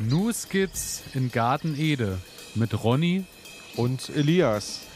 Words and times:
New 0.00 0.30
Skits 0.32 1.02
in 1.12 1.32
Garten 1.32 1.74
Ede 1.76 2.18
mit 2.54 2.84
Ronny 2.84 3.24
und 3.76 4.08
Elias. 4.10 4.86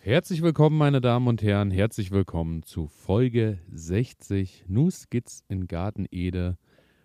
Herzlich 0.00 0.42
willkommen, 0.42 0.76
meine 0.76 1.00
Damen 1.00 1.26
und 1.26 1.40
Herren. 1.42 1.70
Herzlich 1.70 2.10
willkommen 2.10 2.62
zu 2.62 2.86
Folge 2.86 3.60
60 3.72 4.66
New 4.68 4.90
Skits 4.90 5.42
in 5.48 5.68
Garten 5.68 6.04
Ede. 6.10 6.58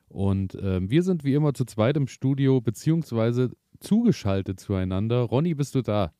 Und 0.10 0.56
äh, 0.56 0.82
wir 0.90 1.04
sind 1.04 1.24
wie 1.24 1.36
immer 1.36 1.54
zu 1.54 1.64
zweit 1.64 1.96
im 1.96 2.08
Studio, 2.08 2.60
beziehungsweise 2.60 3.52
zugeschaltet 3.80 4.60
zueinander. 4.60 5.22
Ronny, 5.22 5.54
bist 5.54 5.74
du 5.76 5.82
da? 5.82 6.12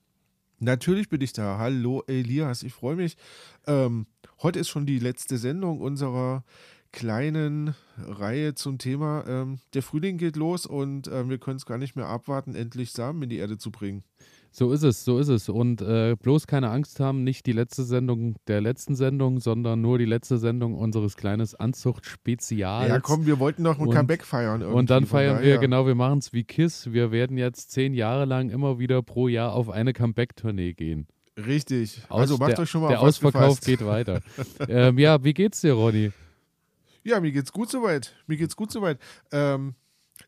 Natürlich 0.64 1.10
bin 1.10 1.20
ich 1.20 1.34
da. 1.34 1.58
Hallo 1.58 2.04
Elias, 2.08 2.64
ich 2.64 2.72
freue 2.72 2.96
mich. 2.96 3.18
Ähm, 3.68 4.08
heute 4.42 4.60
ist 4.60 4.70
schon 4.70 4.86
die 4.86 4.98
letzte 4.98 5.38
Sendung 5.38 5.82
unserer 5.82 6.46
kleinen 6.94 7.76
Reihe 7.98 8.56
zum 8.56 8.78
Thema. 8.78 9.26
Ähm, 9.28 9.60
der 9.74 9.84
Frühling 9.84 10.18
geht 10.18 10.38
los 10.38 10.66
und 10.66 11.08
äh, 11.10 11.28
wir 11.28 11.38
können 11.38 11.58
es 11.58 11.66
gar 11.66 11.78
nicht 11.78 11.98
mehr 11.98 12.08
abwarten, 12.08 12.56
endlich 12.56 12.94
Samen 12.94 13.24
in 13.24 13.30
die 13.30 13.40
Erde 13.40 13.58
zu 13.58 13.72
bringen. 13.72 14.06
So 14.56 14.72
ist 14.72 14.84
es, 14.84 15.04
so 15.04 15.18
ist 15.18 15.30
es. 15.30 15.50
Und 15.50 15.82
äh, 15.82 16.16
bloß 16.16 16.46
keine 16.46 16.70
Angst 16.70 17.00
haben, 17.00 17.24
nicht 17.24 17.48
die 17.48 17.54
letzte 17.54 17.84
Sendung 17.84 18.36
der 18.46 18.62
letzten 18.62 18.96
Sendung, 18.96 19.40
sondern 19.40 19.82
nur 19.82 19.98
die 19.98 20.06
letzte 20.06 20.38
Sendung 20.38 20.76
unseres 20.76 21.18
kleines 21.18 21.56
Anzucht-Spezials. 21.56 22.88
Ja, 22.88 23.00
komm, 23.00 23.26
wir 23.26 23.40
wollten 23.40 23.64
noch 23.64 23.80
ein 23.80 23.88
und, 23.88 23.96
Comeback 23.96 24.24
feiern. 24.24 24.62
Und 24.62 24.92
dann 24.92 25.08
feiern 25.08 25.42
wir, 25.42 25.58
genau, 25.58 25.88
wir 25.88 25.96
machen 25.96 26.20
es 26.20 26.34
wie 26.34 26.44
KISS. 26.44 26.94
Wir 26.94 27.12
werden 27.12 27.36
jetzt 27.40 27.72
zehn 27.72 27.96
Jahre 27.96 28.26
lang 28.26 28.52
immer 28.52 28.78
wieder 28.78 29.02
pro 29.02 29.28
Jahr 29.28 29.54
auf 29.54 29.72
eine 29.72 29.92
Comeback-Tournee 29.92 30.74
gehen. 30.74 31.08
Richtig. 31.36 32.04
Aus 32.10 32.22
also 32.22 32.38
macht 32.38 32.52
der, 32.52 32.60
euch 32.60 32.70
schon 32.70 32.82
mal 32.82 32.90
Der 32.90 33.02
Ausverkauf 33.02 33.60
geht 33.60 33.84
weiter. 33.84 34.22
ähm, 34.70 35.00
ja, 35.00 35.24
wie 35.24 35.34
geht's 35.34 35.62
dir, 35.62 35.74
Ronny? 35.74 36.12
Ja, 37.04 37.20
mir 37.20 37.32
geht's 37.32 37.52
gut 37.52 37.72
soweit. 37.72 38.14
Mir 38.28 38.38
geht's 38.38 38.56
gut 38.56 38.72
soweit. 38.72 39.00
Ähm, 39.32 39.74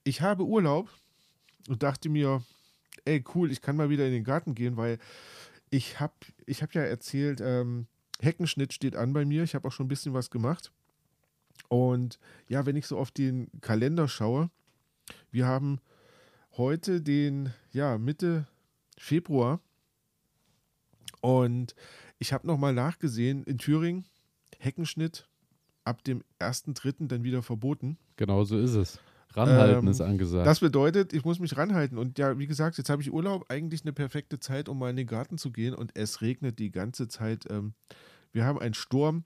ich 0.03 0.21
habe 0.21 0.45
Urlaub 0.45 0.89
und 1.67 1.83
dachte 1.83 2.09
mir, 2.09 2.41
ey, 3.05 3.23
cool, 3.33 3.51
ich 3.51 3.61
kann 3.61 3.75
mal 3.75 3.89
wieder 3.89 4.05
in 4.05 4.11
den 4.11 4.23
Garten 4.23 4.55
gehen, 4.55 4.77
weil 4.77 4.99
ich 5.69 5.99
habe 5.99 6.13
ich 6.45 6.61
hab 6.61 6.73
ja 6.73 6.81
erzählt, 6.81 7.41
ähm, 7.41 7.87
Heckenschnitt 8.19 8.73
steht 8.73 8.95
an 8.95 9.13
bei 9.13 9.25
mir. 9.25 9.43
Ich 9.43 9.55
habe 9.55 9.67
auch 9.67 9.71
schon 9.71 9.85
ein 9.85 9.89
bisschen 9.89 10.13
was 10.13 10.29
gemacht. 10.29 10.71
Und 11.67 12.19
ja, 12.47 12.65
wenn 12.65 12.75
ich 12.75 12.87
so 12.87 12.97
auf 12.97 13.11
den 13.11 13.49
Kalender 13.61 14.07
schaue, 14.07 14.49
wir 15.31 15.45
haben 15.45 15.79
heute 16.57 17.01
den, 17.01 17.53
ja, 17.71 17.97
Mitte 17.97 18.47
Februar. 18.97 19.59
Und 21.21 21.75
ich 22.19 22.33
habe 22.33 22.47
nochmal 22.47 22.73
nachgesehen, 22.73 23.43
in 23.43 23.57
Thüringen, 23.57 24.05
Heckenschnitt 24.59 25.27
ab 25.83 26.03
dem 26.03 26.23
1.3. 26.39 27.07
dann 27.07 27.23
wieder 27.23 27.43
verboten. 27.43 27.97
Genau 28.15 28.43
so 28.43 28.57
ist 28.57 28.75
es. 28.75 28.99
Ranhalten 29.35 29.85
ähm, 29.85 29.91
ist 29.91 30.01
angesagt. 30.01 30.47
Das 30.47 30.59
bedeutet, 30.59 31.13
ich 31.13 31.25
muss 31.25 31.39
mich 31.39 31.57
ranhalten. 31.57 31.97
Und 31.97 32.17
ja, 32.17 32.37
wie 32.37 32.47
gesagt, 32.47 32.77
jetzt 32.77 32.89
habe 32.89 33.01
ich 33.01 33.11
Urlaub, 33.11 33.45
eigentlich 33.49 33.81
eine 33.81 33.93
perfekte 33.93 34.39
Zeit, 34.39 34.69
um 34.69 34.79
mal 34.79 34.89
in 34.89 34.95
den 34.95 35.07
Garten 35.07 35.37
zu 35.37 35.51
gehen. 35.51 35.73
Und 35.73 35.91
es 35.95 36.21
regnet 36.21 36.59
die 36.59 36.71
ganze 36.71 37.07
Zeit. 37.07 37.45
Ähm, 37.49 37.73
wir 38.31 38.45
haben 38.45 38.59
einen 38.59 38.73
Sturm. 38.73 39.23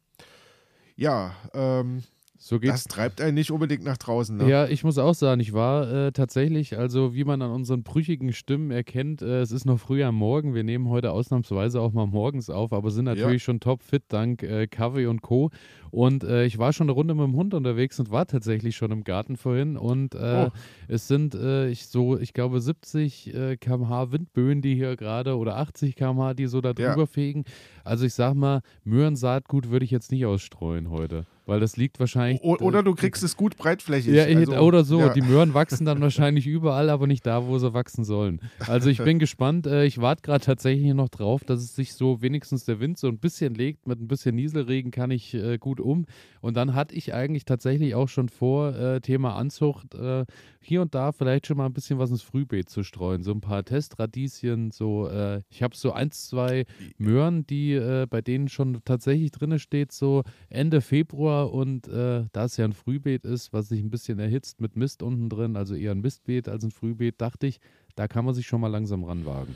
Ja, 0.96 1.36
ähm, 1.54 2.04
so 2.42 2.58
das 2.58 2.86
treibt 2.86 3.20
einen 3.20 3.34
nicht 3.34 3.52
unbedingt 3.52 3.84
nach 3.84 3.98
draußen. 3.98 4.38
Ne? 4.38 4.50
Ja, 4.50 4.66
ich 4.66 4.86
muss 4.86 4.98
auch 4.98 5.14
sagen, 5.14 5.42
ich 5.42 5.52
war 5.52 5.92
äh, 5.92 6.12
tatsächlich, 6.14 6.78
also 6.78 7.14
wie 7.14 7.26
man 7.26 7.42
an 7.42 7.52
unseren 7.52 7.84
brüchigen 7.84 8.32
Stimmen 8.32 8.72
erkennt, 8.72 9.22
äh, 9.22 9.42
es 9.42 9.52
ist 9.52 9.66
noch 9.66 9.78
früh 9.78 10.02
am 10.06 10.16
Morgen. 10.16 10.56
Wir 10.56 10.64
nehmen 10.64 10.88
heute 10.88 11.12
ausnahmsweise 11.12 11.82
auch 11.82 11.92
mal 11.92 12.08
morgens 12.08 12.50
auf, 12.50 12.72
aber 12.72 12.92
sind 12.92 13.06
natürlich 13.06 13.42
ja. 13.42 13.46
schon 13.46 13.60
top 13.60 13.84
fit 13.84 14.04
dank 14.08 14.42
äh, 14.44 14.68
Kaffee 14.68 15.08
und 15.08 15.22
Co. 15.22 15.50
Und 15.92 16.24
äh, 16.24 16.46
ich 16.46 16.58
war 16.58 16.72
schon 16.72 16.86
eine 16.86 16.94
Runde 16.94 17.14
mit 17.14 17.26
dem 17.26 17.36
Hund 17.36 17.54
unterwegs 17.54 18.00
und 18.00 18.10
war 18.10 18.26
tatsächlich 18.26 18.78
schon 18.78 18.92
im 18.92 19.04
Garten 19.04 19.36
vorhin. 19.36 19.76
Und 19.76 20.16
äh, 20.16 20.48
oh. 20.48 20.52
es 20.88 21.10
sind 21.10 21.36
äh, 21.36 21.68
ich 21.68 21.88
so, 21.88 22.18
ich 22.18 22.32
glaube, 22.32 22.62
70 22.62 23.34
äh, 23.34 23.58
km/h 23.58 24.14
Windböen, 24.14 24.62
die 24.62 24.76
hier 24.76 24.96
gerade 24.96 25.36
oder 25.36 25.58
80 25.58 25.98
km/h, 25.98 26.36
die 26.36 26.48
so 26.48 26.62
da 26.62 26.72
drüber 26.72 27.00
ja. 27.00 27.06
fegen. 27.06 27.44
Also 27.84 28.06
ich 28.06 28.14
sag 28.14 28.34
mal, 28.34 28.62
Möhrensaatgut 28.86 29.72
würde 29.72 29.84
ich 29.84 29.92
jetzt 29.92 30.12
nicht 30.12 30.26
ausstreuen 30.26 30.90
heute. 30.90 31.26
Weil 31.50 31.60
das 31.60 31.78
liegt 31.78 32.00
wahrscheinlich. 32.00 32.44
O 32.44 32.58
oder 32.58 32.84
du 32.84 32.94
kriegst 32.94 33.24
es 33.24 33.36
gut 33.36 33.58
breitflächig. 33.58 34.14
Ja, 34.14 34.26
also, 34.26 34.56
oder 34.60 34.84
so. 34.84 35.00
Ja. 35.00 35.14
Die 35.14 35.24
Möhren 35.24 35.56
wachsen 35.56 35.84
dann 35.84 36.00
wahrscheinlich 36.00 36.46
überall, 36.46 36.92
aber 36.92 37.08
nicht 37.08 37.26
da, 37.26 37.48
wo 37.48 37.58
sie 37.58 37.74
wachsen 37.74 38.04
sollen. 38.04 38.40
Also 38.60 38.92
ich 38.92 39.00
bin 39.04 39.18
gespannt. 39.20 39.66
Äh, 39.66 39.86
ich 39.86 40.00
warte 40.00 40.22
gerade 40.22 40.46
tatsächlich 40.46 40.94
noch 40.94 41.10
drauf, 41.10 41.44
dass 41.44 41.62
es 41.62 41.76
sich 41.76 41.94
so 41.94 42.22
wenigstens 42.22 42.66
der 42.66 42.80
Wind 42.80 43.00
so 43.00 43.08
ein 43.08 43.18
bisschen 43.18 43.56
legt. 43.56 43.88
Mit 43.88 44.00
ein 44.00 44.08
bisschen 44.08 44.36
Nieselregen 44.36 44.92
kann 44.92 45.10
ich 45.10 45.34
äh, 45.34 45.58
gut 45.58 45.80
um. 45.80 46.06
Und 46.42 46.56
dann 46.56 46.76
hatte 46.76 46.94
ich 46.94 47.16
eigentlich 47.16 47.46
tatsächlich 47.46 47.96
auch 47.96 48.10
schon 48.10 48.30
vor, 48.30 48.76
äh, 48.76 49.02
Thema 49.02 49.36
Anzucht, 49.36 49.96
äh, 49.96 50.26
hier 50.62 50.84
und 50.84 50.94
da 50.94 51.12
vielleicht 51.12 51.48
schon 51.48 51.58
mal 51.58 51.66
ein 51.66 51.74
bisschen 51.74 51.98
was 51.98 52.12
ins 52.12 52.22
Frühbeet 52.22 52.70
zu 52.70 52.84
streuen. 52.84 53.24
So 53.24 53.32
ein 53.32 53.42
paar 53.42 53.64
Testradieschen, 53.64 54.70
so, 54.70 55.10
ich 55.50 55.64
habe 55.64 55.76
so 55.76 55.94
ein, 55.94 56.12
zwei 56.12 56.66
Möhren, 56.98 57.48
die 57.48 57.80
bei 58.10 58.22
denen 58.22 58.50
schon 58.50 58.82
tatsächlich 58.84 59.32
drin 59.32 59.58
steht, 59.58 59.94
so 59.94 60.24
Ende 60.50 60.82
Februar 60.82 61.39
und 61.48 61.88
äh, 61.88 62.26
da 62.32 62.46
es 62.46 62.58
ja 62.58 62.66
ein 62.66 62.74
Frühbeet 62.74 63.26
ist, 63.26 63.54
was 63.54 63.70
sich 63.70 63.82
ein 63.82 63.90
bisschen 63.90 64.20
erhitzt 64.20 64.62
mit 64.62 64.76
Mist 64.76 65.04
unten 65.04 65.30
drin, 65.30 65.56
also 65.56 65.76
eher 65.76 65.92
ein 65.92 66.02
Mistbeet 66.02 66.48
als 66.48 66.64
ein 66.64 66.72
Frühbeet, 66.72 67.20
dachte 67.22 67.48
ich, 67.48 67.60
da 67.96 68.08
kann 68.08 68.26
man 68.26 68.34
sich 68.34 68.48
schon 68.48 68.62
mal 68.62 68.68
langsam 68.68 69.04
ranwagen. 69.04 69.56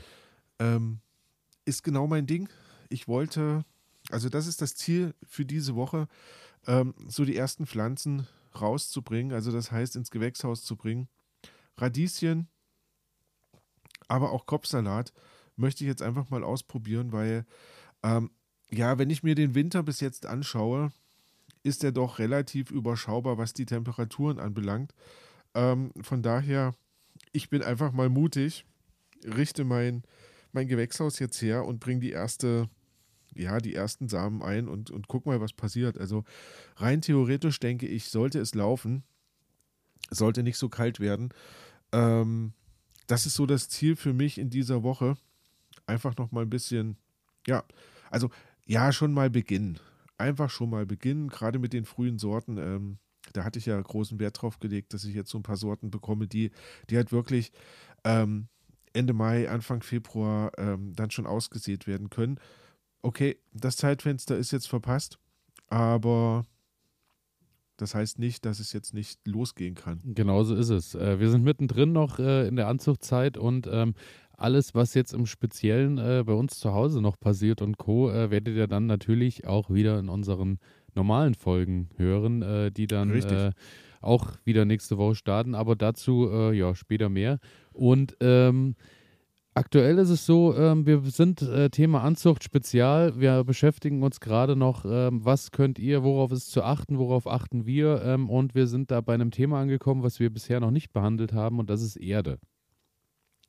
Ähm, 0.58 1.00
ist 1.64 1.82
genau 1.82 2.06
mein 2.06 2.26
Ding. 2.26 2.48
Ich 2.88 3.08
wollte, 3.08 3.64
also 4.10 4.28
das 4.28 4.46
ist 4.46 4.60
das 4.62 4.74
Ziel 4.74 5.14
für 5.26 5.44
diese 5.44 5.74
Woche, 5.74 6.08
ähm, 6.66 6.94
so 7.08 7.24
die 7.24 7.36
ersten 7.36 7.66
Pflanzen 7.66 8.26
rauszubringen, 8.60 9.32
also 9.32 9.50
das 9.50 9.72
heißt 9.72 9.96
ins 9.96 10.10
Gewächshaus 10.10 10.62
zu 10.64 10.76
bringen. 10.76 11.08
Radieschen, 11.76 12.48
aber 14.08 14.32
auch 14.32 14.46
Kopfsalat 14.46 15.12
möchte 15.56 15.84
ich 15.84 15.88
jetzt 15.88 16.02
einfach 16.02 16.30
mal 16.30 16.44
ausprobieren, 16.44 17.12
weil 17.12 17.46
ähm, 18.02 18.30
ja, 18.70 18.98
wenn 18.98 19.10
ich 19.10 19.22
mir 19.22 19.34
den 19.34 19.54
Winter 19.54 19.82
bis 19.82 20.00
jetzt 20.00 20.26
anschaue, 20.26 20.92
ist 21.64 21.82
er 21.82 21.90
doch 21.90 22.20
relativ 22.20 22.70
überschaubar, 22.70 23.36
was 23.38 23.52
die 23.52 23.66
Temperaturen 23.66 24.38
anbelangt. 24.38 24.94
Ähm, 25.54 25.90
von 26.00 26.22
daher, 26.22 26.74
ich 27.32 27.50
bin 27.50 27.62
einfach 27.62 27.90
mal 27.92 28.08
mutig, 28.08 28.64
richte 29.24 29.64
mein, 29.64 30.04
mein 30.52 30.68
Gewächshaus 30.68 31.18
jetzt 31.18 31.42
her 31.42 31.64
und 31.64 31.80
bringe 31.80 32.00
die 32.00 32.12
erste 32.12 32.68
ja, 33.36 33.58
die 33.58 33.74
ersten 33.74 34.08
Samen 34.08 34.42
ein 34.42 34.68
und, 34.68 34.90
und 34.90 35.08
guck 35.08 35.26
mal, 35.26 35.40
was 35.40 35.52
passiert. 35.52 35.98
Also 35.98 36.24
rein 36.76 37.00
theoretisch 37.00 37.58
denke 37.58 37.86
ich, 37.86 38.08
sollte 38.08 38.38
es 38.38 38.54
laufen, 38.54 39.02
sollte 40.10 40.42
nicht 40.42 40.56
so 40.56 40.68
kalt 40.68 41.00
werden. 41.00 41.30
Ähm, 41.92 42.52
das 43.06 43.26
ist 43.26 43.34
so 43.34 43.46
das 43.46 43.68
Ziel 43.68 43.96
für 43.96 44.12
mich 44.12 44.38
in 44.38 44.50
dieser 44.50 44.82
Woche. 44.82 45.16
Einfach 45.86 46.16
noch 46.16 46.32
mal 46.32 46.42
ein 46.42 46.50
bisschen, 46.50 46.96
ja, 47.46 47.64
also 48.10 48.30
ja, 48.66 48.92
schon 48.92 49.12
mal 49.12 49.30
beginnen. 49.30 49.78
Einfach 50.18 50.50
schon 50.50 50.70
mal 50.70 50.86
beginnen, 50.86 51.28
gerade 51.28 51.58
mit 51.58 51.72
den 51.72 51.84
frühen 51.84 52.18
Sorten. 52.18 52.58
Ähm, 52.58 52.98
da 53.32 53.44
hatte 53.44 53.58
ich 53.58 53.66
ja 53.66 53.80
großen 53.80 54.18
Wert 54.20 54.40
drauf 54.40 54.58
gelegt, 54.58 54.94
dass 54.94 55.04
ich 55.04 55.14
jetzt 55.14 55.30
so 55.30 55.38
ein 55.38 55.42
paar 55.42 55.56
Sorten 55.56 55.90
bekomme, 55.90 56.28
die, 56.28 56.50
die 56.90 56.96
halt 56.96 57.10
wirklich 57.10 57.52
ähm, 58.04 58.48
Ende 58.92 59.12
Mai, 59.12 59.48
Anfang 59.48 59.82
Februar 59.82 60.52
ähm, 60.58 60.92
dann 60.94 61.10
schon 61.10 61.26
ausgesät 61.26 61.86
werden 61.86 62.10
können 62.10 62.38
okay, 63.04 63.38
das 63.52 63.76
Zeitfenster 63.76 64.36
ist 64.36 64.50
jetzt 64.50 64.66
verpasst, 64.66 65.18
aber 65.68 66.44
das 67.76 67.94
heißt 67.94 68.18
nicht, 68.18 68.44
dass 68.46 68.60
es 68.60 68.72
jetzt 68.72 68.94
nicht 68.94 69.26
losgehen 69.26 69.74
kann. 69.74 70.00
Genauso 70.04 70.54
ist 70.54 70.70
es. 70.70 70.94
Äh, 70.94 71.18
wir 71.20 71.30
sind 71.30 71.44
mittendrin 71.44 71.92
noch 71.92 72.18
äh, 72.18 72.46
in 72.48 72.56
der 72.56 72.68
Anzuchtzeit 72.68 73.36
und 73.36 73.68
ähm, 73.70 73.94
alles, 74.36 74.74
was 74.74 74.94
jetzt 74.94 75.12
im 75.12 75.26
Speziellen 75.26 75.98
äh, 75.98 76.22
bei 76.24 76.32
uns 76.32 76.58
zu 76.58 76.72
Hause 76.72 77.00
noch 77.00 77.18
passiert 77.18 77.62
und 77.62 77.78
Co., 77.78 78.08
werdet 78.08 78.54
ihr 78.54 78.66
dann 78.66 78.86
natürlich 78.86 79.46
auch 79.46 79.70
wieder 79.70 79.98
in 79.98 80.08
unseren 80.08 80.58
normalen 80.94 81.34
Folgen 81.34 81.88
hören, 81.96 82.72
die 82.76 82.86
dann 82.86 83.52
auch 84.00 84.32
wieder 84.44 84.64
nächste 84.64 84.96
Woche 84.96 85.16
starten. 85.16 85.54
Aber 85.54 85.74
dazu 85.74 86.28
ja 86.52 86.74
später 86.74 87.08
mehr. 87.08 87.38
Und 87.72 88.16
ähm, 88.20 88.76
Aktuell 89.56 89.98
ist 89.98 90.10
es 90.10 90.26
so, 90.26 90.52
ähm, 90.56 90.84
wir 90.84 91.00
sind 91.02 91.40
äh, 91.40 91.70
Thema 91.70 92.02
Anzucht 92.02 92.42
Spezial. 92.42 93.20
Wir 93.20 93.44
beschäftigen 93.44 94.02
uns 94.02 94.18
gerade 94.18 94.56
noch, 94.56 94.84
ähm, 94.84 95.24
was 95.24 95.52
könnt 95.52 95.78
ihr, 95.78 96.02
worauf 96.02 96.32
ist 96.32 96.50
zu 96.50 96.64
achten, 96.64 96.98
worauf 96.98 97.28
achten 97.28 97.64
wir. 97.64 98.02
Ähm, 98.02 98.28
und 98.28 98.56
wir 98.56 98.66
sind 98.66 98.90
da 98.90 99.00
bei 99.00 99.14
einem 99.14 99.30
Thema 99.30 99.60
angekommen, 99.60 100.02
was 100.02 100.18
wir 100.18 100.30
bisher 100.30 100.58
noch 100.58 100.72
nicht 100.72 100.92
behandelt 100.92 101.32
haben, 101.32 101.60
und 101.60 101.70
das 101.70 101.82
ist 101.82 101.94
Erde. 101.94 102.40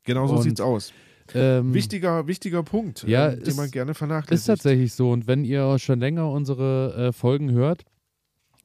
Genau 0.06 0.28
so 0.28 0.38
sieht 0.42 0.54
es 0.54 0.62
aus. 0.62 0.94
Ähm, 1.34 1.74
wichtiger, 1.74 2.28
wichtiger 2.28 2.62
Punkt, 2.62 3.04
ja, 3.08 3.32
ähm, 3.32 3.40
den 3.40 3.48
ist, 3.48 3.58
man 3.58 3.72
gerne 3.72 3.94
vernachlässigt. 3.96 4.40
Ist 4.40 4.46
tatsächlich 4.46 4.94
so. 4.94 5.10
Und 5.12 5.26
wenn 5.28 5.44
ihr 5.44 5.80
schon 5.80 6.00
länger 6.00 6.30
unsere 6.30 7.08
äh, 7.08 7.12
Folgen 7.12 7.52
hört, 7.52 7.84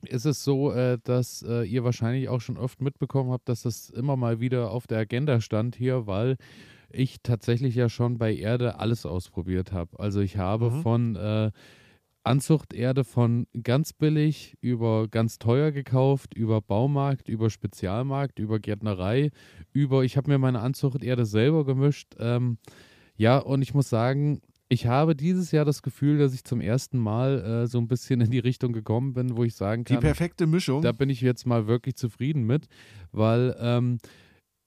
ist 0.07 0.27
es 0.27 0.45
so, 0.45 0.71
äh, 0.73 0.99
dass 1.03 1.43
äh, 1.43 1.63
ihr 1.65 1.85
wahrscheinlich 1.85 2.29
auch 2.29 2.41
schon 2.41 2.59
oft 2.59 2.83
mitbekommen 2.83 3.31
habt, 3.33 3.49
dass 3.49 3.63
das 3.63 3.89
immer 3.91 4.17
mal 4.17 4.41
wieder 4.41 4.71
auf 4.71 4.87
der 4.87 4.99
Agenda 4.99 5.41
stand 5.41 5.75
hier, 5.75 6.07
weil 6.07 6.37
ich 6.91 7.17
tatsächlich 7.23 7.75
ja 7.75 7.89
schon 7.89 8.19
bei 8.19 8.35
Erde 8.35 8.79
alles 8.79 9.07
ausprobiert 9.07 9.73
habe. 9.73 9.99
Also 9.99 10.21
ich 10.21 10.37
habe 10.37 10.71
Mhm. 10.71 10.83
von 10.83 11.17
äh, 11.17 11.51
Anzuchterde 12.23 13.05
von 13.05 13.47
ganz 13.63 13.93
billig 13.93 14.57
über 14.61 15.09
ganz 15.09 15.39
teuer 15.39 15.73
gekauft, 15.73 16.35
über 16.35 16.61
Baumarkt, 16.61 17.29
über 17.29 17.49
Spezialmarkt, 17.51 18.39
über 18.39 18.59
Gärtnerei, 18.59 19.31
über, 19.73 20.05
ich 20.05 20.17
habe 20.17 20.31
mir 20.31 20.39
meine 20.39 20.61
Anzuchterde 20.61 21.25
selber 21.25 21.65
gemischt. 21.65 22.15
Ähm, 22.19 22.59
ja, 23.17 23.39
und 23.39 23.63
ich 23.63 23.75
muss 23.75 23.89
sagen, 23.89 24.41
ich 24.69 24.87
habe 24.87 25.17
dieses 25.17 25.51
Jahr 25.51 25.65
das 25.65 25.83
Gefühl, 25.83 26.19
dass 26.19 26.33
ich 26.33 26.45
zum 26.45 26.61
ersten 26.61 26.99
Mal 26.99 27.41
äh, 27.43 27.67
so 27.67 27.79
ein 27.79 27.89
bisschen 27.89 28.21
in 28.21 28.31
die 28.31 28.39
Richtung 28.39 28.73
gekommen 28.73 29.15
bin, 29.15 29.37
wo 29.37 29.43
ich 29.43 29.55
sagen 29.55 29.85
Die 29.85 29.95
kann, 29.95 30.03
perfekte 30.03 30.47
Mischung. 30.47 30.83
da 30.83 30.93
bin 30.93 31.11
ich 31.11 31.21
jetzt 31.21 31.47
mal 31.47 31.67
wirklich 31.67 31.97
zufrieden 31.97 32.45
mit, 32.45 32.67
weil 33.13 33.57
ähm, 33.59 33.99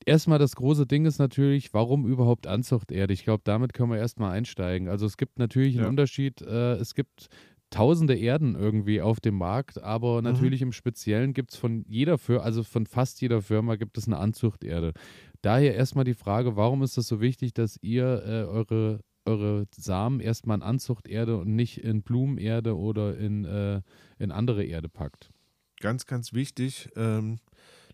erstmal 0.05 0.39
das 0.39 0.55
große 0.55 0.85
Ding 0.87 1.05
ist 1.05 1.19
natürlich, 1.19 1.73
warum 1.73 2.05
überhaupt 2.07 2.47
Anzuchterde? 2.47 3.13
Ich 3.13 3.23
glaube, 3.23 3.41
damit 3.45 3.73
können 3.73 3.91
wir 3.91 3.97
erstmal 3.97 4.31
einsteigen. 4.31 4.87
Also 4.89 5.05
es 5.05 5.17
gibt 5.17 5.39
natürlich 5.39 5.75
einen 5.75 5.83
Ja. 5.83 5.85
Unterschied, 5.85 6.41
äh, 6.41 6.73
es 6.75 6.95
gibt 6.95 7.27
tausende 7.69 8.15
Erden 8.15 8.55
irgendwie 8.55 9.01
auf 9.01 9.19
dem 9.19 9.35
Markt, 9.35 9.81
aber 9.81 10.21
Mhm. 10.23 10.23
natürlich 10.23 10.61
im 10.61 10.71
Speziellen 10.71 11.33
gibt 11.33 11.51
es 11.53 11.57
von 11.57 11.83
jeder 11.87 12.17
Firma, 12.19 12.43
also 12.43 12.63
von 12.63 12.85
fast 12.85 13.19
jeder 13.21 13.41
Firma 13.41 13.75
gibt 13.75 13.97
es 13.97 14.05
eine 14.07 14.17
Anzuchterde. 14.17 14.93
Daher 15.41 15.75
erstmal 15.75 16.05
die 16.05 16.13
Frage, 16.13 16.55
warum 16.55 16.83
ist 16.83 16.97
es 16.97 17.07
so 17.07 17.19
wichtig, 17.19 17.53
dass 17.53 17.77
ihr 17.81 18.05
äh, 18.25 18.43
eure, 18.43 18.99
eure 19.25 19.65
Samen 19.75 20.19
erstmal 20.19 20.57
in 20.57 20.63
Anzuchterde 20.63 21.37
und 21.37 21.55
nicht 21.55 21.79
in 21.83 22.03
Blumenerde 22.03 22.77
oder 22.77 23.17
in, 23.17 23.43
äh, 23.45 23.81
in 24.19 24.31
andere 24.31 24.63
Erde 24.65 24.87
packt? 24.89 25.31
Ganz, 25.79 26.05
ganz 26.05 26.33
wichtig. 26.33 26.89
Ähm, 26.95 27.39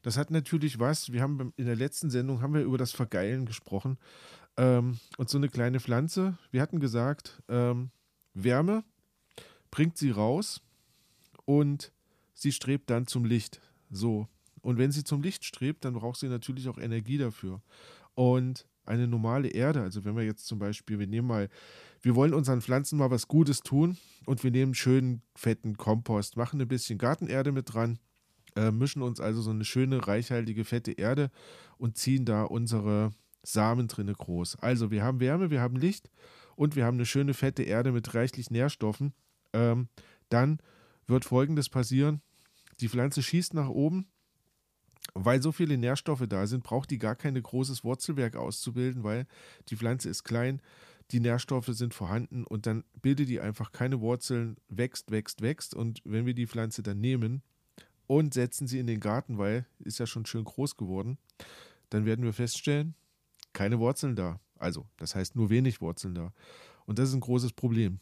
das 0.02 0.18
hat 0.18 0.32
natürlich 0.32 0.80
was. 0.80 1.12
Wir 1.12 1.22
haben 1.22 1.54
in 1.58 1.66
der 1.66 1.76
letzten 1.76 2.10
Sendung 2.10 2.42
haben 2.42 2.54
wir 2.54 2.62
über 2.62 2.78
das 2.78 2.92
Vergeilen 2.92 3.46
gesprochen. 3.46 3.98
Ähm, 4.58 5.00
und 5.18 5.30
so 5.30 5.38
eine 5.38 5.50
kleine 5.50 5.80
Pflanze, 5.80 6.38
wir 6.52 6.62
hatten 6.62 6.80
gesagt, 6.80 7.42
ähm, 7.48 7.92
Wärme 8.34 8.84
bringt 9.72 9.98
sie 9.98 10.12
raus 10.12 10.62
und 11.46 11.92
sie 12.34 12.52
strebt 12.52 12.90
dann 12.90 13.08
zum 13.08 13.26
Licht. 13.26 13.62
So. 13.90 14.28
Und 14.62 14.78
wenn 14.78 14.92
sie 14.92 15.04
zum 15.04 15.22
Licht 15.22 15.46
strebt, 15.46 15.86
dann 15.86 15.94
braucht 15.94 16.20
sie 16.20 16.28
natürlich 16.28 16.68
auch 16.68 16.78
Energie 16.78 17.18
dafür. 17.18 17.62
Und 18.16 18.68
eine 18.86 19.08
normale 19.08 19.50
Erde, 19.50 19.82
also 19.82 20.04
wenn 20.04 20.18
wir 20.18 20.24
jetzt 20.24 20.48
zum 20.48 20.60
Beispiel, 20.60 21.00
wir 21.00 21.08
nehmen 21.08 21.28
mal, 21.28 21.50
wir 22.02 22.16
wollen 22.16 22.34
unseren 22.34 22.62
Pflanzen 22.62 22.98
mal 22.98 23.12
was 23.12 23.28
Gutes 23.28 23.62
tun 23.62 23.98
und 24.26 24.44
wir 24.44 24.52
nehmen 24.52 24.74
schönen 24.74 25.22
fetten 25.36 25.78
Kompost, 25.78 26.36
machen 26.36 26.60
ein 26.60 26.68
bisschen 26.68 26.98
Gartenerde 26.98 27.52
mit 27.52 27.74
dran, 27.74 28.00
äh, 28.56 28.72
mischen 28.72 29.02
uns 29.02 29.20
also 29.20 29.42
so 29.42 29.52
eine 29.52 29.66
schöne, 29.66 30.08
reichhaltige, 30.08 30.66
fette 30.66 30.92
Erde 30.92 31.32
und 31.78 31.98
ziehen 31.98 32.26
da 32.26 32.44
unsere 32.44 33.12
Samen 33.44 33.88
drinne 33.88 34.14
groß. 34.14 34.58
Also 34.58 34.92
wir 34.92 35.04
haben 35.04 35.20
Wärme, 35.20 35.50
wir 35.50 35.62
haben 35.62 35.76
Licht 35.76 36.10
und 36.56 36.76
wir 36.76 36.86
haben 36.86 36.98
eine 36.98 37.06
schöne, 37.06 37.34
fette 37.34 37.64
Erde 37.64 37.92
mit 37.92 38.14
reichlich 38.14 38.52
Nährstoffen. 38.52 39.14
Ähm, 39.54 39.88
dann 40.30 40.60
wird 41.08 41.26
Folgendes 41.26 41.70
passieren. 41.70 42.22
Die 42.80 42.90
Pflanze 42.90 43.24
schießt 43.24 43.54
nach 43.54 43.70
oben. 43.70 44.08
Weil 45.16 45.42
so 45.42 45.52
viele 45.52 45.78
Nährstoffe 45.78 46.26
da 46.30 46.46
sind, 46.46 46.64
braucht 46.64 46.92
die 46.92 47.00
gar 47.00 47.16
kein 47.16 47.42
großes 47.42 47.84
Wurzelwerk 47.84 48.36
auszubilden, 48.36 49.04
weil 49.04 49.26
die 49.70 49.76
Pflanze 49.76 50.08
ist 50.08 50.24
klein, 50.24 50.62
die 51.12 51.20
Nährstoffe 51.20 51.70
sind 51.70 51.96
vorhanden 51.96 52.44
und 52.44 52.68
dann 52.68 52.84
bildet 53.02 53.28
die 53.28 53.40
einfach 53.40 53.72
keine 53.72 54.02
Wurzeln, 54.02 54.58
wächst, 54.68 55.10
wächst, 55.10 55.42
wächst. 55.42 55.74
Und 55.74 56.02
wenn 56.06 56.28
wir 56.28 56.36
die 56.36 56.46
Pflanze 56.46 56.84
dann 56.84 57.00
nehmen 57.00 57.42
und 58.10 58.34
setzen 58.34 58.66
sie 58.66 58.80
in 58.80 58.88
den 58.88 59.00
Garten, 59.00 59.38
weil 59.38 59.68
ist 59.78 60.00
ja 60.00 60.08
schon 60.08 60.26
schön 60.26 60.44
groß 60.44 60.78
geworden, 60.78 61.20
dann 61.92 62.06
werden 62.06 62.26
wir 62.26 62.34
feststellen, 62.34 62.96
keine 63.54 63.78
Wurzeln 63.78 64.16
da. 64.16 64.40
Also, 64.58 64.88
das 64.98 65.14
heißt 65.14 65.36
nur 65.36 65.52
wenig 65.52 65.80
Wurzeln 65.80 66.16
da. 66.16 66.34
Und 66.88 66.98
das 66.98 67.10
ist 67.10 67.16
ein 67.16 67.20
großes 67.20 67.54
Problem. 67.54 68.00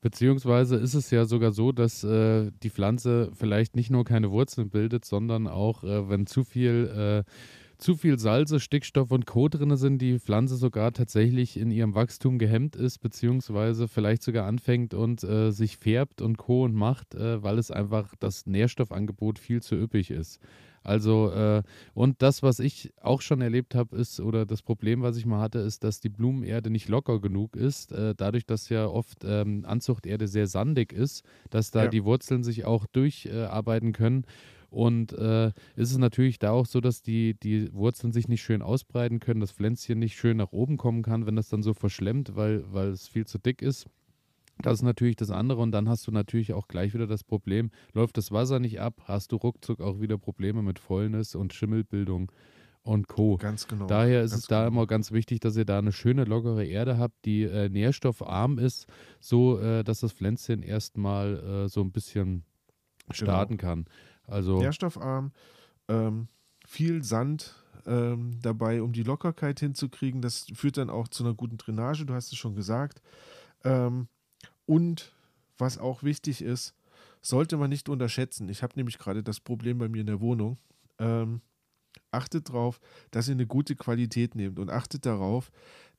Beziehungsweise 0.00 0.74
ist 0.74 0.94
es 0.94 1.10
ja 1.10 1.24
sogar 1.24 1.52
so, 1.52 1.70
dass 1.70 2.02
äh, 2.02 2.50
die 2.64 2.70
Pflanze 2.70 3.30
vielleicht 3.32 3.76
nicht 3.76 3.90
nur 3.90 4.04
keine 4.04 4.32
Wurzeln 4.32 4.70
bildet, 4.70 5.04
sondern 5.04 5.46
auch, 5.46 5.84
äh, 5.84 6.08
wenn 6.08 6.26
zu 6.26 6.42
viel, 6.42 7.24
äh, 7.24 7.30
zu 7.78 7.96
viel 7.96 8.18
Salze, 8.18 8.60
Stickstoff 8.60 9.10
und 9.12 9.24
Co. 9.26 9.48
drin 9.48 9.76
sind, 9.76 10.02
die 10.02 10.18
Pflanze 10.18 10.56
sogar 10.56 10.92
tatsächlich 10.92 11.56
in 11.56 11.70
ihrem 11.70 11.94
Wachstum 11.94 12.38
gehemmt 12.38 12.76
ist, 12.76 12.98
beziehungsweise 12.98 13.86
vielleicht 13.88 14.22
sogar 14.22 14.46
anfängt 14.46 14.94
und 14.94 15.22
äh, 15.24 15.52
sich 15.52 15.76
färbt 15.78 16.20
und 16.20 16.36
Co. 16.38 16.64
und 16.64 16.74
macht, 16.74 17.14
äh, 17.14 17.42
weil 17.42 17.58
es 17.58 17.70
einfach 17.70 18.14
das 18.18 18.46
Nährstoffangebot 18.46 19.38
viel 19.38 19.62
zu 19.62 19.76
üppig 19.76 20.10
ist. 20.10 20.40
Also, 20.84 21.30
äh, 21.30 21.62
und 21.92 22.22
das, 22.22 22.42
was 22.42 22.60
ich 22.60 22.92
auch 23.00 23.20
schon 23.20 23.40
erlebt 23.40 23.74
habe, 23.74 23.96
ist, 23.96 24.20
oder 24.20 24.46
das 24.46 24.62
Problem, 24.62 25.02
was 25.02 25.16
ich 25.16 25.26
mal 25.26 25.40
hatte, 25.40 25.58
ist, 25.58 25.84
dass 25.84 26.00
die 26.00 26.08
Blumenerde 26.08 26.70
nicht 26.70 26.88
locker 26.88 27.20
genug 27.20 27.56
ist. 27.56 27.92
Äh, 27.92 28.14
dadurch, 28.16 28.46
dass 28.46 28.68
ja 28.70 28.86
oft 28.86 29.18
ähm, 29.24 29.64
Anzuchterde 29.66 30.28
sehr 30.28 30.46
sandig 30.46 30.92
ist, 30.92 31.24
dass 31.50 31.70
da 31.70 31.84
Ja. 31.84 31.88
die 31.88 32.04
Wurzeln 32.04 32.42
sich 32.42 32.64
auch 32.64 32.86
durcharbeiten 32.86 33.92
können. 33.92 34.24
Und 34.70 35.12
äh, 35.12 35.48
ist 35.76 35.90
es 35.90 35.98
natürlich 35.98 36.38
da 36.38 36.50
auch 36.50 36.66
so, 36.66 36.80
dass 36.80 37.02
die, 37.02 37.34
die 37.34 37.72
Wurzeln 37.72 38.12
sich 38.12 38.28
nicht 38.28 38.42
schön 38.42 38.60
ausbreiten 38.60 39.18
können, 39.18 39.40
das 39.40 39.52
Pflänzchen 39.52 39.98
nicht 39.98 40.16
schön 40.16 40.36
nach 40.36 40.52
oben 40.52 40.76
kommen 40.76 41.02
kann, 41.02 41.26
wenn 41.26 41.36
das 41.36 41.48
dann 41.48 41.62
so 41.62 41.72
verschlemmt, 41.72 42.36
weil, 42.36 42.64
weil 42.72 42.88
es 42.88 43.08
viel 43.08 43.26
zu 43.26 43.38
dick 43.38 43.62
ist. 43.62 43.86
Das 44.60 44.74
ist 44.74 44.82
natürlich 44.82 45.16
das 45.16 45.30
andere 45.30 45.60
und 45.60 45.72
dann 45.72 45.88
hast 45.88 46.06
du 46.06 46.10
natürlich 46.10 46.52
auch 46.52 46.66
gleich 46.66 46.92
wieder 46.92 47.06
das 47.06 47.22
Problem, 47.22 47.70
läuft 47.92 48.16
das 48.16 48.32
Wasser 48.32 48.58
nicht 48.58 48.80
ab, 48.80 49.02
hast 49.04 49.30
du 49.32 49.36
ruckzuck 49.36 49.80
auch 49.80 50.00
wieder 50.00 50.18
Probleme 50.18 50.62
mit 50.62 50.80
Fäulnis 50.80 51.36
und 51.36 51.54
Schimmelbildung 51.54 52.32
und 52.82 53.06
Co. 53.06 53.36
Ganz 53.36 53.68
genau. 53.68 53.86
Daher 53.86 54.22
ist 54.22 54.32
es 54.32 54.46
da 54.46 54.64
genau. 54.64 54.68
immer 54.80 54.86
ganz 54.86 55.12
wichtig, 55.12 55.40
dass 55.40 55.56
ihr 55.56 55.64
da 55.64 55.78
eine 55.78 55.92
schöne, 55.92 56.24
lockere 56.24 56.64
Erde 56.64 56.98
habt, 56.98 57.24
die 57.24 57.42
äh, 57.42 57.68
nährstoffarm 57.68 58.58
ist, 58.58 58.86
so 59.20 59.60
äh, 59.60 59.84
dass 59.84 60.00
das 60.00 60.12
Pflänzchen 60.12 60.62
erstmal 60.62 61.38
äh, 61.38 61.68
so 61.68 61.80
ein 61.80 61.92
bisschen 61.92 62.44
starten 63.10 63.56
kann. 63.56 63.86
Also, 64.28 64.58
nährstoffarm, 64.58 65.32
ähm, 65.88 66.28
viel 66.66 67.02
Sand 67.02 67.56
ähm, 67.86 68.38
dabei, 68.42 68.82
um 68.82 68.92
die 68.92 69.02
Lockerkeit 69.02 69.60
hinzukriegen. 69.60 70.20
Das 70.20 70.46
führt 70.54 70.76
dann 70.76 70.90
auch 70.90 71.08
zu 71.08 71.24
einer 71.24 71.34
guten 71.34 71.56
Drainage, 71.56 72.04
du 72.04 72.14
hast 72.14 72.32
es 72.32 72.38
schon 72.38 72.54
gesagt. 72.54 73.02
Ähm, 73.64 74.08
und 74.66 75.14
was 75.56 75.78
auch 75.78 76.02
wichtig 76.02 76.42
ist, 76.42 76.74
sollte 77.22 77.56
man 77.56 77.70
nicht 77.70 77.88
unterschätzen. 77.88 78.48
Ich 78.48 78.62
habe 78.62 78.74
nämlich 78.76 78.98
gerade 78.98 79.22
das 79.22 79.40
Problem 79.40 79.78
bei 79.78 79.88
mir 79.88 80.02
in 80.02 80.06
der 80.06 80.20
Wohnung. 80.20 80.58
Ähm, 80.98 81.40
achtet 82.10 82.48
darauf, 82.48 82.80
dass 83.10 83.28
ihr 83.28 83.34
eine 83.34 83.46
gute 83.46 83.74
Qualität 83.74 84.34
nehmt 84.34 84.58
und 84.58 84.70
achtet 84.70 85.06
darauf, 85.06 85.50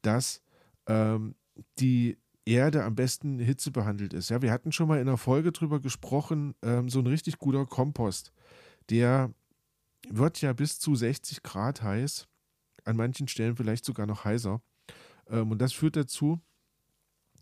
dass 0.02 0.42
ähm, 0.88 1.36
die 1.80 2.18
Erde 2.50 2.84
am 2.84 2.96
besten 2.96 3.40
hitzebehandelt 3.40 4.14
ist. 4.14 4.30
Ja, 4.30 4.42
wir 4.42 4.52
hatten 4.52 4.72
schon 4.72 4.88
mal 4.88 5.00
in 5.00 5.08
einer 5.08 5.18
Folge 5.18 5.52
drüber 5.52 5.80
gesprochen, 5.80 6.56
ähm, 6.62 6.90
so 6.90 7.00
ein 7.00 7.08
richtig 7.08 7.38
guter 7.38 7.66
Kompost, 7.66 8.32
der 8.90 9.34
wird 10.10 10.42
ja 10.42 10.54
bis 10.54 10.80
zu 10.80 10.96
60 10.96 11.44
Grad 11.44 11.82
heiß, 11.82 12.28
an 12.86 12.96
manchen 12.96 13.28
Stellen 13.28 13.56
vielleicht 13.56 13.86
sogar 13.86 14.08
noch 14.08 14.26
heißer. 14.26 14.62
Ähm, 15.30 15.52
und 15.52 15.62
das 15.62 15.74
führt 15.74 15.96
dazu, 15.96 16.40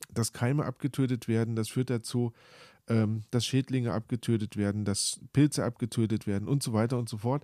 dass 0.09 0.33
Keime 0.33 0.65
abgetötet 0.65 1.27
werden, 1.27 1.55
das 1.55 1.69
führt 1.69 1.89
dazu, 1.89 2.33
ähm, 2.87 3.23
dass 3.31 3.45
Schädlinge 3.45 3.93
abgetötet 3.93 4.57
werden, 4.57 4.85
dass 4.85 5.19
Pilze 5.33 5.63
abgetötet 5.63 6.27
werden 6.27 6.47
und 6.47 6.63
so 6.63 6.73
weiter 6.73 6.97
und 6.97 7.09
so 7.09 7.17
fort. 7.17 7.43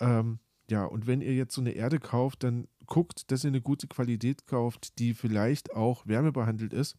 Ähm, 0.00 0.38
ja, 0.72 0.86
und 0.86 1.06
wenn 1.06 1.20
ihr 1.20 1.34
jetzt 1.34 1.54
so 1.54 1.60
eine 1.60 1.72
Erde 1.72 2.00
kauft, 2.00 2.44
dann 2.44 2.66
guckt, 2.86 3.30
dass 3.30 3.44
ihr 3.44 3.48
eine 3.48 3.60
gute 3.60 3.88
Qualität 3.88 4.46
kauft, 4.46 4.98
die 4.98 5.12
vielleicht 5.12 5.74
auch 5.74 6.06
wärmebehandelt 6.06 6.72
ist, 6.72 6.96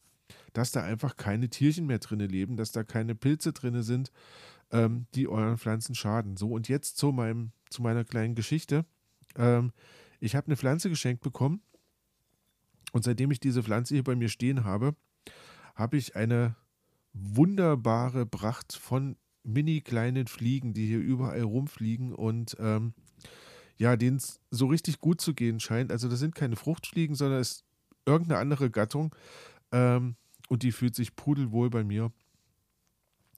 dass 0.53 0.69
da 0.69 0.83
einfach 0.83 1.15
keine 1.15 1.49
Tierchen 1.49 1.87
mehr 1.87 1.97
drinne 1.97 2.27
leben, 2.27 2.55
dass 2.55 2.71
da 2.71 2.83
keine 2.83 3.15
Pilze 3.15 3.51
drinne 3.51 3.81
sind, 3.81 4.11
ähm, 4.69 5.07
die 5.15 5.27
euren 5.27 5.57
Pflanzen 5.57 5.95
schaden. 5.95 6.37
So, 6.37 6.51
und 6.51 6.69
jetzt 6.69 6.97
zu, 6.97 7.11
meinem, 7.11 7.51
zu 7.71 7.81
meiner 7.81 8.03
kleinen 8.03 8.35
Geschichte. 8.35 8.85
Ähm, 9.37 9.71
ich 10.19 10.35
habe 10.35 10.45
eine 10.45 10.55
Pflanze 10.55 10.89
geschenkt 10.89 11.23
bekommen 11.23 11.63
und 12.91 13.03
seitdem 13.03 13.31
ich 13.31 13.39
diese 13.39 13.63
Pflanze 13.63 13.95
hier 13.95 14.03
bei 14.03 14.15
mir 14.15 14.29
stehen 14.29 14.65
habe, 14.65 14.95
habe 15.73 15.97
ich 15.97 16.15
eine 16.15 16.55
wunderbare 17.11 18.27
Pracht 18.27 18.73
von 18.73 19.17
mini 19.41 19.81
kleinen 19.81 20.27
Fliegen, 20.27 20.75
die 20.75 20.85
hier 20.85 20.99
überall 20.99 21.41
rumfliegen 21.41 22.13
und 22.13 22.55
ähm, 22.59 22.93
ja, 23.77 23.95
denen 23.95 24.17
es 24.17 24.39
so 24.51 24.67
richtig 24.67 24.99
gut 24.99 25.21
zu 25.21 25.33
gehen 25.33 25.59
scheint. 25.59 25.91
Also 25.91 26.09
das 26.09 26.19
sind 26.19 26.35
keine 26.35 26.55
Fruchtfliegen, 26.55 27.15
sondern 27.15 27.39
es 27.39 27.51
ist 27.51 27.65
irgendeine 28.05 28.39
andere 28.39 28.69
Gattung 28.69 29.15
ähm, 29.71 30.15
und 30.49 30.63
die 30.63 30.71
fühlt 30.71 30.95
sich 30.95 31.15
pudelwohl 31.15 31.69
bei 31.69 31.83
mir. 31.83 32.11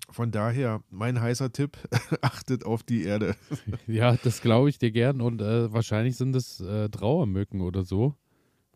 Von 0.10 0.32
daher, 0.32 0.84
mein 0.92 1.20
heißer 1.20 1.52
Tipp, 1.52 1.78
achtet 2.22 2.66
auf 2.66 2.84
die 2.84 3.04
Erde. 3.04 3.36
ja, 3.88 4.16
das 4.18 4.42
glaube 4.42 4.70
ich 4.70 4.78
dir 4.78 4.92
gern 4.92 5.22
und 5.22 5.42
äh, 5.42 5.72
wahrscheinlich 5.74 6.16
sind 6.16 6.36
es 6.36 6.62
äh, 6.62 6.90
Trauermücken 6.90 7.62
oder 7.62 7.84
so. 7.84 8.16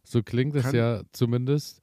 So 0.04 0.24
klingt 0.24 0.56
es 0.56 0.72
ja 0.72 1.04
zumindest. 1.12 1.82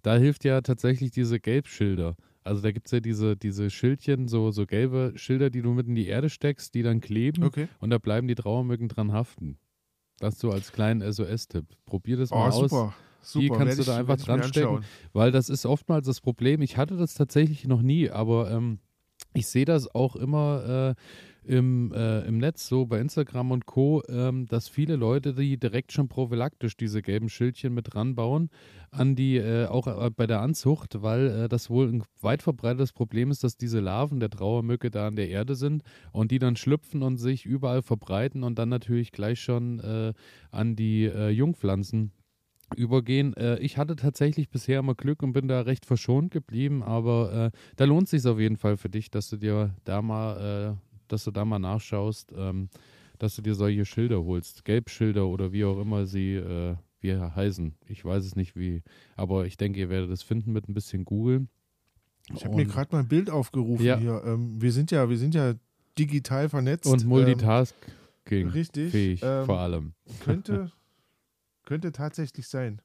Da 0.00 0.16
hilft 0.16 0.44
ja 0.44 0.62
tatsächlich 0.62 1.10
diese 1.10 1.40
Gelbschilder. 1.40 2.16
Also 2.46 2.62
da 2.62 2.70
gibt 2.72 2.86
es 2.86 2.92
ja 2.92 3.00
diese, 3.00 3.36
diese 3.36 3.70
Schildchen, 3.70 4.28
so, 4.28 4.50
so 4.50 4.66
gelbe 4.66 5.12
Schilder, 5.16 5.50
die 5.50 5.62
du 5.62 5.72
mit 5.72 5.86
in 5.88 5.94
die 5.94 6.06
Erde 6.06 6.30
steckst, 6.30 6.74
die 6.74 6.82
dann 6.82 7.00
kleben 7.00 7.42
Okay. 7.44 7.68
und 7.80 7.90
da 7.90 7.98
bleiben 7.98 8.28
die 8.28 8.34
Trauermücken 8.36 8.88
dran 8.88 9.12
haften. 9.12 9.58
Das 10.20 10.38
so 10.38 10.50
als 10.50 10.72
kleinen 10.72 11.02
SOS-Tipp. 11.02 11.66
Probier 11.84 12.16
das 12.16 12.32
Oh, 12.32 12.36
mal 12.36 12.48
aus. 12.50 12.70
super. 12.70 12.94
Super. 13.20 13.42
Die 13.42 13.48
kannst 13.48 13.66
Werd 13.66 13.78
du 13.78 13.82
da 13.84 13.92
ich- 13.94 13.98
einfach 13.98 14.24
dran 14.24 14.42
stecken. 14.44 14.84
Weil 15.12 15.32
das 15.32 15.48
ist 15.48 15.66
oftmals 15.66 16.06
das 16.06 16.20
Problem. 16.20 16.62
Ich 16.62 16.76
hatte 16.76 16.96
das 16.96 17.14
tatsächlich 17.14 17.66
noch 17.66 17.82
nie, 17.82 18.08
aber 18.08 18.50
ähm, 18.52 18.78
ich 19.34 19.48
sehe 19.48 19.64
das 19.64 19.92
auch 19.94 20.14
immer 20.16 20.94
äh, 20.96 21.02
im, 21.46 21.92
äh, 21.92 22.20
im 22.22 22.38
Netz, 22.38 22.66
so 22.66 22.86
bei 22.86 23.00
Instagram 23.00 23.52
und 23.52 23.66
Co., 23.66 24.02
ähm, 24.08 24.46
dass 24.46 24.68
viele 24.68 24.96
Leute, 24.96 25.34
die 25.34 25.56
direkt 25.56 25.92
schon 25.92 26.08
prophylaktisch 26.08 26.76
diese 26.76 27.02
gelben 27.02 27.28
Schildchen 27.28 27.72
mit 27.72 27.94
ranbauen, 27.94 28.50
an 28.90 29.14
die, 29.14 29.36
äh, 29.36 29.66
auch 29.66 29.86
äh, 29.86 30.10
bei 30.10 30.26
der 30.26 30.40
Anzucht, 30.40 31.02
weil 31.02 31.26
äh, 31.26 31.48
das 31.48 31.70
wohl 31.70 31.88
ein 31.88 32.02
weit 32.20 32.42
verbreitetes 32.42 32.92
Problem 32.92 33.30
ist, 33.30 33.44
dass 33.44 33.56
diese 33.56 33.80
Larven 33.80 34.20
der 34.20 34.30
Trauermücke 34.30 34.90
da 34.90 35.06
an 35.06 35.16
der 35.16 35.28
Erde 35.28 35.54
sind 35.54 35.82
und 36.12 36.30
die 36.30 36.38
dann 36.38 36.56
schlüpfen 36.56 37.02
und 37.02 37.18
sich 37.18 37.46
überall 37.46 37.82
verbreiten 37.82 38.42
und 38.42 38.58
dann 38.58 38.68
natürlich 38.68 39.12
gleich 39.12 39.40
schon 39.40 39.78
äh, 39.80 40.12
an 40.50 40.76
die 40.76 41.04
äh, 41.04 41.28
Jungpflanzen 41.30 42.12
übergehen. 42.74 43.32
Ich 43.60 43.78
hatte 43.78 43.94
tatsächlich 43.94 44.48
bisher 44.48 44.80
immer 44.80 44.96
Glück 44.96 45.22
und 45.22 45.32
bin 45.32 45.46
da 45.46 45.60
recht 45.60 45.86
verschont 45.86 46.32
geblieben, 46.32 46.82
aber 46.82 47.52
da 47.76 47.84
lohnt 47.84 48.08
sich 48.08 48.26
auf 48.26 48.40
jeden 48.40 48.56
Fall 48.56 48.76
für 48.76 48.88
dich, 48.88 49.08
dass 49.08 49.30
du 49.30 49.36
dir 49.36 49.72
da 49.84 50.02
mal, 50.02 50.76
dass 51.08 51.24
du 51.24 51.30
da 51.30 51.44
mal 51.44 51.58
nachschaust, 51.58 52.32
ähm, 52.36 52.68
dass 53.18 53.36
du 53.36 53.42
dir 53.42 53.54
solche 53.54 53.84
Schilder 53.84 54.22
holst, 54.24 54.64
Gelbschilder 54.64 55.26
oder 55.26 55.52
wie 55.52 55.64
auch 55.64 55.80
immer 55.80 56.06
sie 56.06 56.34
äh, 56.34 56.76
wie 57.00 57.14
heißen. 57.16 57.74
Ich 57.88 58.04
weiß 58.04 58.24
es 58.24 58.36
nicht 58.36 58.56
wie, 58.56 58.82
aber 59.16 59.46
ich 59.46 59.56
denke, 59.56 59.78
ihr 59.80 59.88
werdet 59.88 60.10
es 60.10 60.22
finden 60.22 60.52
mit 60.52 60.68
ein 60.68 60.74
bisschen 60.74 61.04
googeln. 61.04 61.48
Ich 62.34 62.44
habe 62.44 62.56
mir 62.56 62.64
gerade 62.66 62.92
mal 62.92 63.00
ein 63.00 63.08
Bild 63.08 63.30
aufgerufen 63.30 63.84
Ja. 63.84 63.98
hier. 63.98 64.22
Ähm, 64.24 64.60
wir 64.60 64.72
sind 64.72 64.90
ja, 64.90 65.08
wir 65.08 65.16
sind 65.18 65.34
ja 65.34 65.54
digital 65.98 66.48
vernetzt. 66.48 66.86
und 66.86 67.06
Multitasking 67.06 67.76
ähm, 68.30 68.48
richtig. 68.48 68.90
fähig 68.90 69.20
ähm, 69.22 69.44
vor 69.46 69.58
allem. 69.58 69.92
könnte, 70.20 70.72
könnte 71.64 71.92
tatsächlich 71.92 72.48
sein, 72.48 72.82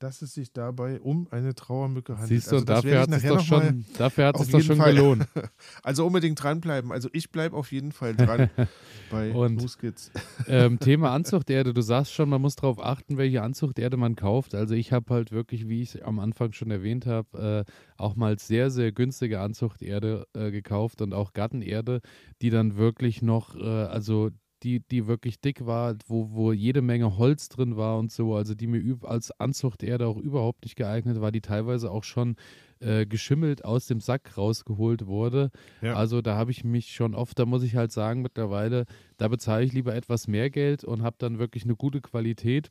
dass 0.00 0.22
es 0.22 0.34
sich 0.34 0.52
dabei 0.52 1.00
um 1.00 1.28
eine 1.30 1.54
Trauermücke 1.54 2.14
handelt. 2.14 2.28
Siehst 2.30 2.50
du, 2.50 2.56
Also 2.56 2.64
dafür 2.64 3.00
hat 3.00 3.10
es 3.12 3.22
doch 3.22 3.40
schon, 3.40 3.84
dafür 3.98 4.26
hat 4.26 4.40
es 4.40 4.48
doch 4.48 4.60
schon 4.60 4.76
Fall. 4.78 4.94
gelohnt. 4.94 5.26
Also 5.82 6.06
unbedingt 6.06 6.42
dranbleiben. 6.42 6.90
Also 6.90 7.08
ich 7.12 7.30
bleibe 7.30 7.56
auf 7.56 7.70
jeden 7.70 7.92
Fall 7.92 8.16
dran 8.16 8.50
bei 9.10 9.30
Und- 9.32 9.60
Mooskids. 9.60 10.10
ähm, 10.48 10.78
Thema 10.80 11.12
Anzuchterde, 11.12 11.72
du 11.74 11.82
sagst 11.82 12.12
schon, 12.12 12.28
man 12.28 12.40
muss 12.40 12.56
darauf 12.56 12.82
achten, 12.82 13.18
welche 13.18 13.42
Anzuchterde 13.42 13.96
man 13.96 14.16
kauft. 14.16 14.54
Also 14.54 14.74
ich 14.74 14.90
habe 14.92 15.12
halt 15.14 15.32
wirklich, 15.32 15.68
wie 15.68 15.82
ich 15.82 16.04
am 16.04 16.18
Anfang 16.18 16.52
schon 16.52 16.70
erwähnt 16.70 17.06
habe, 17.06 17.64
äh, 17.66 17.72
auch 17.96 18.16
mal 18.16 18.38
sehr, 18.38 18.70
sehr 18.70 18.92
günstige 18.92 19.40
Anzuchterde 19.40 20.26
äh, 20.34 20.50
gekauft 20.50 21.02
und 21.02 21.12
auch 21.12 21.34
Gattenerde, 21.34 22.00
die 22.40 22.50
dann 22.50 22.76
wirklich 22.76 23.20
noch, 23.22 23.54
äh, 23.54 23.60
also 23.62 24.30
die, 24.62 24.80
die 24.80 25.06
wirklich 25.06 25.40
dick 25.40 25.66
war, 25.66 25.96
wo, 26.06 26.30
wo 26.32 26.52
jede 26.52 26.82
Menge 26.82 27.16
Holz 27.18 27.48
drin 27.48 27.76
war 27.76 27.98
und 27.98 28.12
so, 28.12 28.34
also 28.34 28.54
die 28.54 28.66
mir 28.66 28.98
als 29.02 29.30
Anzuchterde 29.40 30.06
auch 30.06 30.16
überhaupt 30.16 30.64
nicht 30.64 30.76
geeignet 30.76 31.20
war, 31.20 31.32
die 31.32 31.40
teilweise 31.40 31.90
auch 31.90 32.04
schon 32.04 32.36
äh, 32.80 33.06
geschimmelt 33.06 33.64
aus 33.64 33.86
dem 33.86 34.00
Sack 34.00 34.36
rausgeholt 34.36 35.06
wurde. 35.06 35.50
Ja. 35.82 35.94
Also 35.94 36.22
da 36.22 36.36
habe 36.36 36.50
ich 36.50 36.64
mich 36.64 36.92
schon 36.92 37.14
oft, 37.14 37.38
da 37.38 37.46
muss 37.46 37.62
ich 37.62 37.76
halt 37.76 37.92
sagen, 37.92 38.22
mittlerweile, 38.22 38.86
da 39.16 39.28
bezahle 39.28 39.64
ich 39.64 39.72
lieber 39.72 39.94
etwas 39.94 40.28
mehr 40.28 40.50
Geld 40.50 40.84
und 40.84 41.02
habe 41.02 41.16
dann 41.18 41.38
wirklich 41.38 41.64
eine 41.64 41.76
gute 41.76 42.00
Qualität. 42.00 42.70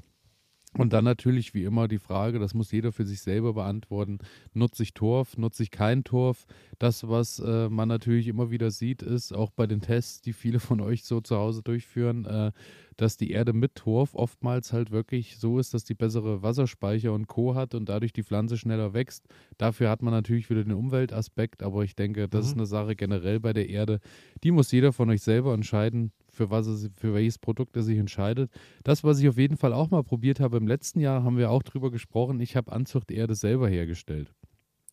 Und 0.78 0.94
dann 0.94 1.04
natürlich 1.04 1.56
wie 1.56 1.64
immer 1.64 1.88
die 1.88 1.98
Frage, 1.98 2.38
das 2.38 2.54
muss 2.54 2.72
jeder 2.72 2.92
für 2.92 3.04
sich 3.06 3.22
selber 3.22 3.54
beantworten, 3.54 4.20
nutze 4.54 4.84
ich 4.84 4.94
Torf, 4.94 5.36
nutze 5.36 5.64
ich 5.64 5.72
keinen 5.72 6.04
Torf? 6.04 6.46
Das, 6.78 7.08
was 7.10 7.40
äh, 7.40 7.70
man 7.70 7.88
natürlich 7.90 8.28
immer 8.28 8.52
wieder 8.52 8.70
sieht, 8.70 9.02
ist 9.02 9.34
auch 9.34 9.50
bei 9.50 9.66
den 9.66 9.82
Tests, 9.82 10.22
die 10.22 10.32
viele 10.32 10.60
von 10.60 10.80
euch 10.80 11.04
so 11.06 11.22
zu 11.22 11.38
Hause 11.38 11.64
durchführen, 11.64 12.26
äh, 12.26 12.52
dass 12.98 13.18
die 13.18 13.32
Erde 13.32 13.52
mit 13.54 13.76
Torf 13.76 14.14
oftmals 14.14 14.72
halt 14.72 14.92
wirklich 14.92 15.38
so 15.40 15.58
ist, 15.58 15.74
dass 15.74 15.86
die 15.86 15.96
bessere 15.96 16.44
Wasserspeicher 16.44 17.14
und 17.14 17.28
Co. 17.28 17.56
hat 17.56 17.74
und 17.74 17.90
dadurch 17.90 18.14
die 18.14 18.24
Pflanze 18.24 18.56
schneller 18.58 18.94
wächst. 18.94 19.26
Dafür 19.58 19.90
hat 19.90 20.04
man 20.04 20.14
natürlich 20.14 20.50
wieder 20.52 20.64
den 20.64 20.74
Umweltaspekt, 20.74 21.64
aber 21.64 21.84
ich 21.84 21.96
denke, 21.96 22.30
das 22.30 22.46
ist 22.46 22.56
Mhm. 22.56 22.60
eine 22.62 22.66
Sache 22.68 22.96
generell 22.96 23.40
bei 23.40 23.54
der 23.54 23.70
Erde. 23.70 24.00
Die 24.44 24.52
muss 24.52 24.72
jeder 24.72 24.94
von 24.94 25.10
euch 25.10 25.22
selber 25.24 25.54
entscheiden, 25.54 26.12
für, 26.40 26.50
was 26.50 26.68
er, 26.68 26.90
für 26.96 27.14
welches 27.14 27.38
Produkt 27.38 27.76
er 27.76 27.84
sich 27.84 27.98
entscheidet. 27.98 28.50
Das, 28.84 29.04
was 29.04 29.20
ich 29.20 29.28
auf 29.28 29.38
jeden 29.38 29.58
Fall 29.58 29.74
auch 29.74 29.90
mal 29.90 30.04
probiert 30.04 30.40
habe 30.40 30.56
im 30.56 30.68
letzten 30.68 31.02
Jahr, 31.02 31.24
haben 31.26 31.38
wir 31.38 31.52
auch 31.52 31.64
drüber 31.64 31.92
gesprochen. 31.92 32.40
Ich 32.40 32.56
habe 32.56 32.72
Anzuchterde 32.72 33.36
selber 33.36 33.68
hergestellt. 33.68 34.34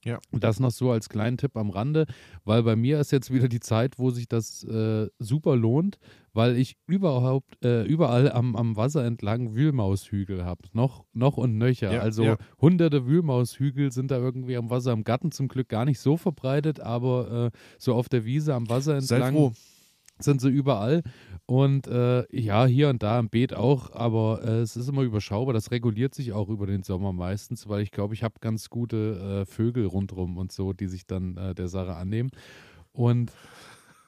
Ja. 0.04 0.18
Und 0.30 0.42
das 0.44 0.60
noch 0.60 0.70
so 0.70 0.90
als 0.90 1.08
kleinen 1.08 1.36
Tipp 1.36 1.56
am 1.56 1.70
Rande, 1.70 2.06
weil 2.44 2.62
bei 2.62 2.76
mir 2.76 3.00
ist 3.00 3.12
jetzt 3.12 3.32
wieder 3.32 3.48
die 3.48 3.60
Zeit, 3.60 3.98
wo 3.98 4.10
sich 4.10 4.28
das 4.28 4.62
äh, 4.64 5.08
super 5.18 5.56
lohnt, 5.56 5.98
weil 6.32 6.56
ich 6.56 6.76
überhaupt 6.86 7.64
äh, 7.64 7.84
überall 7.84 8.30
am, 8.30 8.54
am 8.56 8.76
Wasser 8.76 9.04
entlang 9.04 9.54
Wühlmaushügel 9.54 10.44
habe. 10.44 10.62
Noch, 10.72 11.04
noch 11.12 11.36
und 11.36 11.58
nöcher. 11.58 11.92
Ja, 11.92 12.00
also 12.00 12.24
ja. 12.24 12.36
hunderte 12.60 13.06
Wühlmaushügel 13.06 13.90
sind 13.92 14.10
da 14.10 14.18
irgendwie 14.18 14.56
am 14.56 14.70
Wasser. 14.70 14.92
Im 14.92 15.04
Garten 15.04 15.30
zum 15.32 15.48
Glück 15.48 15.68
gar 15.68 15.84
nicht 15.84 15.98
so 15.98 16.16
verbreitet, 16.16 16.80
aber 16.80 17.50
äh, 17.52 17.58
so 17.78 17.94
auf 17.94 18.08
der 18.08 18.24
Wiese 18.24 18.54
am 18.54 18.68
Wasser 18.68 18.96
entlang 18.96 19.34
froh. 19.34 19.52
sind 20.20 20.40
sie 20.40 20.50
überall. 20.50 21.02
Und 21.46 21.86
äh, 21.86 22.24
ja, 22.36 22.66
hier 22.66 22.88
und 22.88 23.04
da 23.04 23.20
im 23.20 23.28
Beet 23.28 23.54
auch, 23.54 23.92
aber 23.92 24.42
äh, 24.42 24.60
es 24.60 24.76
ist 24.76 24.88
immer 24.88 25.02
überschaubar. 25.02 25.54
Das 25.54 25.70
reguliert 25.70 26.12
sich 26.12 26.32
auch 26.32 26.48
über 26.48 26.66
den 26.66 26.82
Sommer 26.82 27.12
meistens, 27.12 27.68
weil 27.68 27.82
ich 27.82 27.92
glaube, 27.92 28.14
ich 28.14 28.24
habe 28.24 28.34
ganz 28.40 28.68
gute 28.68 29.42
äh, 29.42 29.46
Vögel 29.46 29.86
rundherum 29.86 30.38
und 30.38 30.50
so, 30.50 30.72
die 30.72 30.88
sich 30.88 31.06
dann 31.06 31.36
äh, 31.36 31.54
der 31.54 31.68
Sache 31.68 31.94
annehmen. 31.94 32.30
Und 32.92 33.30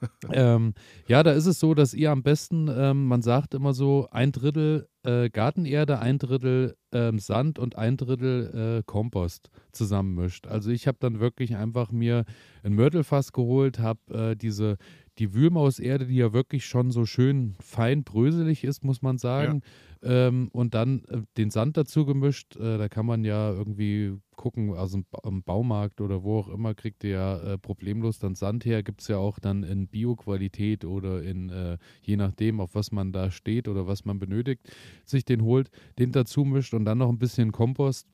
ähm, 0.33 0.73
ja, 1.07 1.23
da 1.23 1.31
ist 1.31 1.45
es 1.45 1.59
so, 1.59 1.73
dass 1.73 1.93
ihr 1.93 2.11
am 2.11 2.23
besten, 2.23 2.69
ähm, 2.73 3.05
man 3.05 3.21
sagt 3.21 3.53
immer 3.53 3.73
so, 3.73 4.09
ein 4.11 4.33
Drittel 4.33 4.89
äh, 5.03 5.29
Gartenerde, 5.29 5.99
ein 5.99 6.17
Drittel 6.17 6.75
ähm, 6.91 7.19
Sand 7.19 7.57
und 7.57 7.77
ein 7.77 7.95
Drittel 7.95 8.79
äh, 8.79 8.83
Kompost 8.85 9.49
zusammenmischt. 9.71 10.47
Also 10.47 10.71
ich 10.71 10.87
habe 10.87 10.97
dann 10.99 11.19
wirklich 11.19 11.55
einfach 11.55 11.91
mir 11.91 12.25
ein 12.63 12.73
Mörtelfass 12.73 13.31
geholt, 13.31 13.79
habe 13.79 14.31
äh, 14.31 14.35
diese 14.35 14.77
die 15.19 15.33
Wühlmauserde, 15.33 16.07
die 16.07 16.15
ja 16.15 16.33
wirklich 16.33 16.65
schon 16.65 16.91
so 16.91 17.05
schön 17.05 17.55
fein 17.59 18.03
bröselig 18.03 18.63
ist, 18.63 18.83
muss 18.83 19.01
man 19.01 19.17
sagen. 19.17 19.61
Ähm, 20.01 20.49
und 20.53 20.73
dann 20.73 21.03
äh, 21.09 21.21
den 21.37 21.49
Sand 21.49 21.75
dazu 21.75 22.05
gemischt. 22.05 22.55
Äh, 22.55 22.77
da 22.77 22.87
kann 22.87 23.05
man 23.05 23.25
ja 23.25 23.51
irgendwie 23.51 24.15
gucken, 24.37 24.73
also 24.73 25.01
im 25.25 25.43
Baumarkt 25.43 25.99
oder 25.99 26.23
wo 26.23 26.39
auch 26.39 26.47
immer, 26.47 26.73
kriegt 26.73 27.03
ihr 27.03 27.09
ja 27.09 27.37
äh, 27.39 27.57
problemlos 27.57 28.17
dann 28.19 28.35
Sand 28.35 28.63
her. 28.63 28.81
Gibt 28.81 29.01
es 29.01 29.09
ja 29.09 29.17
auch 29.17 29.39
dann 29.39 29.63
in 29.63 29.89
Bio-Qualität 29.89 30.85
oder 30.85 31.21
in, 31.21 31.49
äh, 31.49 31.77
je 32.01 32.15
nachdem, 32.15 32.61
auf 32.61 32.75
was 32.75 32.93
man 32.93 33.11
da 33.11 33.29
steht 33.29 33.67
oder 33.67 33.87
was 33.87 34.05
man 34.05 34.19
benötigt, 34.19 34.71
sich 35.03 35.25
den 35.25 35.43
holt, 35.43 35.69
den 35.99 36.13
dazu 36.13 36.45
mischt 36.45 36.73
und 36.73 36.85
dann 36.85 36.99
noch 36.99 37.09
ein 37.09 37.19
bisschen 37.19 37.51
Kompost. 37.51 38.07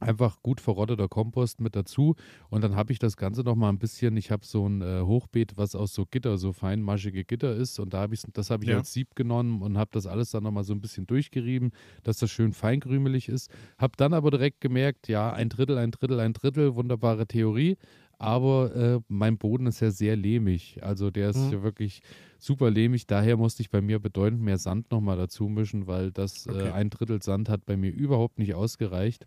Einfach 0.00 0.42
gut 0.42 0.60
verrotteter 0.60 1.08
Kompost 1.08 1.60
mit 1.62 1.74
dazu 1.74 2.14
und 2.50 2.62
dann 2.62 2.76
habe 2.76 2.92
ich 2.92 2.98
das 2.98 3.16
Ganze 3.16 3.40
noch 3.42 3.54
mal 3.54 3.70
ein 3.70 3.78
bisschen, 3.78 4.16
ich 4.18 4.30
habe 4.30 4.44
so 4.44 4.68
ein 4.68 4.82
äh, 4.82 5.00
Hochbeet, 5.00 5.56
was 5.56 5.74
aus 5.74 5.94
so 5.94 6.04
Gitter, 6.04 6.36
so 6.36 6.52
feinmaschige 6.52 7.24
Gitter 7.24 7.54
ist 7.56 7.78
und 7.78 7.94
da 7.94 8.00
habe 8.00 8.14
ich 8.14 8.20
das 8.34 8.50
habe 8.50 8.64
ich 8.64 8.70
Ja. 8.70 8.76
als 8.76 8.92
Sieb 8.92 9.14
genommen 9.14 9.62
und 9.62 9.78
habe 9.78 9.90
das 9.94 10.06
alles 10.06 10.30
dann 10.30 10.42
noch 10.42 10.50
mal 10.50 10.64
so 10.64 10.74
ein 10.74 10.80
bisschen 10.82 11.06
durchgerieben, 11.06 11.70
dass 12.02 12.18
das 12.18 12.30
schön 12.30 12.52
feinkrümelig 12.52 13.28
ist. 13.30 13.50
Habe 13.78 13.92
dann 13.96 14.12
aber 14.12 14.30
direkt 14.30 14.60
gemerkt, 14.60 15.08
ja, 15.08 15.32
ein 15.32 15.48
Drittel, 15.48 15.78
ein 15.78 15.90
Drittel, 15.92 16.20
ein 16.20 16.34
Drittel, 16.34 16.74
wunderbare 16.74 17.26
Theorie, 17.26 17.76
aber 18.18 18.74
äh, 18.76 19.00
mein 19.08 19.38
Boden 19.38 19.66
ist 19.68 19.80
ja 19.80 19.90
sehr 19.90 20.16
lehmig, 20.16 20.80
also 20.82 21.10
der 21.10 21.30
ist 21.30 21.36
Mhm. 21.46 21.52
ja 21.52 21.62
wirklich 21.62 22.00
super 22.38 22.70
lehmig, 22.70 23.06
daher 23.06 23.38
musste 23.38 23.62
ich 23.62 23.70
bei 23.70 23.80
mir 23.80 24.00
bedeutend 24.00 24.42
mehr 24.42 24.58
Sand 24.58 24.90
noch 24.90 25.00
mal 25.00 25.16
dazu 25.16 25.48
mischen, 25.48 25.86
weil 25.86 26.10
das 26.12 26.46
Okay. 26.46 26.68
äh, 26.68 26.72
ein 26.72 26.90
Drittel 26.90 27.22
Sand 27.22 27.48
hat 27.48 27.64
bei 27.64 27.76
mir 27.78 27.90
überhaupt 27.92 28.38
nicht 28.38 28.54
ausgereicht. 28.54 29.26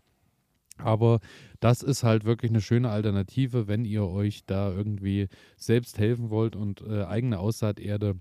Aber 0.78 1.20
das 1.60 1.82
ist 1.82 2.04
halt 2.04 2.24
wirklich 2.24 2.50
eine 2.50 2.60
schöne 2.60 2.90
Alternative, 2.90 3.68
wenn 3.68 3.84
ihr 3.84 4.06
euch 4.06 4.44
da 4.46 4.72
irgendwie 4.72 5.28
selbst 5.56 5.98
helfen 5.98 6.30
wollt 6.30 6.56
und 6.56 6.82
äh, 6.82 7.04
eigene 7.04 7.38
Aussaaterde 7.38 8.16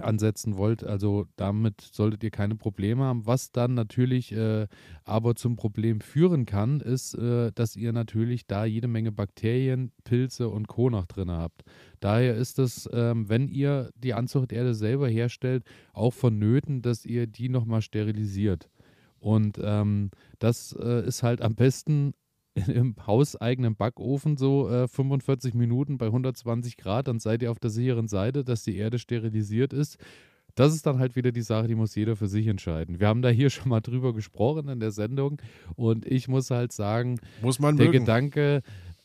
ansetzen 0.00 0.56
wollt. 0.56 0.84
Also 0.84 1.26
damit 1.36 1.80
solltet 1.80 2.22
ihr 2.24 2.30
keine 2.30 2.56
Probleme 2.56 3.04
haben. 3.04 3.26
Was 3.26 3.52
dann 3.52 3.74
natürlich 3.74 4.32
äh, 4.32 4.66
aber 5.04 5.34
zum 5.34 5.56
Problem 5.56 6.00
führen 6.00 6.46
kann, 6.46 6.80
ist, 6.80 7.14
äh, 7.14 7.52
dass 7.54 7.76
ihr 7.76 7.92
natürlich 7.92 8.46
da 8.46 8.64
jede 8.64 8.88
Menge 8.88 9.12
Bakterien, 9.12 9.92
Pilze 10.04 10.48
und 10.48 10.68
Co. 10.68 10.90
noch 10.90 11.06
drin 11.06 11.30
habt. 11.30 11.62
Daher 12.00 12.34
ist 12.36 12.58
es, 12.58 12.88
ähm, 12.92 13.28
wenn 13.28 13.48
ihr 13.48 13.90
die 13.96 14.14
Anzuchterde 14.14 14.74
selber 14.74 15.08
herstellt, 15.08 15.64
auch 15.92 16.12
vonnöten, 16.12 16.82
dass 16.82 17.04
ihr 17.04 17.26
die 17.26 17.48
nochmal 17.48 17.82
sterilisiert. 17.82 18.68
Und 19.22 19.60
ähm, 19.62 20.10
das 20.40 20.76
äh, 20.78 21.06
ist 21.06 21.22
halt 21.22 21.42
am 21.42 21.54
besten 21.54 22.12
im 22.54 22.96
hauseigenen 23.06 23.76
Backofen 23.76 24.36
so 24.36 24.68
äh, 24.68 24.88
45 24.88 25.54
Minuten 25.54 25.96
bei 25.96 26.06
120 26.06 26.76
Grad, 26.76 27.08
dann 27.08 27.18
seid 27.18 27.40
ihr 27.42 27.50
auf 27.50 27.58
der 27.58 27.70
sicheren 27.70 28.08
Seite, 28.08 28.44
dass 28.44 28.64
die 28.64 28.76
Erde 28.76 28.98
sterilisiert 28.98 29.72
ist. 29.72 29.96
Das 30.54 30.74
ist 30.74 30.84
dann 30.84 30.98
halt 30.98 31.16
wieder 31.16 31.32
die 31.32 31.40
Sache, 31.40 31.66
die 31.66 31.74
muss 31.74 31.94
jeder 31.94 32.14
für 32.14 32.26
sich 32.28 32.46
entscheiden. 32.46 33.00
Wir 33.00 33.08
haben 33.08 33.22
da 33.22 33.30
hier 33.30 33.48
schon 33.50 33.70
mal 33.70 33.80
drüber 33.80 34.12
gesprochen 34.12 34.68
in 34.68 34.80
der 34.80 34.90
Sendung 34.90 35.40
und 35.76 36.04
ich 36.04 36.28
muss 36.28 36.50
halt 36.50 36.72
sagen, 36.72 37.20
Muss 37.40 37.58
man 37.58 37.76
der 37.76 37.86
mögen. 37.86 38.00
Gedanke, 38.00 38.62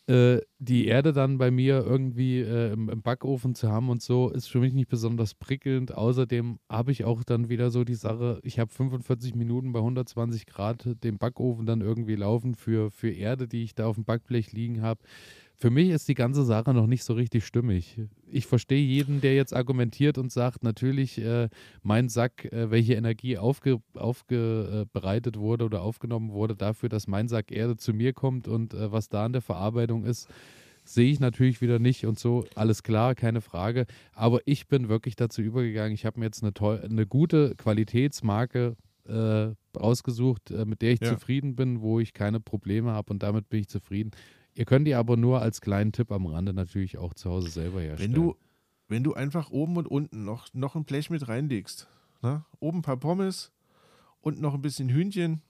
äh, 0.07 0.39
die 0.57 0.87
Erde 0.87 1.11
dann 1.11 1.37
bei 1.37 1.51
mir 1.51 1.85
irgendwie 1.85 2.39
äh, 2.39 2.71
im, 2.71 2.89
im, 2.89 3.01
Backofen 3.01 3.55
zu 3.55 3.69
haben 3.69 3.89
und 3.89 4.01
so, 4.01 4.29
ist 4.29 4.47
für 4.47 4.59
mich 4.59 4.73
nicht 4.73 4.87
besonders 4.89 5.35
prickelnd. 5.35 5.93
Außerdem 5.93 6.59
habe 6.69 6.93
ich 6.93 7.03
auch 7.03 7.23
dann 7.25 7.49
wieder 7.49 7.71
so 7.71 7.83
die 7.83 7.95
Sache, 7.95 8.39
ich 8.43 8.57
habe 8.57 8.71
45 8.71 9.35
Minuten 9.35 9.73
bei 9.73 9.79
120 9.79 10.45
Grad 10.45 10.87
den 11.03 11.17
Backofen 11.17 11.65
dann 11.65 11.81
irgendwie 11.81 12.15
laufen 12.15 12.55
für, 12.55 12.89
für 12.89 13.11
Erde, 13.11 13.49
die 13.49 13.63
ich 13.63 13.75
da 13.75 13.87
auf 13.87 13.95
dem 13.95 14.05
Backblech 14.05 14.53
liegen 14.53 14.81
habe. 14.81 15.01
Für 15.59 15.71
mich 15.71 15.89
ist 15.89 16.07
die 16.07 16.13
ganze 16.13 16.45
Sache 16.45 16.71
noch 16.71 16.85
nicht 16.85 17.03
so 17.03 17.13
richtig 17.13 17.43
stimmig. 17.43 17.99
Ich 18.29 18.45
verstehe 18.45 18.85
jeden, 18.85 19.21
der 19.21 19.33
jetzt 19.33 19.55
argumentiert 19.55 20.19
und 20.19 20.31
sagt, 20.31 20.63
natürlich, 20.63 21.17
äh, 21.17 21.49
mein 21.81 22.09
Sack, 22.09 22.45
äh, 22.45 22.69
welche 22.69 22.93
Energie 22.93 23.39
aufge, 23.39 23.81
aufbereitet 23.95 25.37
wurde 25.37 25.65
oder 25.65 25.81
aufgenommen 25.81 26.31
wurde 26.31 26.55
dafür, 26.55 26.89
dass 26.89 27.07
mein 27.07 27.27
Sack 27.27 27.51
Erde 27.51 27.75
zu 27.75 27.91
mir 27.91 28.13
kommt 28.13 28.47
und 28.47 28.75
äh, 28.75 28.91
was 28.91 29.09
da 29.09 29.25
in 29.25 29.33
der 29.33 29.41
Verarbeitung 29.41 30.05
ist, 30.05 30.27
sehe 30.83 31.11
ich 31.11 31.19
natürlich 31.19 31.59
wieder 31.59 31.79
nicht 31.79 32.05
und 32.05 32.19
so. 32.19 32.45
Alles 32.53 32.83
klar, 32.83 33.15
keine 33.15 33.41
Frage. 33.41 33.87
Aber 34.13 34.41
ich 34.45 34.67
bin 34.67 34.89
wirklich 34.89 35.15
dazu 35.15 35.41
übergegangen. 35.41 35.93
Ich 35.93 36.05
habe 36.05 36.19
mir 36.19 36.27
jetzt 36.27 36.43
eine, 36.43 36.53
toll, 36.53 36.81
eine 36.87 37.07
gute 37.07 37.55
Qualitätsmarke 37.55 38.75
äh, 39.07 39.47
ausgesucht, 39.73 40.51
äh, 40.51 40.65
mit 40.65 40.83
der 40.83 40.91
ich 40.91 41.01
ja. 41.01 41.13
zufrieden 41.13 41.55
bin, 41.55 41.81
wo 41.81 41.99
ich 41.99 42.13
keine 42.13 42.39
Probleme 42.39 42.91
habe 42.91 43.11
und 43.11 43.23
damit 43.23 43.49
bin 43.49 43.61
ich 43.61 43.67
zufrieden. 43.67 44.11
Ihr 44.57 44.65
könnt 44.65 44.87
die 44.87 44.95
aber 44.95 45.17
nur 45.17 45.39
als 45.39 45.61
kleinen 45.61 45.91
Tipp 45.91 46.11
am 46.11 46.25
Rande 46.25 46.51
natürlich 46.51 46.97
auch 46.97 47.13
zu 47.13 47.29
Hause 47.29 47.49
selber 47.49 47.79
herstellen. 47.79 48.15
Wenn 48.15 48.21
du, 48.21 48.35
wenn 48.87 49.03
du 49.03 49.13
einfach 49.13 49.51
oben 49.51 49.77
und 49.77 49.87
unten 49.87 50.25
noch, 50.25 50.47
noch 50.53 50.75
ein 50.75 50.83
Blech 50.83 51.11
mit 51.11 51.27
reinlegst, 51.27 51.87
ne? 52.23 52.43
oben 52.59 52.79
ein 52.79 52.81
paar 52.81 52.97
Pommes 52.97 53.51
und 54.19 54.41
noch 54.41 54.55
ein 54.55 54.63
bisschen 54.63 54.89
Hühnchen, 54.89 55.43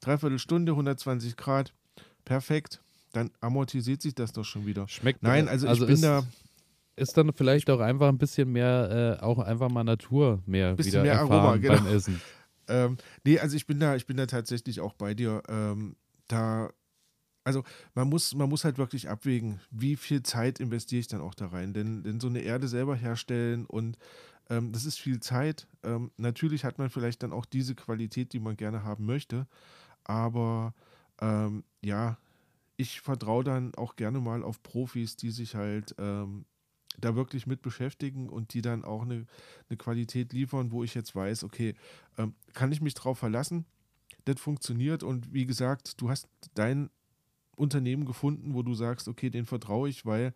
dreiviertel 0.00 0.38
Stunde, 0.38 0.72
120 0.72 1.36
Grad, 1.36 1.74
perfekt, 2.24 2.82
dann 3.12 3.30
amortisiert 3.42 4.00
sich 4.00 4.14
das 4.14 4.32
doch 4.32 4.44
schon 4.44 4.64
wieder. 4.64 4.88
Schmeckt 4.88 5.22
Nein, 5.22 5.46
also, 5.46 5.68
also 5.68 5.82
ich 5.82 5.88
bin 5.88 5.94
ist, 5.96 6.02
da 6.02 6.24
ist 6.96 7.14
dann 7.18 7.34
vielleicht 7.34 7.68
auch 7.68 7.80
einfach 7.80 8.08
ein 8.08 8.16
bisschen 8.16 8.50
mehr, 8.50 9.18
äh, 9.20 9.22
auch 9.22 9.40
einfach 9.40 9.68
mal 9.68 9.84
Natur 9.84 10.42
mehr 10.46 10.74
bisschen 10.74 10.92
wieder 10.92 11.02
mehr 11.02 11.12
erfahren 11.12 11.32
Aroma, 11.32 11.56
genau. 11.58 11.74
beim 11.74 11.86
Essen. 11.94 12.18
Ähm, 12.66 12.96
nee, 13.24 13.38
also 13.38 13.56
ich 13.56 13.66
bin 13.66 13.78
da, 13.78 13.94
ich 13.94 14.06
bin 14.06 14.16
da 14.16 14.24
tatsächlich 14.24 14.80
auch 14.80 14.94
bei 14.94 15.12
dir. 15.12 15.42
Ähm, 15.48 15.96
da 16.28 16.70
also 17.44 17.64
man 17.94 18.08
muss, 18.08 18.34
man 18.34 18.48
muss 18.48 18.64
halt 18.64 18.78
wirklich 18.78 19.08
abwägen, 19.08 19.60
wie 19.70 19.96
viel 19.96 20.22
Zeit 20.22 20.60
investiere 20.60 21.00
ich 21.00 21.08
dann 21.08 21.20
auch 21.20 21.34
da 21.34 21.46
rein. 21.46 21.72
Denn, 21.72 22.02
denn 22.02 22.20
so 22.20 22.28
eine 22.28 22.40
Erde 22.40 22.68
selber 22.68 22.94
herstellen 22.94 23.66
und 23.66 23.98
ähm, 24.50 24.72
das 24.72 24.84
ist 24.84 24.98
viel 24.98 25.20
Zeit. 25.20 25.66
Ähm, 25.82 26.10
natürlich 26.16 26.64
hat 26.64 26.78
man 26.78 26.90
vielleicht 26.90 27.22
dann 27.22 27.32
auch 27.32 27.44
diese 27.44 27.74
Qualität, 27.74 28.32
die 28.32 28.40
man 28.40 28.56
gerne 28.56 28.84
haben 28.84 29.06
möchte. 29.06 29.46
Aber 30.04 30.74
ähm, 31.20 31.64
ja, 31.80 32.18
ich 32.76 33.00
vertraue 33.00 33.44
dann 33.44 33.74
auch 33.74 33.96
gerne 33.96 34.20
mal 34.20 34.42
auf 34.42 34.62
Profis, 34.62 35.16
die 35.16 35.30
sich 35.30 35.54
halt 35.54 35.94
ähm, 35.98 36.44
da 36.98 37.14
wirklich 37.14 37.46
mit 37.46 37.62
beschäftigen 37.62 38.28
und 38.28 38.54
die 38.54 38.62
dann 38.62 38.84
auch 38.84 39.02
eine, 39.02 39.26
eine 39.68 39.76
Qualität 39.76 40.32
liefern, 40.32 40.72
wo 40.72 40.84
ich 40.84 40.94
jetzt 40.94 41.14
weiß, 41.14 41.44
okay, 41.44 41.74
ähm, 42.18 42.34
kann 42.54 42.72
ich 42.72 42.80
mich 42.80 42.94
drauf 42.94 43.18
verlassen? 43.18 43.64
Das 44.24 44.40
funktioniert 44.40 45.02
und 45.02 45.32
wie 45.32 45.46
gesagt, 45.46 46.00
du 46.00 46.10
hast 46.10 46.28
dein 46.54 46.90
Unternehmen 47.62 48.04
gefunden, 48.04 48.54
wo 48.54 48.62
du 48.62 48.74
sagst, 48.74 49.08
okay, 49.08 49.30
den 49.30 49.46
vertraue 49.46 49.88
ich, 49.88 50.04
weil 50.04 50.34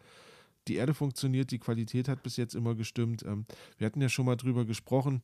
die 0.68 0.76
Erde 0.76 0.94
funktioniert, 0.94 1.50
die 1.50 1.58
Qualität 1.58 2.08
hat 2.08 2.22
bis 2.22 2.36
jetzt 2.36 2.54
immer 2.54 2.74
gestimmt. 2.74 3.24
Ähm, 3.24 3.46
wir 3.78 3.86
hatten 3.86 4.00
ja 4.00 4.08
schon 4.08 4.26
mal 4.26 4.36
drüber 4.36 4.64
gesprochen, 4.64 5.22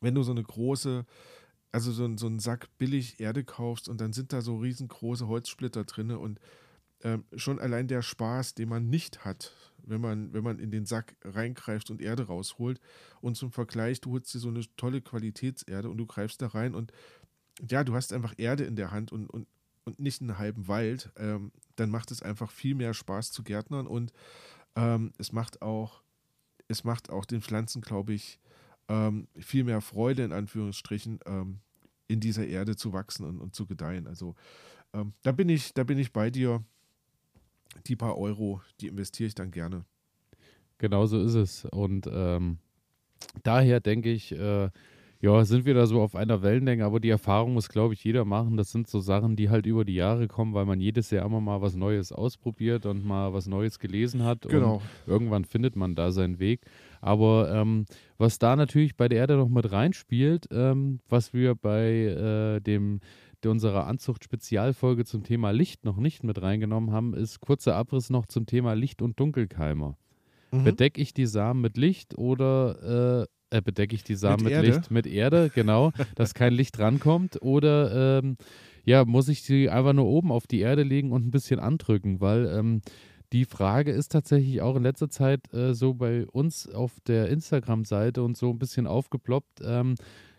wenn 0.00 0.14
du 0.14 0.22
so 0.22 0.32
eine 0.32 0.42
große, 0.42 1.06
also 1.72 1.92
so, 1.92 2.16
so 2.16 2.26
einen 2.26 2.38
Sack 2.38 2.68
billig 2.78 3.20
Erde 3.20 3.44
kaufst 3.44 3.88
und 3.88 4.00
dann 4.00 4.12
sind 4.12 4.32
da 4.32 4.40
so 4.40 4.56
riesengroße 4.58 5.28
Holzsplitter 5.28 5.84
drin 5.84 6.10
und 6.10 6.40
ähm, 7.02 7.24
schon 7.34 7.58
allein 7.58 7.88
der 7.88 8.02
Spaß, 8.02 8.54
den 8.54 8.68
man 8.68 8.90
nicht 8.90 9.24
hat, 9.24 9.54
wenn 9.82 10.00
man, 10.00 10.32
wenn 10.34 10.44
man 10.44 10.58
in 10.58 10.70
den 10.70 10.84
Sack 10.84 11.16
reingreift 11.24 11.90
und 11.90 12.02
Erde 12.02 12.24
rausholt. 12.24 12.78
Und 13.22 13.36
zum 13.36 13.52
Vergleich, 13.52 14.00
du 14.00 14.12
holst 14.12 14.34
dir 14.34 14.38
so 14.38 14.48
eine 14.48 14.62
tolle 14.76 15.00
Qualitätserde 15.00 15.88
und 15.88 15.96
du 15.96 16.06
greifst 16.06 16.42
da 16.42 16.48
rein 16.48 16.74
und 16.74 16.92
ja, 17.68 17.84
du 17.84 17.94
hast 17.94 18.12
einfach 18.12 18.34
Erde 18.36 18.64
in 18.64 18.76
der 18.76 18.90
Hand 18.90 19.12
und, 19.12 19.28
und, 19.28 19.46
und 19.84 19.98
nicht 19.98 20.20
einen 20.20 20.38
halben 20.38 20.68
Wald, 20.68 21.10
ähm, 21.16 21.52
dann 21.76 21.90
macht 21.90 22.10
es 22.10 22.22
einfach 22.22 22.50
viel 22.50 22.74
mehr 22.74 22.94
Spaß 22.94 23.32
zu 23.32 23.42
Gärtnern 23.42 23.86
und 23.86 24.12
ähm, 24.76 25.12
es 25.18 25.32
macht 25.32 25.62
auch, 25.62 26.02
es 26.68 26.84
macht 26.84 27.10
auch 27.10 27.24
den 27.24 27.42
Pflanzen, 27.42 27.82
glaube 27.82 28.12
ich, 28.12 28.38
ähm, 28.88 29.28
viel 29.38 29.64
mehr 29.64 29.80
Freude 29.80 30.24
in 30.24 30.32
Anführungsstrichen 30.32 31.20
ähm, 31.26 31.60
in 32.08 32.20
dieser 32.20 32.46
Erde 32.46 32.76
zu 32.76 32.92
wachsen 32.92 33.24
und, 33.24 33.40
und 33.40 33.54
zu 33.54 33.66
gedeihen. 33.66 34.06
Also 34.06 34.34
ähm, 34.92 35.12
da 35.22 35.32
bin 35.32 35.48
ich, 35.48 35.72
da 35.74 35.84
bin 35.84 35.98
ich 35.98 36.12
bei 36.12 36.30
dir. 36.30 36.64
Die 37.86 37.94
paar 37.94 38.18
Euro, 38.18 38.60
die 38.80 38.88
investiere 38.88 39.28
ich 39.28 39.36
dann 39.36 39.52
gerne. 39.52 39.84
Genau 40.78 41.06
so 41.06 41.22
ist 41.22 41.34
es. 41.34 41.64
Und 41.66 42.08
ähm, 42.10 42.58
daher 43.44 43.78
denke 43.78 44.10
ich, 44.10 44.32
äh, 44.32 44.70
ja, 45.22 45.44
sind 45.44 45.66
wir 45.66 45.74
da 45.74 45.86
so 45.86 46.00
auf 46.00 46.16
einer 46.16 46.42
Wellenlänge, 46.42 46.84
aber 46.84 46.98
die 46.98 47.10
Erfahrung 47.10 47.52
muss, 47.52 47.68
glaube 47.68 47.92
ich, 47.92 48.02
jeder 48.02 48.24
machen. 48.24 48.56
Das 48.56 48.72
sind 48.72 48.88
so 48.88 49.00
Sachen, 49.00 49.36
die 49.36 49.50
halt 49.50 49.66
über 49.66 49.84
die 49.84 49.94
Jahre 49.94 50.28
kommen, 50.28 50.54
weil 50.54 50.64
man 50.64 50.80
jedes 50.80 51.10
Jahr 51.10 51.26
immer 51.26 51.42
mal 51.42 51.60
was 51.60 51.76
Neues 51.76 52.10
ausprobiert 52.10 52.86
und 52.86 53.04
mal 53.04 53.34
was 53.34 53.46
Neues 53.46 53.78
gelesen 53.78 54.24
hat. 54.24 54.48
Genau. 54.48 54.76
Und 54.76 54.82
irgendwann 55.06 55.44
findet 55.44 55.76
man 55.76 55.94
da 55.94 56.10
seinen 56.10 56.38
Weg. 56.38 56.62
Aber 57.02 57.52
ähm, 57.54 57.84
was 58.16 58.38
da 58.38 58.56
natürlich 58.56 58.96
bei 58.96 59.08
der 59.08 59.18
Erde 59.18 59.36
noch 59.36 59.50
mit 59.50 59.70
reinspielt, 59.70 60.48
ähm, 60.52 61.00
was 61.08 61.34
wir 61.34 61.54
bei 61.54 62.56
äh, 62.56 62.60
dem 62.60 63.00
unserer 63.44 63.86
Anzucht-Spezialfolge 63.86 65.04
zum 65.04 65.22
Thema 65.22 65.50
Licht 65.50 65.84
noch 65.84 65.96
nicht 65.96 66.24
mit 66.24 66.42
reingenommen 66.42 66.92
haben, 66.92 67.14
ist 67.14 67.40
kurzer 67.40 67.74
Abriss 67.74 68.10
noch 68.10 68.26
zum 68.26 68.46
Thema 68.46 68.74
Licht- 68.74 69.00
und 69.00 69.18
Dunkelkeimer. 69.18 69.96
Mhm. 70.50 70.64
Bedecke 70.64 71.00
ich 71.00 71.14
die 71.14 71.26
Samen 71.26 71.60
mit 71.60 71.76
Licht 71.76 72.18
oder 72.18 73.22
äh, 73.22 73.26
äh, 73.50 73.60
bedecke 73.62 73.94
ich 73.94 74.04
die 74.04 74.14
Samen 74.14 74.44
mit, 74.44 74.54
mit 74.54 74.64
Licht, 74.64 74.90
mit 74.90 75.06
Erde, 75.06 75.50
genau, 75.54 75.92
dass 76.14 76.34
kein 76.34 76.52
Licht 76.52 76.78
rankommt. 76.78 77.40
Oder 77.42 78.20
ähm, 78.20 78.36
ja, 78.84 79.04
muss 79.04 79.28
ich 79.28 79.42
sie 79.42 79.68
einfach 79.68 79.92
nur 79.92 80.06
oben 80.06 80.32
auf 80.32 80.46
die 80.46 80.60
Erde 80.60 80.82
legen 80.82 81.12
und 81.12 81.26
ein 81.26 81.30
bisschen 81.30 81.60
andrücken, 81.60 82.20
weil 82.20 82.46
ähm, 82.46 82.80
die 83.32 83.44
Frage 83.44 83.92
ist 83.92 84.10
tatsächlich 84.10 84.60
auch 84.60 84.76
in 84.76 84.82
letzter 84.82 85.08
Zeit 85.08 85.52
äh, 85.54 85.74
so 85.74 85.94
bei 85.94 86.26
uns 86.26 86.68
auf 86.68 86.98
der 87.06 87.28
Instagram-Seite 87.28 88.22
und 88.22 88.36
so 88.36 88.50
ein 88.50 88.58
bisschen 88.58 88.86
aufgeploppt. 88.86 89.60
Ähm, 89.62 89.94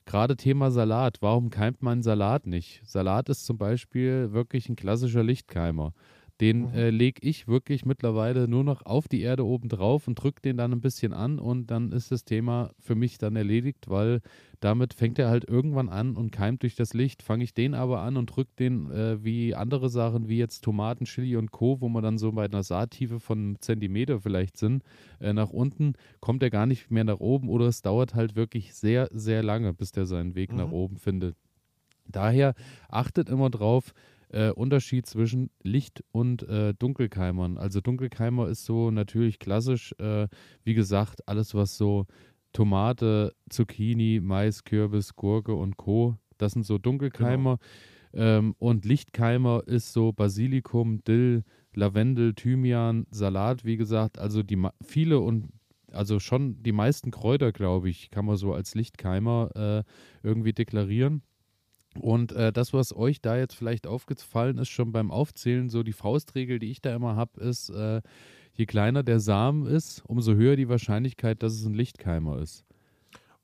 Gerade 0.06 0.36
Thema 0.36 0.72
Salat. 0.72 1.18
Warum 1.22 1.50
keimt 1.50 1.82
man 1.82 2.02
Salat 2.02 2.48
nicht? 2.48 2.82
Salat 2.84 3.30
ist 3.30 3.46
zum 3.46 3.58
Beispiel 3.58 4.34
wirklich 4.34 4.68
ein 4.68 4.76
klassischer 4.76 5.24
Lichtkeimer. 5.24 5.94
Den 6.42 6.70
mhm. 6.72 6.74
äh, 6.74 6.90
lege 6.90 7.22
ich 7.22 7.48
wirklich 7.48 7.86
mittlerweile 7.86 8.48
nur 8.48 8.64
noch 8.64 8.84
auf 8.84 9.08
die 9.08 9.22
Erde 9.22 9.46
oben 9.46 9.70
drauf 9.70 10.08
und 10.08 10.16
drücke 10.16 10.42
den 10.42 10.58
dann 10.58 10.74
ein 10.74 10.82
bisschen 10.82 11.14
an 11.14 11.38
und 11.38 11.70
dann 11.70 11.92
ist 11.92 12.12
das 12.12 12.26
Thema 12.26 12.72
für 12.80 12.96
mich 12.96 13.20
dann 13.20 13.36
erledigt, 13.36 13.90
weil 13.90 14.22
damit 14.60 14.96
fängt 14.96 15.20
er 15.20 15.30
halt 15.30 15.48
irgendwann 15.48 15.88
an 15.88 16.16
und 16.16 16.32
keimt 16.32 16.64
durch 16.64 16.74
das 16.74 16.96
Licht. 16.96 17.22
Fange 17.22 17.44
ich 17.44 17.54
den 17.54 17.76
aber 17.76 18.02
an 18.02 18.18
und 18.18 18.36
drücke 18.36 18.52
den 18.58 18.90
äh, 18.90 19.24
wie 19.24 19.54
andere 19.54 19.90
Sachen, 19.90 20.30
wie 20.30 20.40
jetzt 20.40 20.64
Tomaten, 20.64 21.06
Chili 21.06 21.36
und 21.36 21.52
Co., 21.52 21.80
wo 21.80 21.90
man 21.90 22.02
dann 22.02 22.18
so 22.18 22.32
bei 22.32 22.46
einer 22.46 22.64
Saattiefe 22.64 23.20
von 23.20 23.38
einem 23.38 23.62
Zentimeter 23.62 24.20
vielleicht 24.20 24.58
sind, 24.58 24.84
äh, 25.20 25.34
nach 25.34 25.52
unten, 25.52 25.94
kommt 26.22 26.42
er 26.42 26.50
gar 26.50 26.66
nicht 26.66 26.90
mehr 26.90 27.04
nach 27.04 27.20
oben 27.20 27.50
oder 27.50 27.68
es 27.68 27.84
dauert 27.84 28.16
halt 28.16 28.36
wirklich 28.36 28.74
sehr, 28.74 29.10
sehr 29.12 29.44
lange, 29.44 29.74
bis 29.74 29.92
der 29.92 30.08
seinen 30.08 30.34
Weg 30.34 30.52
mhm. 30.52 30.58
nach 30.58 30.72
oben 30.72 30.98
findet. 30.98 31.36
Daher 32.08 32.56
achtet 32.90 33.30
immer 33.30 33.50
drauf, 33.50 33.94
äh, 34.32 34.52
Unterschied 34.52 35.06
zwischen 35.06 35.50
Licht- 35.62 36.04
und 36.12 36.44
äh, 36.44 36.74
Dunkelkeimern. 36.74 37.58
Also 37.58 37.82
Dunkelkeimer 37.82 38.48
ist 38.48 38.66
so 38.66 38.92
natürlich 38.92 39.40
klassisch, 39.40 39.94
äh, 40.00 40.28
wie 40.64 40.74
gesagt, 40.74 41.28
alles 41.28 41.54
was 41.54 41.78
so 41.78 42.06
Tomate, 42.54 43.34
Zucchini, 43.50 44.20
Mais, 44.22 44.64
Kürbis, 44.64 45.16
Gurke 45.16 45.54
und 45.54 45.78
Co. 45.78 46.18
Das 46.38 46.54
sind 46.54 46.66
so 46.66 46.78
Dunkelkeimer. 46.78 47.58
Genau. 47.58 47.68
Ähm, 48.14 48.56
und 48.60 48.86
Lichtkeimer 48.86 49.64
ist 49.66 49.94
so 49.94 50.12
Basilikum, 50.12 51.04
Dill, 51.04 51.44
Lavendel, 51.74 52.34
Thymian, 52.34 53.08
Salat, 53.12 53.64
wie 53.64 53.78
gesagt. 53.78 54.20
Also 54.20 54.44
die 54.44 54.62
viele 54.84 55.20
und 55.20 55.50
also 55.94 56.20
schon 56.20 56.62
die 56.64 56.72
meisten 56.72 57.12
Kräuter, 57.12 57.52
glaube 57.52 57.90
ich, 57.90 58.12
kann 58.12 58.26
man 58.26 58.38
so 58.38 58.54
als 58.54 58.76
Lichtkeimer 58.76 59.50
äh, 59.56 60.28
irgendwie 60.28 60.54
deklarieren. 60.54 61.22
Und 62.00 62.32
äh, 62.32 62.54
das, 62.54 62.74
was 62.74 62.96
euch 62.96 63.22
da 63.22 63.38
jetzt 63.38 63.54
vielleicht 63.54 63.86
aufgefallen 63.86 64.58
ist, 64.58 64.70
schon 64.70 64.92
beim 64.92 65.12
Aufzählen, 65.12 65.70
so 65.70 65.84
die 65.84 65.94
Faustregel, 65.94 66.60
die 66.60 66.72
ich 66.72 66.82
da 66.82 66.96
immer 66.96 67.16
habe, 67.16 67.42
ist, 67.42 67.70
äh, 67.70 68.02
je 68.54 68.66
kleiner 68.66 69.04
der 69.04 69.20
Samen 69.20 69.66
ist, 69.66 70.04
umso 70.08 70.34
höher 70.34 70.56
die 70.56 70.70
Wahrscheinlichkeit, 70.70 71.44
dass 71.44 71.54
es 71.54 71.66
ein 71.66 71.74
Lichtkeimer 71.74 72.40
ist. 72.40 72.66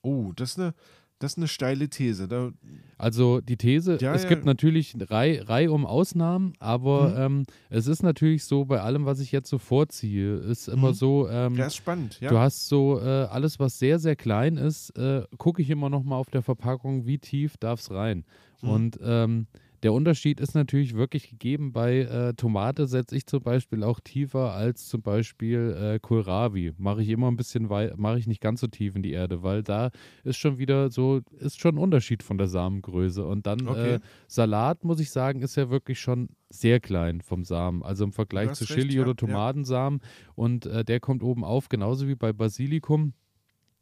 Oh, 0.02 0.32
das 0.36 0.52
ist 0.52 0.60
eine, 0.60 0.74
das 1.20 1.34
ist 1.34 1.38
eine 1.38 1.48
steile 1.48 1.90
These. 1.90 2.28
Da 2.28 2.52
also 2.98 3.42
die 3.42 3.58
These, 3.58 3.98
ja, 4.02 4.14
es 4.14 4.24
ja. 4.24 4.30
gibt 4.30 4.46
natürlich 4.46 4.96
Reihe, 5.00 5.48
Reihe 5.48 5.72
um 5.72 5.86
Ausnahmen, 5.86 6.54
aber 6.60 7.10
mhm. 7.10 7.38
ähm, 7.40 7.46
es 7.70 7.88
ist 7.88 8.04
natürlich 8.04 8.44
so, 8.44 8.66
bei 8.66 8.82
allem, 8.82 9.06
was 9.06 9.20
ich 9.20 9.32
jetzt 9.32 9.50
so 9.50 9.58
vorziehe, 9.58 10.36
ist 10.38 10.68
immer 10.68 10.90
mhm. 10.90 10.94
so, 10.94 11.30
ähm, 11.30 11.56
ja, 11.56 11.68
ist 11.68 11.76
spannend, 11.76 12.20
ja. 12.20 12.30
du 12.30 12.38
hast 12.38 12.68
so 12.68 13.00
äh, 13.00 13.04
alles, 13.04 13.60
was 13.60 13.80
sehr, 13.80 14.00
sehr 14.00 14.16
klein 14.16 14.58
ist, 14.58 14.92
äh, 14.98 15.24
gucke 15.38 15.62
ich 15.62 15.70
immer 15.70 15.90
noch 15.90 16.04
mal 16.04 16.18
auf 16.18 16.30
der 16.30 16.42
Verpackung, 16.42 17.06
wie 17.06 17.20
tief 17.20 17.58
darf 17.58 17.80
es 17.80 17.92
rein. 17.92 18.26
Mhm. 18.62 18.70
Und 18.70 19.00
ähm, 19.04 19.48
der 19.88 19.94
Unterschied 19.94 20.42
ist 20.42 20.54
natürlich 20.54 20.96
wirklich 20.96 21.30
gegeben. 21.30 21.72
Bei 21.72 22.00
äh, 22.00 22.34
Tomate 22.34 22.88
setze 22.88 23.16
ich 23.16 23.26
zum 23.26 23.42
Beispiel 23.42 23.86
auch 23.86 24.02
tiefer 24.02 24.52
als 24.52 24.90
zum 24.90 25.02
Beispiel 25.02 25.94
äh, 25.96 26.00
Kohlrabi. 26.00 26.74
Mache 26.78 27.04
ich 27.04 27.08
immer 27.08 27.32
ein 27.32 27.38
bisschen, 27.38 27.68
mache 27.68 28.20
ich 28.20 28.28
nicht 28.28 28.42
ganz 28.42 28.60
so 28.60 28.68
tief 28.68 28.98
in 28.98 29.02
die 29.02 29.14
Erde, 29.14 29.44
weil 29.44 29.64
da 29.64 29.92
ist 30.26 30.36
schon 30.36 30.58
wieder 30.58 30.90
so, 30.90 31.22
ist 31.40 31.62
schon 31.62 31.76
ein 31.76 31.78
Unterschied 31.78 32.22
von 32.22 32.38
der 32.38 32.48
Samengröße. 32.48 33.26
Und 33.26 33.48
dann 33.48 33.66
okay. 33.66 33.94
äh, 33.94 34.00
Salat, 34.28 34.84
muss 34.84 35.00
ich 35.00 35.10
sagen, 35.10 35.42
ist 35.42 35.56
ja 35.56 35.70
wirklich 35.70 36.02
schon 36.02 36.28
sehr 36.50 36.82
klein 36.82 37.22
vom 37.22 37.46
Samen. 37.46 37.82
Also 37.82 38.04
im 38.04 38.12
Vergleich 38.12 38.52
zu 38.56 38.66
Chili 38.66 38.98
recht, 38.98 39.00
oder 39.00 39.16
Tomatensamen. 39.16 40.02
Ja. 40.04 40.34
Und 40.36 40.66
äh, 40.66 40.84
der 40.84 41.00
kommt 41.00 41.24
oben 41.24 41.46
auf, 41.46 41.70
genauso 41.70 42.10
wie 42.10 42.16
bei 42.16 42.34
Basilikum 42.34 43.14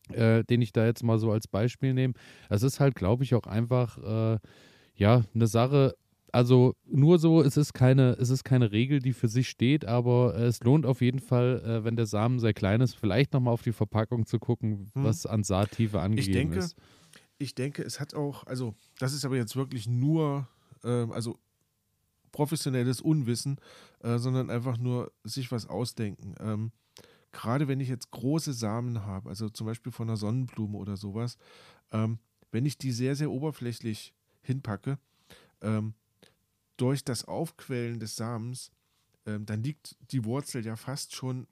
äh, 0.09 0.43
den 0.43 0.61
ich 0.61 0.71
da 0.71 0.85
jetzt 0.85 1.01
mal 1.01 1.17
so 1.17 1.31
als 1.31 1.47
Beispiel 1.47 1.95
nehme. 1.95 2.13
Es 2.47 2.61
ist 2.61 2.79
halt, 2.79 2.93
glaube 2.93 3.23
ich, 3.23 3.33
auch 3.33 3.47
einfach 3.47 3.97
äh, 4.35 4.37
ja 4.95 5.23
eine 5.33 5.47
Sache. 5.47 5.95
Also 6.31 6.75
nur 6.85 7.17
so, 7.17 7.41
es 7.41 7.55
ist 7.55 7.73
keine, 7.73 8.11
es 8.19 8.29
ist 8.29 8.43
keine 8.43 8.73
Regel, 8.73 8.99
die 8.99 9.13
für 9.13 9.29
sich 9.29 9.47
steht, 9.47 9.85
aber 9.85 10.35
es 10.35 10.61
lohnt 10.61 10.85
auf 10.85 10.99
jeden 10.99 11.19
Fall, 11.19 11.61
äh, 11.65 11.83
wenn 11.85 11.95
der 11.95 12.07
Samen 12.07 12.39
sehr 12.39 12.53
klein 12.53 12.81
ist, 12.81 12.95
vielleicht 12.95 13.31
nochmal 13.31 13.53
auf 13.53 13.61
die 13.61 13.71
Verpackung 13.71 14.25
zu 14.25 14.37
gucken, 14.37 14.91
hm. 14.93 15.03
was 15.03 15.25
an 15.25 15.43
Saattiefe 15.43 16.01
angegeben 16.01 16.29
ich 16.29 16.33
denke, 16.33 16.59
ist. 16.59 16.75
Ich 17.37 17.55
denke, 17.55 17.83
es 17.83 17.99
hat 17.99 18.13
auch, 18.15 18.45
also 18.47 18.75
das 18.99 19.13
ist 19.13 19.23
aber 19.23 19.37
jetzt 19.37 19.55
wirklich 19.55 19.87
nur, 19.87 20.47
ähm, 20.83 21.11
also 21.11 21.37
professionelles 22.33 22.99
Unwissen, 22.99 23.57
äh, 24.01 24.17
sondern 24.17 24.49
einfach 24.49 24.77
nur 24.77 25.13
sich 25.23 25.53
was 25.53 25.67
ausdenken. 25.67 26.35
Ähm, 26.41 26.71
gerade 27.31 27.69
wenn 27.69 27.79
ich 27.79 27.87
jetzt 27.87 28.11
große 28.11 28.51
Samen 28.51 29.05
habe, 29.05 29.29
also 29.29 29.49
zum 29.49 29.67
Beispiel 29.67 29.91
von 29.91 30.09
einer 30.09 30.17
Sonnenblume 30.17 30.77
oder 30.77 30.97
sowas, 30.97 31.37
ähm, 31.91 32.19
wenn 32.51 32.65
ich 32.65 32.77
die 32.77 32.91
sehr, 32.91 33.15
sehr 33.15 33.31
oberflächlich 33.31 34.13
hinpacke, 34.45 34.97
ähm, 35.61 35.93
durch 36.77 37.03
das 37.03 37.25
Aufquellen 37.25 37.99
des 37.99 38.15
Samens, 38.15 38.71
ähm, 39.25 39.45
dann 39.45 39.63
liegt 39.63 39.97
die 40.11 40.25
Wurzel 40.25 40.65
ja 40.65 40.75
fast 40.75 41.15
schon 41.15 41.47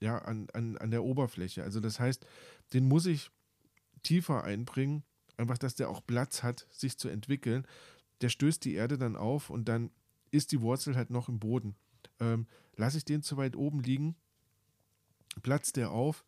ja, 0.00 0.18
an, 0.18 0.48
an, 0.52 0.76
an 0.78 0.90
der 0.90 1.04
Oberfläche. 1.04 1.62
Also 1.62 1.80
das 1.80 2.00
heißt, 2.00 2.26
den 2.72 2.86
muss 2.86 3.06
ich 3.06 3.30
tiefer 4.02 4.44
einbringen, 4.44 5.02
einfach, 5.36 5.58
dass 5.58 5.74
der 5.74 5.88
auch 5.88 6.04
Platz 6.06 6.42
hat, 6.42 6.66
sich 6.70 6.98
zu 6.98 7.08
entwickeln. 7.08 7.66
Der 8.20 8.28
stößt 8.28 8.64
die 8.64 8.74
Erde 8.74 8.98
dann 8.98 9.16
auf 9.16 9.50
und 9.50 9.66
dann 9.68 9.90
ist 10.30 10.52
die 10.52 10.60
Wurzel 10.60 10.96
halt 10.96 11.10
noch 11.10 11.28
im 11.28 11.38
Boden. 11.38 11.74
Ähm, 12.20 12.46
lasse 12.76 12.98
ich 12.98 13.04
den 13.04 13.22
zu 13.22 13.36
weit 13.36 13.56
oben 13.56 13.80
liegen, 13.80 14.16
platzt 15.42 15.76
der 15.76 15.90
auf 15.90 16.24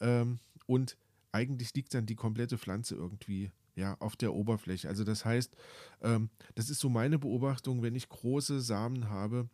ähm, 0.00 0.38
und 0.66 0.96
eigentlich 1.32 1.74
liegt 1.74 1.94
dann 1.94 2.06
die 2.06 2.14
komplette 2.14 2.58
Pflanze 2.58 2.94
irgendwie 2.94 3.50
ja, 3.76 3.96
auf 4.00 4.16
der 4.16 4.34
Oberfläche. 4.34 4.88
Also 4.88 5.04
das 5.04 5.24
heißt, 5.24 5.54
ähm, 6.02 6.30
das 6.54 6.70
ist 6.70 6.80
so 6.80 6.88
meine 6.88 7.18
Beobachtung, 7.18 7.82
wenn 7.82 7.94
ich 7.94 8.08
große 8.08 8.60
Samen 8.60 9.08
habe, 9.10 9.48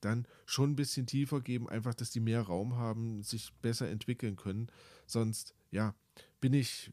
dann 0.00 0.26
schon 0.46 0.70
ein 0.70 0.76
bisschen 0.76 1.06
tiefer 1.06 1.40
geben, 1.40 1.68
einfach, 1.68 1.94
dass 1.94 2.10
die 2.10 2.20
mehr 2.20 2.42
Raum 2.42 2.76
haben, 2.76 3.22
sich 3.22 3.52
besser 3.62 3.88
entwickeln 3.88 4.36
können. 4.36 4.68
Sonst, 5.06 5.54
ja, 5.70 5.94
bin 6.40 6.54
ich, 6.54 6.90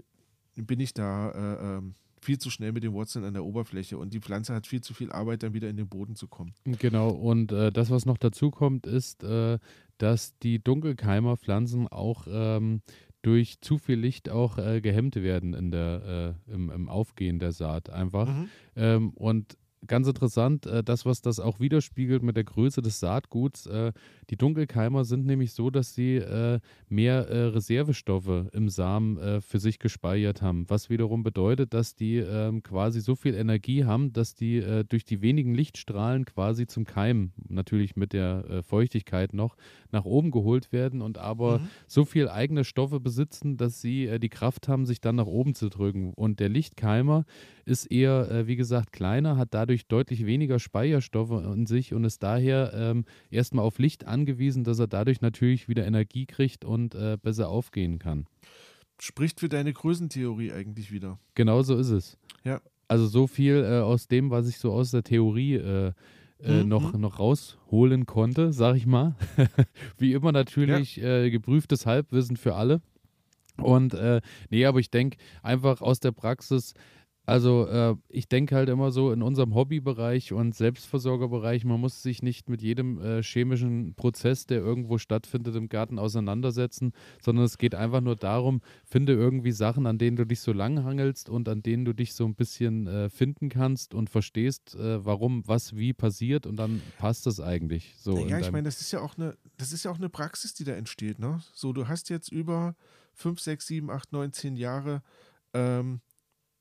bin 0.56 0.80
ich 0.80 0.94
da 0.94 1.32
äh, 1.32 1.78
ähm, 1.78 1.96
viel 2.22 2.40
zu 2.40 2.50
schnell 2.50 2.72
mit 2.72 2.84
den 2.84 2.94
Wurzeln 2.94 3.24
an 3.24 3.36
der 3.36 3.46
Oberfläche 3.46 3.98
und 3.98 4.14
die 4.14 4.20
Pflanze 4.20 4.54
hat 4.54 4.66
viel 4.68 4.82
zu 4.82 4.94
viel 4.94 5.12
Arbeit, 5.12 5.44
dann 5.44 5.54
wieder 5.54 5.70
in 5.70 5.78
den 5.78 5.88
Boden 5.88 6.16
zu 6.16 6.28
kommen. 6.28 6.54
Genau, 6.66 7.10
und 7.10 7.52
äh, 7.52 7.72
das, 7.72 7.92
was 7.92 8.06
noch 8.06 8.18
dazu 8.18 8.50
kommt, 8.50 8.88
ist, 8.88 9.24
äh, 9.24 9.60
dass 10.00 10.38
die 10.40 10.62
Dunkelkeimerpflanzen 10.62 11.88
auch 11.88 12.26
ähm, 12.28 12.82
durch 13.26 13.60
zu 13.60 13.80
viel 13.80 13.98
Licht 14.00 14.30
auch 14.30 14.60
äh, 14.60 14.82
gehemmt 14.82 15.16
werden 15.16 15.56
in 15.56 15.72
der, 15.72 16.36
äh, 16.48 16.54
im, 16.54 16.70
im, 16.70 16.90
Aufgehen 16.90 17.40
der 17.40 17.54
Saat 17.54 17.90
einfach. 17.90 18.28
Mhm. 18.28 18.50
Ähm, 18.76 19.10
und 19.16 19.58
ganz 19.88 20.08
interessant, 20.08 20.66
äh, 20.66 20.84
das, 20.84 21.06
was 21.06 21.22
das 21.22 21.40
auch 21.40 21.60
widerspiegelt 21.60 22.24
mit 22.24 22.36
der 22.36 22.44
Größe 22.44 22.82
des 22.82 23.00
Saatguts. 23.00 23.66
Äh, 23.66 23.94
die 24.30 24.38
Dunkelkeimer 24.38 25.06
sind 25.06 25.26
nämlich 25.26 25.54
so, 25.54 25.70
dass 25.70 25.94
sie 25.94 26.18
äh, 26.18 26.60
mehr 26.90 27.28
äh, 27.28 27.46
Reservestoffe 27.46 28.50
im 28.54 28.70
Samen 28.70 29.18
äh, 29.18 29.42
für 29.42 29.60
sich 29.60 29.80
gespeichert 29.80 30.42
haben, 30.42 30.70
was 30.70 30.90
wiederum 30.90 31.24
bedeutet, 31.24 31.74
dass 31.74 31.96
die 31.96 32.18
ähm, 32.18 32.64
quasi 32.64 33.02
so 33.02 33.16
viel 33.16 33.36
Energie 33.36 33.86
haben, 33.86 34.14
dass 34.14 34.36
die 34.36 34.58
äh, 34.58 34.84
durch 34.84 35.06
die 35.06 35.22
wenigen 35.22 35.54
Lichtstrahlen 35.54 36.26
quasi 36.26 36.68
zum 36.68 36.86
Keim, 36.86 37.32
natürlich 37.48 37.96
mit 37.96 38.14
der 38.14 38.64
Feuchtigkeit 38.64 39.34
noch, 39.34 39.56
nach 39.92 40.06
oben 40.06 40.32
geholt 40.32 40.72
werden 40.72 41.02
und 41.02 41.18
aber 41.18 41.60
mhm. 41.60 41.70
so 41.88 42.06
viel 42.06 42.30
eigene 42.30 42.64
Stoffe 42.64 43.00
besitzen, 43.00 43.58
dass 43.58 43.82
sie 43.82 44.20
die 44.20 44.30
Kraft 44.30 44.68
haben, 44.68 44.86
sich 44.86 45.02
dann 45.02 45.16
nach 45.16 45.26
oben 45.26 45.56
zu 45.56 45.70
drücken. 45.70 46.14
Und 46.14 46.40
der 46.40 46.50
Lichtkeimer 46.50 47.26
ist 47.66 47.86
eher, 47.88 48.48
wie 48.48 48.56
gesagt, 48.56 48.92
kleiner, 48.92 49.38
hat 49.38 49.50
dadurch 49.52 49.88
deutlich 49.88 50.26
weniger 50.26 50.60
Speicherstoffe 50.60 51.32
in 51.32 51.66
sich 51.66 51.94
und 51.94 52.04
ist 52.04 52.22
daher 52.22 52.74
ähm, 52.74 53.06
erstmal 53.32 53.66
auf 53.66 53.80
Licht 53.80 54.06
angewiesen, 54.06 54.64
dass 54.64 54.80
er 54.80 54.88
dadurch 54.88 55.22
natürlich 55.22 55.68
wieder 55.68 55.86
Energie 55.86 56.26
kriegt 56.26 56.64
und 56.64 56.96
äh, 56.96 57.18
besser 57.22 57.50
aufgehen 57.50 58.00
kann. 58.00 58.28
Spricht 59.00 59.40
für 59.40 59.50
deine 59.50 59.74
Größentheorie 59.74 60.52
eigentlich 60.52 60.92
wieder. 60.92 61.20
Genau 61.34 61.62
so 61.64 61.76
ist 61.76 61.90
es. 61.90 62.18
Ja. 62.44 62.62
Also 62.88 63.08
so 63.08 63.28
viel 63.28 63.64
äh, 63.64 63.82
aus 63.82 64.08
dem, 64.08 64.30
was 64.30 64.48
ich 64.48 64.58
so 64.58 64.72
aus 64.72 64.92
der 64.92 65.04
Theorie 65.04 65.56
äh, 65.56 65.92
äh 66.40 66.64
mhm. 66.64 66.70
noch, 66.70 66.94
noch 66.94 67.20
rausholen 67.20 68.06
konnte, 68.06 68.54
sag 68.54 68.76
ich 68.76 68.86
mal. 68.86 69.16
Wie 69.98 70.14
immer 70.14 70.32
natürlich 70.32 70.98
ja. 70.98 71.24
Äh, 71.24 71.32
geprüftes 71.32 71.86
Halbwissen 71.86 72.38
für 72.38 72.56
alle. 72.56 72.82
Und 73.58 73.94
äh, 73.94 74.22
nee, 74.50 74.66
aber 74.66 74.80
ich 74.80 74.92
denke 74.92 75.18
einfach 75.42 75.82
aus 75.82 76.00
der 76.00 76.12
Praxis, 76.12 76.74
also 77.26 77.68
äh, 77.68 77.96
ich 78.10 78.28
denke 78.28 78.56
halt 78.56 78.70
immer 78.70 78.92
so 78.92 79.12
in 79.12 79.22
unserem 79.22 79.56
Hobbybereich 79.56 80.34
und 80.34 80.56
Selbstversorgerbereich, 80.56 81.66
man 81.66 81.80
muss 81.80 82.04
sich 82.04 82.22
nicht 82.22 82.50
mit 82.50 82.62
jedem 82.62 83.02
äh, 83.02 83.24
chemischen 83.24 83.96
Prozess, 83.96 84.46
der 84.46 84.60
irgendwo 84.60 84.98
stattfindet 84.98 85.56
im 85.56 85.70
Garten, 85.70 85.98
auseinandersetzen, 85.98 86.94
sondern 87.22 87.46
es 87.46 87.58
geht 87.58 87.74
einfach 87.74 88.02
nur 88.02 88.16
darum, 88.16 88.62
finde 88.86 89.14
irgendwie 89.14 89.52
Sachen, 89.52 89.88
an 89.88 89.98
denen 89.98 90.18
du 90.18 90.26
dich 90.26 90.40
so 90.42 90.54
langhangelst 90.54 91.30
und 91.30 91.50
an 91.50 91.64
denen 91.64 91.86
du 91.86 91.94
dich 91.94 92.14
so 92.14 92.26
ein 92.26 92.36
bisschen 92.36 92.88
äh, 92.88 93.10
finden 93.10 93.50
kannst 93.50 93.94
und 93.94 94.10
verstehst, 94.10 94.76
äh, 94.76 95.04
warum 95.04 95.48
was 95.48 95.76
wie 95.76 95.94
passiert 95.94 96.46
und 96.46 96.58
dann 96.58 96.82
passt 96.98 97.26
das 97.26 97.40
eigentlich 97.40 97.96
so. 97.98 98.18
Ja, 98.28 98.40
ich 98.40 98.52
meine, 98.52 98.66
das 98.66 98.82
ist 98.82 98.92
ja 98.92 99.02
auch 99.02 99.18
eine, 99.18 99.36
das 99.58 99.72
ist 99.72 99.84
ja 99.84 99.92
auch 99.92 99.98
eine 99.98 100.10
Praxis, 100.10 100.54
die 100.54 100.64
da 100.64 100.74
entsteht, 100.74 101.20
ne? 101.20 101.42
So, 101.54 101.74
du 101.74 101.88
hast 101.88 102.10
jetzt 102.10 102.32
über 102.32 102.76
fünf, 103.14 103.40
sechs, 103.40 103.68
sieben, 103.68 103.90
acht, 103.90 104.12
neun, 104.12 104.34
zehn 104.34 104.56
Jahre 104.58 105.02
ähm, 105.54 106.02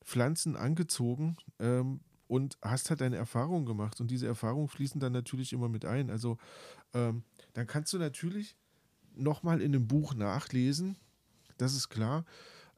Pflanzen 0.04 0.56
angezogen 0.56 1.36
ähm, 1.58 2.00
und 2.26 2.58
hast 2.62 2.90
halt 2.90 3.00
deine 3.00 3.16
Erfahrungen 3.16 3.66
gemacht. 3.66 4.00
Und 4.00 4.10
diese 4.10 4.26
Erfahrungen 4.26 4.68
fließen 4.68 5.00
dann 5.00 5.12
natürlich 5.12 5.52
immer 5.52 5.68
mit 5.68 5.84
ein. 5.84 6.10
Also 6.10 6.38
ähm, 6.92 7.24
dann 7.54 7.66
kannst 7.66 7.92
du 7.92 7.98
natürlich 7.98 8.56
nochmal 9.14 9.60
in 9.60 9.74
einem 9.74 9.86
Buch 9.86 10.14
nachlesen, 10.14 10.96
das 11.58 11.74
ist 11.74 11.88
klar. 11.88 12.24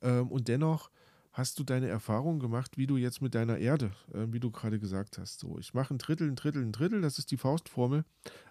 Ähm, 0.02 0.28
und 0.28 0.48
dennoch 0.48 0.90
hast 1.32 1.58
du 1.58 1.64
deine 1.64 1.88
Erfahrungen 1.88 2.40
gemacht, 2.40 2.78
wie 2.78 2.86
du 2.86 2.96
jetzt 2.96 3.20
mit 3.20 3.34
deiner 3.34 3.58
Erde, 3.58 3.92
äh, 4.12 4.26
wie 4.28 4.40
du 4.40 4.50
gerade 4.50 4.78
gesagt 4.78 5.18
hast. 5.18 5.40
So, 5.40 5.58
ich 5.58 5.74
mache 5.74 5.94
ein 5.94 5.98
Drittel, 5.98 6.28
ein 6.28 6.36
Drittel, 6.36 6.62
ein 6.62 6.72
Drittel, 6.72 7.00
das 7.02 7.18
ist 7.18 7.30
die 7.30 7.36
Faustformel. 7.36 8.04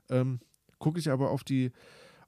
Ähm, 0.09 0.39
Gucke 0.79 0.99
ich 0.99 1.09
aber 1.09 1.31
auf 1.31 1.43
die, 1.43 1.71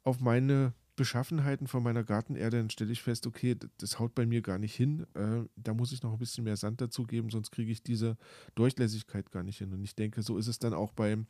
auf 0.04 0.20
meine 0.20 0.74
Beschaffenheiten 0.98 1.68
von 1.68 1.84
meiner 1.84 2.04
Gartenerde, 2.04 2.58
dann 2.58 2.70
stelle 2.70 2.92
ich 2.92 3.02
fest, 3.02 3.28
okay, 3.28 3.56
das 3.78 4.00
haut 4.00 4.16
bei 4.16 4.26
mir 4.26 4.42
gar 4.42 4.58
nicht 4.58 4.76
hin. 4.76 5.06
Äh, 5.14 5.48
da 5.56 5.74
muss 5.74 5.94
ich 5.94 6.04
noch 6.04 6.12
ein 6.12 6.20
bisschen 6.20 6.44
mehr 6.44 6.58
Sand 6.58 6.82
dazugeben, 6.82 7.30
sonst 7.30 7.52
kriege 7.52 7.72
ich 7.72 7.82
diese 7.82 8.18
Durchlässigkeit 8.56 9.32
gar 9.32 9.44
nicht 9.44 9.60
hin. 9.60 9.72
Und 9.72 9.84
ich 9.84 9.96
denke, 9.96 10.24
so 10.24 10.38
ist 10.38 10.48
es 10.48 10.60
dann 10.60 10.74
auch 10.74 10.92
beim, 10.92 11.28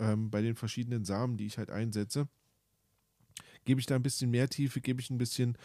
ähm, 0.00 0.30
bei 0.30 0.42
den 0.42 0.56
verschiedenen 0.56 1.04
Samen, 1.04 1.36
die 1.36 1.46
ich 1.46 1.58
halt 1.58 1.70
einsetze. 1.70 2.26
Gebe 3.64 3.78
ich 3.78 3.86
da 3.86 3.94
ein 3.94 4.02
bisschen 4.02 4.30
mehr 4.30 4.48
Tiefe, 4.48 4.80
gebe 4.80 5.00
ich 5.00 5.10
ein 5.10 5.18
bisschen, 5.18 5.56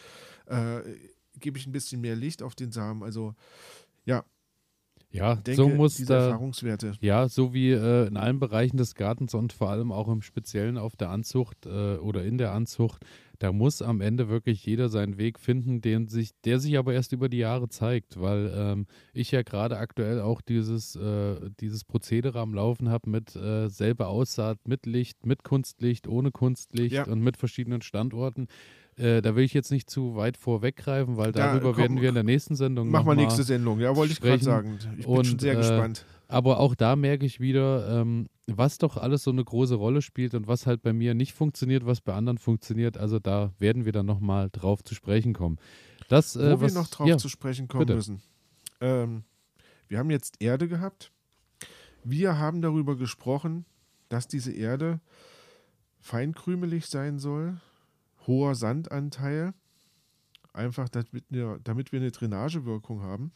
äh, 0.47 0.81
gebe 1.39 1.57
ich 1.57 1.65
ein 1.65 1.71
bisschen 1.71 2.01
mehr 2.01 2.15
Licht 2.15 2.43
auf 2.43 2.55
den 2.55 2.73
Samen. 2.73 3.03
Also 3.03 3.35
ja, 4.05 4.25
ja, 5.15 5.35
denke, 5.35 5.55
so 5.55 5.69
muss 5.69 5.97
diese 5.97 6.13
da, 6.13 6.25
Erfahrungswerte. 6.25 6.93
Ja, 7.01 7.27
so 7.27 7.53
wie 7.53 7.71
äh, 7.71 8.07
in 8.07 8.17
allen 8.17 8.39
Bereichen 8.39 8.77
des 8.77 8.95
Gartens 8.95 9.33
und 9.33 9.53
vor 9.53 9.69
allem 9.69 9.91
auch 9.91 10.07
im 10.07 10.21
Speziellen 10.21 10.77
auf 10.77 10.95
der 10.95 11.09
Anzucht 11.09 11.65
äh, 11.65 11.95
oder 11.97 12.23
in 12.23 12.37
der 12.37 12.51
Anzucht 12.51 13.05
da 13.39 13.51
muss 13.51 13.81
am 13.81 14.01
Ende 14.01 14.29
wirklich 14.29 14.65
jeder 14.65 14.89
seinen 14.89 15.17
Weg 15.17 15.39
finden, 15.39 15.81
den 15.81 16.07
sich, 16.07 16.31
der 16.43 16.59
sich 16.59 16.77
aber 16.77 16.93
erst 16.93 17.13
über 17.13 17.29
die 17.29 17.37
Jahre 17.37 17.69
zeigt, 17.69 18.19
weil 18.19 18.51
ähm, 18.55 18.87
ich 19.13 19.31
ja 19.31 19.41
gerade 19.41 19.77
aktuell 19.77 20.21
auch 20.21 20.41
dieses, 20.41 20.95
äh, 20.95 21.35
dieses 21.59 21.83
Prozedere 21.83 22.39
am 22.39 22.53
Laufen 22.53 22.89
habe 22.89 23.09
mit 23.09 23.35
äh, 23.35 23.67
selber 23.69 24.07
Aussaat, 24.07 24.67
mit 24.67 24.85
Licht, 24.85 25.25
mit 25.25 25.43
Kunstlicht, 25.43 26.07
ohne 26.07 26.31
Kunstlicht 26.31 26.95
ja. 26.95 27.07
und 27.07 27.21
mit 27.21 27.37
verschiedenen 27.37 27.81
Standorten. 27.81 28.47
Äh, 28.97 29.21
da 29.21 29.35
will 29.35 29.43
ich 29.43 29.53
jetzt 29.53 29.71
nicht 29.71 29.89
zu 29.89 30.15
weit 30.15 30.37
vorweggreifen, 30.37 31.17
weil 31.17 31.33
darüber 31.33 31.67
ja, 31.67 31.73
komm, 31.73 31.77
werden 31.77 32.01
wir 32.01 32.09
in 32.09 32.15
der 32.15 32.23
nächsten 32.23 32.55
Sendung 32.55 32.89
Machen 32.89 33.07
wir 33.07 33.15
nächste 33.15 33.43
Sendung, 33.43 33.79
ja, 33.79 33.95
wollte 33.95 34.13
ich 34.13 34.21
gerade 34.21 34.43
sagen. 34.43 34.79
Ich 34.97 35.05
bin 35.05 35.17
und, 35.17 35.27
schon 35.27 35.39
sehr 35.39 35.53
äh, 35.53 35.57
gespannt. 35.57 36.05
Aber 36.27 36.59
auch 36.59 36.75
da 36.75 36.95
merke 36.95 37.25
ich 37.25 37.39
wieder, 37.39 38.01
ähm, 38.01 38.29
was 38.47 38.77
doch 38.77 38.97
alles 38.97 39.23
so 39.23 39.31
eine 39.31 39.43
große 39.43 39.75
Rolle 39.75 40.01
spielt 40.01 40.33
und 40.33 40.47
was 40.47 40.65
halt 40.65 40.81
bei 40.81 40.93
mir 40.93 41.13
nicht 41.13 41.33
funktioniert, 41.33 41.85
was 41.85 42.01
bei 42.01 42.13
anderen 42.13 42.37
funktioniert. 42.37 42.97
Also 42.97 43.19
da 43.19 43.51
werden 43.59 43.85
wir 43.85 43.91
dann 43.91 44.05
nochmal 44.05 44.49
drauf 44.51 44.83
zu 44.83 44.95
sprechen 44.95 45.33
kommen. 45.33 45.57
Das, 46.07 46.35
äh, 46.35 46.51
Wo 46.51 46.61
was, 46.61 46.73
wir 46.73 46.81
noch 46.81 46.87
drauf 46.87 47.07
ja, 47.07 47.17
zu 47.17 47.29
sprechen 47.29 47.67
kommen 47.67 47.85
bitte. 47.85 47.95
müssen. 47.95 48.21
Ähm, 48.79 49.23
wir 49.87 49.99
haben 49.99 50.09
jetzt 50.09 50.41
Erde 50.41 50.67
gehabt. 50.67 51.11
Wir 52.03 52.37
haben 52.37 52.61
darüber 52.61 52.95
gesprochen, 52.95 53.65
dass 54.09 54.27
diese 54.27 54.51
Erde 54.51 54.99
feinkrümelig 55.99 56.85
sein 56.85 57.17
soll, 57.17 57.59
hoher 58.27 58.55
Sandanteil, 58.55 59.53
einfach 60.53 60.89
damit 60.89 61.25
wir, 61.29 61.59
damit 61.63 61.91
wir 61.91 61.99
eine 61.99 62.11
Drainagewirkung 62.11 63.01
haben. 63.01 63.31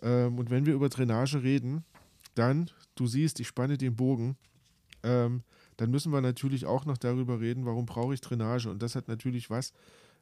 Ähm, 0.00 0.38
und 0.38 0.50
wenn 0.50 0.66
wir 0.66 0.74
über 0.74 0.88
Drainage 0.88 1.42
reden, 1.42 1.84
dann, 2.34 2.70
du 2.94 3.06
siehst, 3.06 3.40
ich 3.40 3.48
spanne 3.48 3.78
den 3.78 3.96
Bogen, 3.96 4.36
ähm, 5.02 5.42
dann 5.76 5.90
müssen 5.90 6.12
wir 6.12 6.20
natürlich 6.20 6.66
auch 6.66 6.84
noch 6.84 6.98
darüber 6.98 7.40
reden, 7.40 7.64
warum 7.64 7.86
brauche 7.86 8.14
ich 8.14 8.20
Drainage. 8.20 8.70
Und 8.70 8.82
das 8.82 8.94
hat 8.94 9.08
natürlich 9.08 9.50
was 9.50 9.72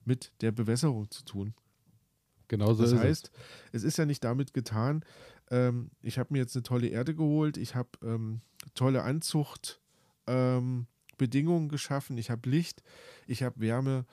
mit 0.04 0.32
der 0.40 0.52
Bewässerung 0.52 1.10
zu 1.10 1.24
tun. 1.24 1.54
Genau 2.48 2.72
so 2.74 2.82
das 2.82 2.94
heißt, 2.94 3.30
es. 3.72 3.72
es 3.72 3.84
ist 3.84 3.96
ja 3.98 4.06
nicht 4.06 4.24
damit 4.24 4.52
getan, 4.54 5.04
ähm, 5.50 5.90
ich 6.02 6.18
habe 6.18 6.32
mir 6.32 6.40
jetzt 6.40 6.56
eine 6.56 6.62
tolle 6.62 6.88
Erde 6.88 7.14
geholt, 7.14 7.56
ich 7.56 7.74
habe 7.74 7.90
ähm, 8.02 8.40
tolle 8.74 9.02
Anzuchtbedingungen 9.02 9.80
ähm, 10.26 10.86
geschaffen, 11.68 12.18
ich 12.18 12.30
habe 12.30 12.48
Licht, 12.48 12.82
ich 13.26 13.42
habe 13.42 13.60
Wärme. 13.60 14.06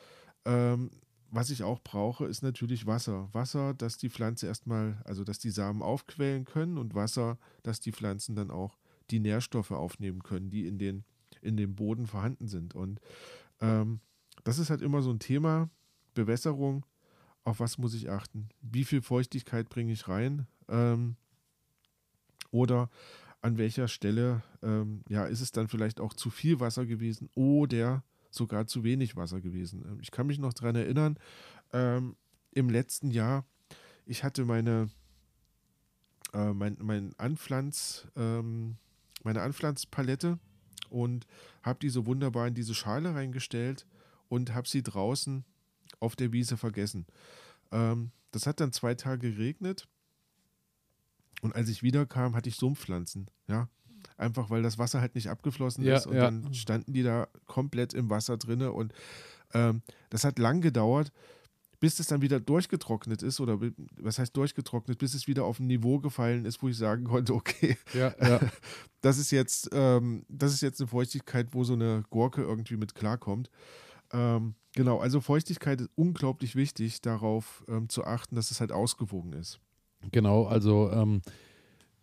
Ähm, 0.45 0.91
was 1.29 1.49
ich 1.49 1.63
auch 1.63 1.81
brauche, 1.81 2.25
ist 2.25 2.41
natürlich 2.41 2.85
Wasser. 2.85 3.29
Wasser, 3.33 3.73
dass 3.73 3.97
die 3.97 4.09
Pflanze 4.09 4.47
erstmal, 4.47 5.01
also 5.03 5.23
dass 5.23 5.39
die 5.39 5.49
Samen 5.49 5.81
aufquellen 5.81 6.45
können 6.45 6.77
und 6.77 6.95
Wasser, 6.95 7.37
dass 7.63 7.79
die 7.79 7.91
Pflanzen 7.91 8.35
dann 8.35 8.49
auch 8.49 8.77
die 9.09 9.19
Nährstoffe 9.19 9.71
aufnehmen 9.71 10.23
können, 10.23 10.49
die 10.49 10.67
in, 10.67 10.77
den, 10.77 11.03
in 11.41 11.57
dem 11.57 11.75
Boden 11.75 12.07
vorhanden 12.07 12.47
sind. 12.47 12.75
Und 12.75 13.01
ähm, 13.59 13.99
das 14.43 14.59
ist 14.59 14.69
halt 14.69 14.81
immer 14.81 15.01
so 15.01 15.11
ein 15.11 15.19
Thema, 15.19 15.69
Bewässerung, 16.13 16.85
auf 17.43 17.59
was 17.59 17.77
muss 17.77 17.93
ich 17.93 18.09
achten? 18.09 18.49
Wie 18.61 18.83
viel 18.83 19.01
Feuchtigkeit 19.01 19.69
bringe 19.69 19.93
ich 19.93 20.07
rein? 20.07 20.47
Ähm, 20.67 21.15
oder 22.51 22.89
an 23.41 23.58
welcher 23.58 23.88
Stelle 23.88 24.43
ähm, 24.62 25.04
ja, 25.08 25.26
ist 25.26 25.41
es 25.41 25.52
dann 25.52 25.67
vielleicht 25.67 26.00
auch 26.00 26.13
zu 26.13 26.30
viel 26.30 26.60
Wasser 26.60 26.86
gewesen 26.86 27.30
oder 27.36 28.04
sogar 28.30 28.67
zu 28.67 28.84
wenig 28.84 29.15
Wasser 29.15 29.41
gewesen. 29.41 29.86
Ähm, 29.86 30.00
ich 30.02 30.12
kann 30.12 30.28
mich 30.28 30.39
noch 30.39 30.54
daran 30.54 30.76
erinnern, 30.76 31.17
ähm, 31.73 32.15
im 32.52 32.69
letzten 32.69 33.12
Jahr, 33.12 33.45
ich 34.06 34.23
hatte 34.23 34.45
meine, 34.45 34.89
äh, 36.34 36.54
mein, 36.54 36.78
mein 36.82 37.13
Anpflanz, 37.17 38.08
ähm, 38.15 38.78
meine 39.23 39.41
Anpflanzpalette 39.41 40.39
und 40.89 41.28
habe 41.63 41.80
die 41.80 41.89
so 41.89 42.06
wunderbar 42.06 42.47
in 42.47 42.54
diese 42.54 42.73
Schale 42.73 43.13
reingestellt 43.13 43.86
und 44.30 44.54
habe 44.54 44.67
sie 44.67 44.84
draußen 44.84 45.45
auf 46.00 46.15
der 46.15 46.32
Wiese 46.32 46.58
vergessen. 46.58 47.06
Ähm, 47.71 48.12
das 48.32 48.47
hat 48.47 48.60
dann 48.60 48.71
zwei 48.71 48.95
Tage 48.95 49.32
geregnet 49.32 49.88
und 51.41 51.56
als 51.56 51.69
ich 51.69 51.84
wiederkam, 51.84 52.36
hatte 52.36 52.50
ich 52.50 52.56
Sumpfpflanzen, 52.56 53.30
ja. 53.47 53.69
Einfach 54.15 54.50
weil 54.50 54.63
das 54.63 54.78
Wasser 54.78 55.02
halt 55.02 55.15
nicht 55.15 55.30
abgeflossen 55.30 55.84
Ja, 55.84 55.97
ist 55.97 56.08
und 56.08 56.15
ja. 56.15 56.21
dann 56.23 56.54
standen 56.54 56.93
die 56.93 57.04
da 57.04 57.28
komplett 57.45 57.93
im 57.93 58.10
Wasser 58.10 58.38
drinne 58.38 58.71
und 58.71 58.93
ähm, 59.54 59.82
das 60.10 60.23
hat 60.23 60.39
lang 60.39 60.62
gedauert, 60.62 61.12
bis 61.80 62.00
es 62.00 62.08
dann 62.08 62.21
wieder 62.21 62.39
durchgetrocknet 62.39 63.21
ist 63.21 63.39
oder 63.39 63.60
was 64.00 64.17
heißt 64.19 64.36
durchgetrocknet, 64.36 64.97
bis 64.97 65.13
es 65.13 65.28
wieder 65.28 65.45
auf 65.45 65.60
ein 65.60 65.67
Niveau 65.67 66.00
gefallen 66.00 66.45
ist, 66.45 66.62
wo 66.63 66.69
ich 66.69 66.78
sagen 66.78 67.04
konnte, 67.06 67.34
okay, 67.34 67.78
Ja, 67.93 68.13
ja. 68.19 68.39
das 69.02 69.17
ist 69.17 69.32
jetzt, 69.32 69.69
ähm, 69.73 70.26
das 70.30 70.54
ist 70.54 70.62
jetzt 70.62 70.82
eine 70.82 70.88
Feuchtigkeit, 70.88 71.50
wo 71.52 71.63
so 71.63 71.73
eine 71.73 72.04
Gurke 72.10 72.41
irgendwie 72.41 72.78
mit 72.78 72.95
klarkommt. 72.95 73.52
Ähm, 74.12 74.56
genau, 74.73 75.00
also 75.00 75.21
Feuchtigkeit 75.21 75.82
ist 75.82 75.89
unglaublich 75.95 76.56
wichtig, 76.56 77.02
darauf 77.02 77.63
ähm, 77.67 77.89
zu 77.89 78.06
achten, 78.06 78.36
dass 78.36 78.52
es 78.52 78.60
halt 78.60 78.71
ausgewogen 78.71 79.34
ist. 79.34 79.60
Genau, 80.12 80.45
also 80.45 80.89
ähm, 80.91 81.21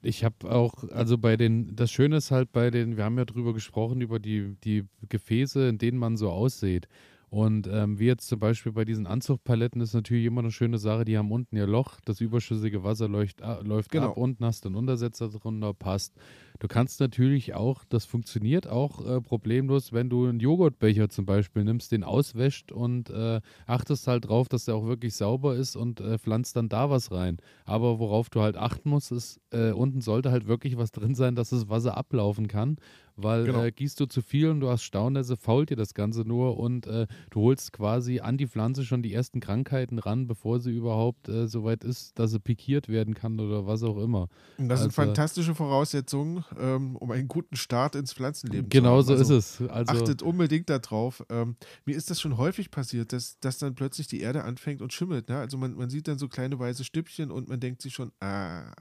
ich 0.02 0.24
habe 0.24 0.50
auch, 0.50 0.85
also 0.90 1.16
bei 1.16 1.37
den, 1.37 1.74
das 1.76 1.90
Schöne 1.90 2.16
ist 2.16 2.30
halt 2.30 2.52
bei 2.52 2.70
den, 2.70 2.96
wir 2.96 3.04
haben 3.04 3.16
ja 3.16 3.24
drüber 3.24 3.54
gesprochen, 3.54 4.00
über 4.00 4.18
die, 4.18 4.57
die 4.64 4.85
Gefäße, 5.09 5.68
in 5.68 5.78
denen 5.78 5.98
man 5.98 6.16
so 6.16 6.30
aussieht. 6.30 6.88
Und 7.30 7.66
ähm, 7.66 7.98
wie 7.98 8.07
jetzt 8.07 8.28
zum 8.28 8.38
Beispiel 8.38 8.70
bei 8.72 8.85
diesen 8.85 9.07
Anzuchtpaletten 9.07 9.80
ist 9.80 9.92
natürlich 9.94 10.24
immer 10.26 10.40
eine 10.40 10.52
schöne 10.52 10.78
Sache, 10.78 11.04
die 11.04 11.18
haben 11.18 11.33
unten 11.33 11.57
ihr 11.57 11.66
Loch, 11.66 11.98
das 12.04 12.20
überschüssige 12.20 12.85
Wasser 12.85 13.09
läuft, 13.09 13.42
a- 13.42 13.61
läuft 13.61 13.90
Genau. 13.90 14.11
ab, 14.11 14.16
unten 14.16 14.44
hast 14.44 14.64
du 14.64 14.68
einen 14.68 14.76
Untersetzer 14.76 15.28
drunter, 15.30 15.74
passt. 15.74 16.14
Du 16.60 16.68
kannst 16.68 17.00
natürlich 17.00 17.54
auch, 17.54 17.84
das 17.84 18.04
funktioniert 18.04 18.68
auch 18.68 19.04
äh, 19.04 19.20
problemlos, 19.20 19.92
wenn 19.92 20.08
du 20.08 20.26
einen 20.26 20.38
Joghurtbecher 20.38 21.08
zum 21.08 21.26
Beispiel 21.26 21.64
nimmst, 21.64 21.90
den 21.90 22.04
auswäscht 22.04 22.70
und 22.70 23.10
äh, 23.10 23.40
achtest 23.66 24.06
halt 24.06 24.28
drauf, 24.28 24.48
dass 24.48 24.64
der 24.64 24.76
auch 24.76 24.86
wirklich 24.86 25.14
sauber 25.14 25.56
ist 25.56 25.74
und 25.74 26.00
äh, 26.00 26.16
pflanzt 26.16 26.54
dann 26.56 26.68
da 26.68 26.90
was 26.90 27.10
rein. 27.10 27.38
Aber 27.64 27.98
worauf 27.98 28.30
du 28.30 28.40
halt 28.40 28.56
achten 28.56 28.88
musst, 28.88 29.10
ist, 29.10 29.40
äh, 29.50 29.72
unten 29.72 30.00
sollte 30.00 30.30
halt 30.30 30.46
wirklich 30.46 30.76
was 30.76 30.92
drin 30.92 31.16
sein, 31.16 31.34
dass 31.34 31.50
das 31.50 31.68
Wasser 31.68 31.96
ablaufen 31.96 32.46
kann, 32.46 32.76
weil 33.16 33.44
Genau. 33.44 33.62
äh, 33.64 33.70
gießt 33.72 33.98
du 34.00 34.07
zu 34.07 34.22
viel 34.22 34.48
und 34.48 34.61
du 34.61 34.68
hast 34.68 34.83
Staunässe, 34.83 35.37
fault 35.37 35.70
dir 35.70 35.77
das 35.77 35.94
Ganze 35.94 36.22
nur 36.22 36.59
und 36.59 36.87
äh, 36.87 37.07
du 37.31 37.40
holst 37.40 37.72
quasi 37.72 38.20
an 38.20 38.37
die 38.38 38.46
Pflanze 38.48 38.85
schon 38.85 39.03
die 39.03 39.12
ersten 39.12 39.40
Krankheiten 39.40 39.98
ran, 39.98 40.27
bevor 40.27 40.61
sie 40.61 40.72
überhaupt 40.72 41.29
äh, 41.29 41.46
so 41.46 41.64
weit 41.64 41.85
ist, 41.85 42.18
dass 42.18 42.33
sie 42.33 42.40
pikiert 42.40 42.88
werden 42.88 43.14
kann 43.14 43.38
oder 43.40 43.66
was 43.66 43.83
auch 43.83 43.98
immer. 43.98 44.29
Und 44.59 44.68
das 44.68 44.81
sind 44.81 44.88
Also- 44.88 45.03
fantastische 45.03 45.55
Voraussetzungen, 45.55 46.44
ähm, 46.59 46.96
um 46.96 47.11
einen 47.11 47.29
guten 47.29 47.57
Start 47.57 47.94
ins 47.94 48.12
Pflanzenleben 48.12 48.68
Genau 48.68 49.00
zu 49.03 49.09
so 49.09 49.12
haben. 49.14 49.22
ist 49.22 49.31
Also 49.31 49.64
es. 49.64 49.70
Also, 49.70 49.92
Achtet 49.92 50.22
unbedingt 50.22 50.68
darauf. 50.70 51.24
Ähm, 51.31 51.57
mir 51.85 51.96
ist 51.96 52.11
das 52.11 52.20
schon 52.20 52.37
häufig 52.37 52.70
passiert, 52.70 53.12
dass, 53.12 53.38
dass 53.40 53.59
dann 53.59 53.74
plötzlich 53.74 54.07
die 54.09 54.20
Erde 54.20 54.44
anfängt 54.44 54.83
und 54.83 54.92
schimmelt. 54.92 55.29
Ne? 55.29 55.38
Also 55.38 55.57
man, 55.59 55.74
man 55.74 55.90
sieht 55.90 56.09
dann 56.09 56.18
so 56.18 56.29
kleine 56.29 56.59
weiße 56.59 56.85
Stückchen 56.85 57.31
und 57.31 57.48
man 57.48 57.61
denkt 57.61 57.83
sich 57.83 57.94
schon, 57.94 58.11
ah, 58.20 58.72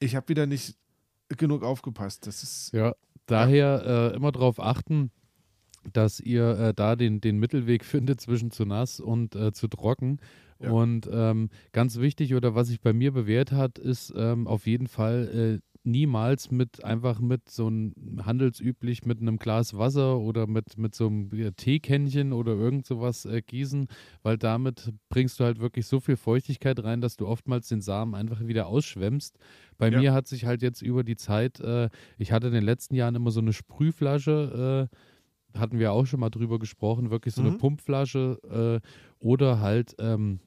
ich 0.00 0.16
habe 0.16 0.28
wieder 0.28 0.46
nicht 0.46 0.76
genug 1.38 1.62
aufgepasst. 1.62 2.26
Das 2.26 2.42
ist 2.42 2.72
Ja, 2.72 2.94
daher 3.26 4.12
äh, 4.12 4.16
immer 4.16 4.32
darauf 4.32 4.60
achten, 4.60 5.10
dass 5.92 6.20
ihr 6.20 6.58
äh, 6.58 6.74
da 6.74 6.96
den, 6.96 7.20
den 7.20 7.38
Mittelweg 7.38 7.84
findet 7.84 8.20
zwischen 8.20 8.50
zu 8.50 8.64
nass 8.64 9.00
und 9.00 9.34
äh, 9.36 9.52
zu 9.52 9.68
trocken. 9.68 10.18
Ja. 10.60 10.70
Und 10.70 11.08
ähm, 11.12 11.50
ganz 11.72 11.98
wichtig 11.98 12.34
oder 12.34 12.54
was 12.54 12.68
sich 12.68 12.80
bei 12.80 12.92
mir 12.92 13.12
bewährt 13.12 13.52
hat, 13.52 13.78
ist 13.78 14.12
ähm, 14.16 14.46
auf 14.46 14.66
jeden 14.66 14.86
Fall 14.86 15.60
äh, 15.62 15.73
niemals 15.84 16.50
mit 16.50 16.82
einfach 16.82 17.20
mit 17.20 17.48
so 17.48 17.66
einem 17.66 17.94
handelsüblich 18.24 19.04
mit 19.04 19.20
einem 19.20 19.36
Glas 19.38 19.76
Wasser 19.76 20.18
oder 20.18 20.46
mit, 20.46 20.78
mit 20.78 20.94
so 20.94 21.06
einem 21.06 21.30
äh, 21.32 21.52
Teekännchen 21.52 22.32
oder 22.32 22.52
irgend 22.52 22.86
sowas 22.86 23.24
äh, 23.26 23.42
gießen, 23.42 23.86
weil 24.22 24.38
damit 24.38 24.92
bringst 25.10 25.38
du 25.40 25.44
halt 25.44 25.60
wirklich 25.60 25.86
so 25.86 26.00
viel 26.00 26.16
Feuchtigkeit 26.16 26.82
rein, 26.82 27.00
dass 27.00 27.16
du 27.16 27.26
oftmals 27.26 27.68
den 27.68 27.82
Samen 27.82 28.14
einfach 28.14 28.46
wieder 28.46 28.66
ausschwemmst. 28.66 29.36
Bei 29.78 29.90
Ja. 29.90 29.98
mir 30.00 30.12
hat 30.14 30.26
sich 30.26 30.46
halt 30.46 30.62
jetzt 30.62 30.80
über 30.82 31.04
die 31.04 31.16
Zeit, 31.16 31.60
äh, 31.60 31.90
ich 32.18 32.32
hatte 32.32 32.46
in 32.48 32.54
den 32.54 32.64
letzten 32.64 32.94
Jahren 32.94 33.14
immer 33.14 33.30
so 33.30 33.40
eine 33.40 33.52
Sprühflasche, 33.52 34.88
äh, 34.90 35.58
hatten 35.58 35.78
wir 35.78 35.92
auch 35.92 36.06
schon 36.06 36.20
mal 36.20 36.30
drüber 36.30 36.58
gesprochen, 36.58 37.10
wirklich 37.10 37.34
so 37.34 37.42
eine 37.42 37.52
Mhm. 37.52 37.58
Pumpflasche 37.58 38.80
äh, 38.82 38.88
oder 39.24 39.60
halt 39.60 39.94
ähm, 39.98 40.40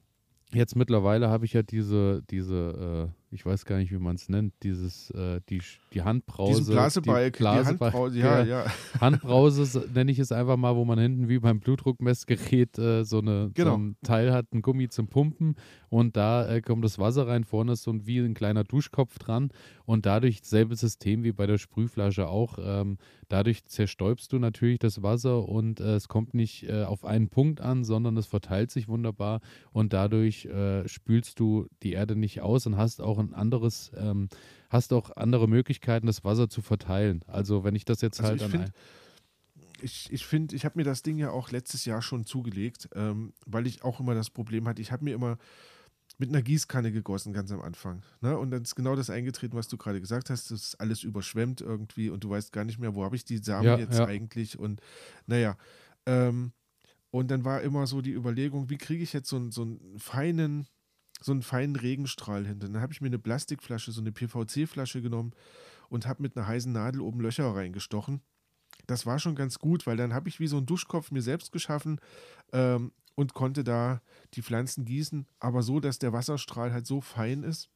jetzt 0.53 0.75
mittlerweile 0.75 1.29
habe 1.29 1.45
ich 1.45 1.53
ja 1.53 1.63
diese, 1.63 2.23
diese, 2.29 3.11
äh, 3.26 3.26
ich 3.31 3.45
weiß 3.45 3.65
gar 3.65 3.77
nicht, 3.77 3.91
wie 3.91 3.97
man 3.97 4.15
es 4.15 4.29
nennt, 4.29 4.53
dieses, 4.63 5.09
äh, 5.11 5.41
die, 5.49 5.61
die 5.93 6.01
Handbrause. 6.01 6.59
diesen 6.59 6.73
Blasebalg, 6.73 7.33
die, 7.37 7.43
Blasebalg- 7.43 7.79
Handbrause, 7.93 8.19
ja, 8.19 8.43
ja. 8.43 8.65
Handbrause 9.01 9.85
nenne 9.93 10.11
ich 10.11 10.19
es 10.19 10.31
einfach 10.31 10.55
mal, 10.57 10.75
wo 10.75 10.85
man 10.85 10.97
hinten 10.99 11.27
wie 11.27 11.39
beim 11.39 11.59
Blutdruckmessgerät 11.59 12.77
äh, 12.77 13.03
so, 13.03 13.19
eine, 13.19 13.51
Genau. 13.53 13.71
so 13.71 13.77
ein 13.77 13.97
Teil 14.03 14.31
hat, 14.33 14.53
ein 14.53 14.61
Gummi 14.61 14.89
zum 14.89 15.07
Pumpen 15.07 15.55
und 15.89 16.15
da 16.15 16.47
äh, 16.47 16.61
kommt 16.61 16.83
das 16.85 16.99
Wasser 16.99 17.27
rein, 17.27 17.43
vorne 17.43 17.73
ist 17.73 17.83
so 17.83 17.91
ein, 17.91 18.05
wie 18.05 18.19
ein 18.19 18.33
kleiner 18.33 18.63
Duschkopf 18.63 19.17
dran 19.19 19.49
und 19.85 20.05
dadurch 20.05 20.41
selbe 20.43 20.75
System 20.75 21.23
wie 21.23 21.31
bei 21.31 21.47
der 21.47 21.57
Sprühflasche 21.57 22.27
auch. 22.27 22.57
Ähm, 22.61 22.97
dadurch 23.29 23.65
zerstäubst 23.65 24.31
du 24.33 24.39
natürlich 24.39 24.79
das 24.79 25.03
Wasser 25.03 25.47
und 25.47 25.79
äh, 25.79 25.95
es 25.95 26.07
kommt 26.07 26.33
nicht 26.33 26.63
äh, 26.69 26.83
auf 26.83 27.05
einen 27.05 27.29
Punkt 27.29 27.61
an, 27.61 27.83
sondern 27.83 28.15
es 28.17 28.25
verteilt 28.25 28.71
sich 28.71 28.87
wunderbar 28.87 29.41
und 29.71 29.93
dadurch 29.93 30.45
äh, 30.45 30.87
spülst 30.87 31.39
du 31.39 31.67
die 31.83 31.93
Erde 31.93 32.15
nicht 32.15 32.41
aus 32.41 32.65
und 32.67 32.77
hast 32.77 33.01
auch 33.01 33.16
ein 33.23 33.33
anderes, 33.33 33.91
ähm, 33.95 34.29
hast 34.69 34.93
auch 34.93 35.15
andere 35.15 35.47
Möglichkeiten, 35.47 36.07
das 36.07 36.23
Wasser 36.23 36.49
zu 36.49 36.61
verteilen. 36.61 37.23
Also 37.27 37.63
wenn 37.63 37.75
ich 37.75 37.85
das 37.85 38.01
jetzt 38.01 38.19
Also 38.19 38.29
halt 38.31 38.41
ich 38.41 38.55
an 38.55 38.73
ich, 39.81 40.11
ich 40.11 40.25
finde, 40.25 40.55
ich 40.55 40.65
habe 40.65 40.77
mir 40.77 40.83
das 40.83 41.03
Ding 41.03 41.17
ja 41.17 41.29
auch 41.29 41.51
letztes 41.51 41.85
Jahr 41.85 42.01
schon 42.01 42.25
zugelegt, 42.25 42.89
ähm, 42.95 43.33
weil 43.45 43.67
ich 43.67 43.83
auch 43.83 43.99
immer 43.99 44.15
das 44.15 44.29
Problem 44.29 44.67
hatte, 44.67 44.81
ich 44.81 44.91
habe 44.91 45.03
mir 45.03 45.13
immer 45.13 45.37
mit 46.17 46.29
einer 46.29 46.41
Gießkanne 46.41 46.91
gegossen 46.91 47.31
ganz 47.31 47.51
am 47.51 47.61
Anfang. 47.61 48.01
Ne? 48.21 48.37
Und 48.37 48.49
dann 48.49 48.63
ist 48.63 48.75
genau 48.75 48.95
das 48.95 49.11
eingetreten, 49.11 49.55
was 49.55 49.67
du 49.67 49.77
gerade 49.77 50.01
gesagt 50.01 50.31
hast. 50.31 50.49
Das 50.49 50.61
ist 50.61 50.75
alles 50.81 51.03
überschwemmt 51.03 51.61
irgendwie 51.61 52.09
und 52.09 52.23
du 52.23 52.29
weißt 52.31 52.51
gar 52.51 52.63
nicht 52.63 52.79
mehr, 52.79 52.95
wo 52.95 53.03
habe 53.03 53.15
ich 53.15 53.23
die 53.23 53.37
Samen 53.37 53.65
Ja, 53.67 53.77
jetzt 53.77 53.99
ja. 53.99 54.05
eigentlich. 54.07 54.57
Und 54.57 54.81
naja, 55.27 55.57
ähm, 56.07 56.53
und 57.11 57.29
dann 57.29 57.45
war 57.45 57.61
immer 57.61 57.85
so 57.85 58.01
die 58.01 58.13
Überlegung, 58.13 58.69
wie 58.71 58.77
kriege 58.77 59.03
ich 59.03 59.13
jetzt 59.13 59.29
so, 59.29 59.35
einen- 59.35 59.51
so 59.51 59.61
einen 59.61 59.99
feinen, 59.99 60.67
so 61.21 61.31
einen 61.31 61.41
feinen 61.41 61.75
Regenstrahl 61.75 62.45
hin. 62.45 62.59
Dann 62.59 62.79
habe 62.79 62.93
ich 62.93 63.01
mir 63.01 63.07
eine 63.07 63.19
Plastikflasche, 63.19 63.91
so 63.91 64.01
eine 64.01 64.11
PVC-Flasche 64.11 65.01
genommen 65.01 65.33
und 65.89 66.07
habe 66.07 66.21
mit 66.21 66.37
einer 66.37 66.47
heißen 66.47 66.71
Nadel 66.71 67.01
oben 67.01 67.21
Löcher 67.21 67.55
reingestochen. 67.55 68.21
Das 68.85 69.05
war 69.05 69.19
schon 69.19 69.35
ganz 69.35 69.59
gut, 69.59 69.87
weil 69.87 69.97
dann 69.97 70.13
habe 70.13 70.29
ich 70.29 70.39
wie 70.39 70.47
so 70.47 70.57
einen 70.57 70.65
Duschkopf 70.65 71.11
mir 71.11 71.21
selbst 71.21 71.51
geschaffen 71.51 71.99
ähm, 72.53 72.91
und 73.15 73.33
konnte 73.33 73.63
da 73.63 74.01
die 74.33 74.41
Pflanzen 74.41 74.85
gießen, 74.85 75.25
aber 75.39 75.63
so, 75.63 75.79
dass 75.79 75.99
der 75.99 76.13
Wasserstrahl 76.13 76.71
halt 76.71 76.85
so 76.85 77.01
fein 77.01 77.43
ist, 77.43 77.69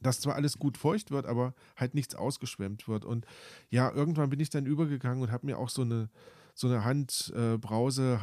dass 0.00 0.20
zwar 0.20 0.36
alles 0.36 0.58
gut 0.58 0.78
feucht 0.78 1.10
wird, 1.10 1.26
aber 1.26 1.54
halt 1.76 1.94
nichts 1.94 2.14
ausgeschwemmt 2.14 2.86
wird. 2.86 3.04
Und 3.04 3.26
ja, 3.70 3.90
irgendwann 3.90 4.30
bin 4.30 4.40
ich 4.40 4.50
dann 4.50 4.66
übergegangen 4.66 5.22
und 5.22 5.32
habe 5.32 5.46
mir 5.46 5.58
auch 5.58 5.70
so 5.70 5.82
eine, 5.82 6.08
so 6.54 6.68
eine 6.68 6.84
Handbrause, 6.84 8.14
äh, 8.14 8.22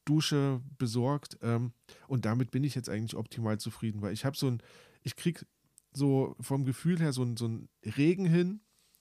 Handdusche 0.00 0.60
besorgt. 0.78 1.38
Ähm, 1.42 1.72
und 2.08 2.24
damit 2.24 2.50
bin 2.50 2.64
ich 2.64 2.74
jetzt 2.74 2.88
eigentlich 2.88 3.16
optimal 3.16 3.58
zufrieden, 3.58 4.02
weil 4.02 4.12
ich 4.12 4.24
habe 4.24 4.36
so 4.36 4.48
ein, 4.48 4.62
ich 5.02 5.16
kriege 5.16 5.46
so 5.92 6.36
vom 6.40 6.64
Gefühl 6.64 6.98
her 7.00 7.12
so 7.12 7.22
ein, 7.22 7.36
so 7.36 7.46
ein 7.46 7.68
Regen 7.84 8.26
hin. 8.26 8.60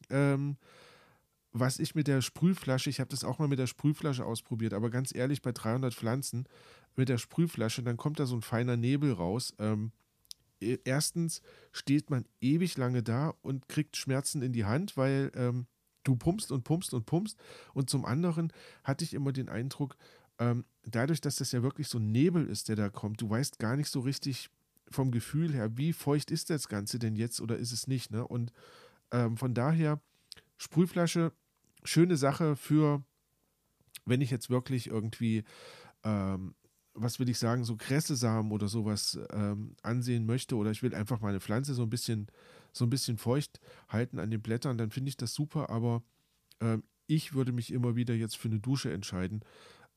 Ähm, 0.09 0.57
was 1.51 1.79
ich 1.79 1.95
mit 1.95 2.07
der 2.07 2.21
Sprühflasche, 2.21 2.89
ich 2.89 2.99
habe 2.99 3.09
das 3.09 3.23
auch 3.23 3.39
mal 3.39 3.47
mit 3.47 3.59
der 3.59 3.67
Sprühflasche 3.67 4.23
ausprobiert, 4.23 4.73
aber 4.73 4.91
ganz 4.91 5.13
ehrlich, 5.15 5.41
bei 5.41 5.51
300 5.51 5.93
Pflanzen 5.93 6.47
mit 6.95 7.09
der 7.09 7.17
Sprühflasche, 7.17 7.81
dann 7.81 7.97
kommt 7.97 8.19
da 8.19 8.27
so 8.27 8.35
ein 8.35 8.41
feiner 8.41 8.77
Nebel 8.77 9.13
raus. 9.13 9.55
Ähm, 9.57 9.91
e, 10.61 10.77
erstens 10.83 11.41
steht 11.71 12.11
man 12.11 12.25
ewig 12.39 12.77
lange 12.77 13.01
da 13.01 13.33
und 13.41 13.67
kriegt 13.67 13.97
Schmerzen 13.97 14.43
in 14.43 14.53
die 14.53 14.65
Hand, 14.65 14.95
weil 14.95 15.31
ähm, 15.33 15.65
du 16.03 16.15
pumpst 16.15 16.51
und 16.51 16.63
pumpst 16.63 16.93
und 16.93 17.05
pumpst. 17.05 17.39
Und 17.73 17.89
zum 17.89 18.05
anderen 18.05 18.53
hatte 18.83 19.03
ich 19.03 19.13
immer 19.13 19.31
den 19.31 19.49
Eindruck, 19.49 19.97
ähm, 20.39 20.65
dadurch, 20.83 21.21
dass 21.21 21.35
das 21.35 21.51
ja 21.51 21.61
wirklich 21.61 21.87
so 21.87 21.99
ein 21.99 22.11
Nebel 22.11 22.47
ist, 22.47 22.69
der 22.69 22.75
da 22.75 22.89
kommt, 22.89 23.21
du 23.21 23.29
weißt 23.29 23.59
gar 23.59 23.75
nicht 23.75 23.89
so 23.89 23.99
richtig 23.99 24.49
vom 24.89 25.11
Gefühl 25.11 25.53
her, 25.53 25.77
wie 25.77 25.93
feucht 25.93 26.31
ist 26.31 26.49
das 26.49 26.67
Ganze 26.67 26.97
denn 26.97 27.15
jetzt 27.15 27.41
oder 27.41 27.57
ist 27.57 27.71
es 27.71 27.87
nicht. 27.87 28.11
Ne? 28.11 28.25
Und 28.25 28.51
ähm, 29.11 29.37
von 29.37 29.53
daher 29.53 30.01
Sprühflasche, 30.57 31.31
schöne 31.83 32.17
Sache 32.17 32.55
für, 32.55 33.03
wenn 34.05 34.21
ich 34.21 34.31
jetzt 34.31 34.49
wirklich 34.49 34.87
irgendwie, 34.87 35.43
ähm, 36.03 36.55
was 36.93 37.19
will 37.19 37.29
ich 37.29 37.37
sagen, 37.37 37.63
so 37.63 37.75
Kressesamen 37.75 38.51
oder 38.51 38.67
sowas 38.67 39.19
ähm, 39.31 39.75
ansehen 39.83 40.25
möchte 40.25 40.55
oder 40.55 40.71
ich 40.71 40.81
will 40.81 40.95
einfach 40.95 41.19
meine 41.21 41.39
Pflanze 41.39 41.73
so 41.73 41.83
ein 41.83 41.89
bisschen, 41.89 42.27
so 42.73 42.85
ein 42.85 42.89
bisschen 42.89 43.17
feucht 43.17 43.59
halten 43.87 44.19
an 44.19 44.31
den 44.31 44.41
Blättern, 44.41 44.77
dann 44.77 44.89
finde 44.89 45.09
ich 45.09 45.17
das 45.17 45.33
super, 45.33 45.69
aber 45.69 46.03
ähm, 46.61 46.83
ich 47.07 47.33
würde 47.33 47.51
mich 47.51 47.71
immer 47.71 47.95
wieder 47.95 48.13
jetzt 48.13 48.37
für 48.37 48.49
eine 48.49 48.59
Dusche 48.59 48.91
entscheiden, 48.91 49.43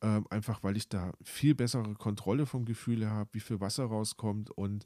ähm, 0.03 0.27
einfach 0.31 0.63
weil 0.63 0.77
ich 0.77 0.89
da 0.89 1.13
viel 1.23 1.55
bessere 1.55 1.95
Kontrolle 1.95 2.45
vom 2.45 2.65
Gefühl 2.65 3.09
habe, 3.09 3.31
wie 3.33 3.41
viel 3.41 3.61
Wasser 3.61 3.85
rauskommt 3.85 4.51
und 4.51 4.85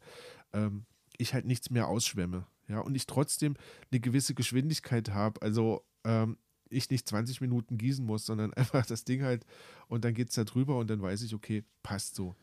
ähm, 0.52 0.84
ich 1.16 1.34
halt 1.34 1.46
nichts 1.46 1.70
mehr 1.70 1.88
ausschwemme. 1.88 2.46
Ja, 2.68 2.80
und 2.80 2.94
ich 2.94 3.06
trotzdem 3.06 3.54
eine 3.90 4.00
gewisse 4.00 4.34
Geschwindigkeit 4.34 5.10
habe. 5.10 5.40
Also 5.40 5.84
ähm, 6.04 6.36
ich 6.68 6.90
nicht 6.90 7.08
20 7.08 7.40
Minuten 7.40 7.78
gießen 7.78 8.04
muss, 8.04 8.26
sondern 8.26 8.52
einfach 8.54 8.84
das 8.86 9.04
Ding 9.04 9.22
halt 9.22 9.44
und 9.88 10.04
dann 10.04 10.14
geht 10.14 10.28
es 10.28 10.34
da 10.34 10.44
drüber 10.44 10.78
und 10.78 10.88
dann 10.88 11.00
weiß 11.00 11.22
ich, 11.22 11.34
okay, 11.34 11.64
passt 11.82 12.14
so. 12.14 12.34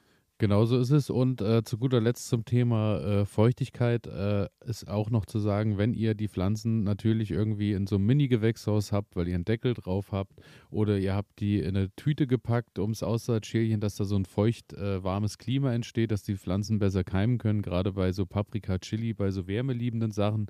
Genauso 0.43 0.77
ist 0.77 0.91
es. 0.91 1.10
Und 1.10 1.39
äh, 1.39 1.63
zu 1.63 1.77
guter 1.77 2.01
Letzt 2.01 2.27
zum 2.27 2.43
Thema 2.43 2.99
äh, 2.99 3.25
Feuchtigkeit 3.25 4.08
äh, 4.08 4.49
ist 4.65 4.89
auch 4.89 5.10
noch 5.10 5.25
zu 5.25 5.39
sagen, 5.39 5.77
wenn 5.77 5.93
ihr 5.93 6.15
die 6.15 6.27
Pflanzen 6.27 6.84
natürlich 6.84 7.32
irgendwie 7.32 7.71
in 7.71 7.88
so 7.88 7.95
einem 7.95 8.08
Mini-Gewächshaus 8.08 8.91
habt, 8.91 9.15
weil 9.15 9.29
ihr 9.29 9.36
einen 9.36 9.45
Deckel 9.45 9.73
drauf 9.73 10.12
habt, 10.12 10.34
oder 10.69 10.97
ihr 10.97 11.15
habt 11.15 11.39
die 11.39 11.60
in 11.60 11.77
eine 11.77 11.95
Tüte 11.95 12.27
gepackt 12.27 12.77
ums 12.77 13.03
Aussaatschälchen, 13.03 13.79
dass 13.79 13.95
da 13.95 14.03
so 14.03 14.17
ein 14.17 14.25
feucht 14.25 14.73
äh, 14.73 15.01
warmes 15.01 15.38
Klima 15.38 15.71
entsteht, 15.71 16.12
dass 16.12 16.23
die 16.23 16.36
Pflanzen 16.36 16.77
besser 16.77 17.06
keimen 17.06 17.38
können, 17.38 17.62
gerade 17.62 17.93
bei 17.93 18.12
so 18.12 18.25
Paprika, 18.25 18.79
Chili, 18.79 19.13
bei 19.13 19.32
so 19.32 19.47
wärmeliebenden 19.47 20.12
Sachen 20.12 20.47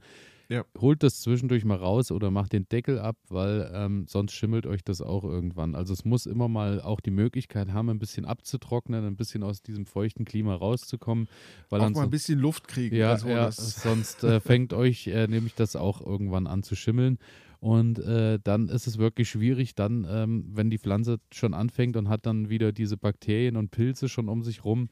ja. 0.53 0.65
Holt 0.77 1.01
das 1.01 1.21
zwischendurch 1.21 1.65
mal 1.65 1.77
raus 1.77 2.11
oder 2.11 2.29
macht 2.29 2.53
den 2.53 2.67
Deckel 2.69 2.99
ab, 2.99 3.17
weil 3.29 3.71
ähm, 3.73 4.05
sonst 4.07 4.33
schimmelt 4.33 4.67
euch 4.67 4.83
das 4.83 5.01
auch 5.01 5.23
irgendwann. 5.23 5.73
Also 5.73 5.93
es 5.93 6.05
muss 6.05 6.27
immer 6.27 6.47
mal 6.47 6.79
auch 6.79 6.99
die 6.99 7.11
Möglichkeit 7.11 7.73
haben, 7.73 7.89
ein 7.89 7.97
bisschen 7.97 8.25
abzutrocknen, 8.25 9.03
ein 9.03 9.15
bisschen 9.15 9.41
aus 9.41 9.63
diesem 9.63 9.87
feuchten 9.87 10.25
Klima 10.25 10.53
rauszukommen. 10.53 11.27
Weil 11.69 11.81
auch 11.81 11.89
mal 11.89 12.03
ein 12.03 12.11
bisschen 12.11 12.39
Luft 12.39 12.67
kriegen. 12.67 12.95
Ja, 12.95 13.11
also 13.11 13.27
ja 13.29 13.51
sonst 13.51 14.23
äh, 14.23 14.39
fängt 14.39 14.73
euch 14.73 15.07
äh, 15.07 15.27
nämlich 15.27 15.55
das 15.55 15.75
auch 15.75 16.01
irgendwann 16.01 16.45
an 16.45 16.61
zu 16.61 16.75
schimmeln. 16.75 17.17
Und 17.59 17.97
äh, 17.99 18.39
dann 18.43 18.67
ist 18.67 18.87
es 18.87 18.97
wirklich 18.97 19.29
schwierig, 19.29 19.73
dann, 19.73 20.05
ähm, 20.07 20.45
wenn 20.51 20.69
die 20.69 20.77
Pflanze 20.77 21.19
schon 21.31 21.53
anfängt 21.53 21.95
und 21.95 22.09
hat 22.09 22.25
dann 22.25 22.49
wieder 22.49 22.73
diese 22.73 22.97
Bakterien 22.97 23.55
und 23.55 23.71
Pilze 23.71 24.09
schon 24.09 24.27
um 24.27 24.43
sich 24.43 24.65
rum, 24.65 24.89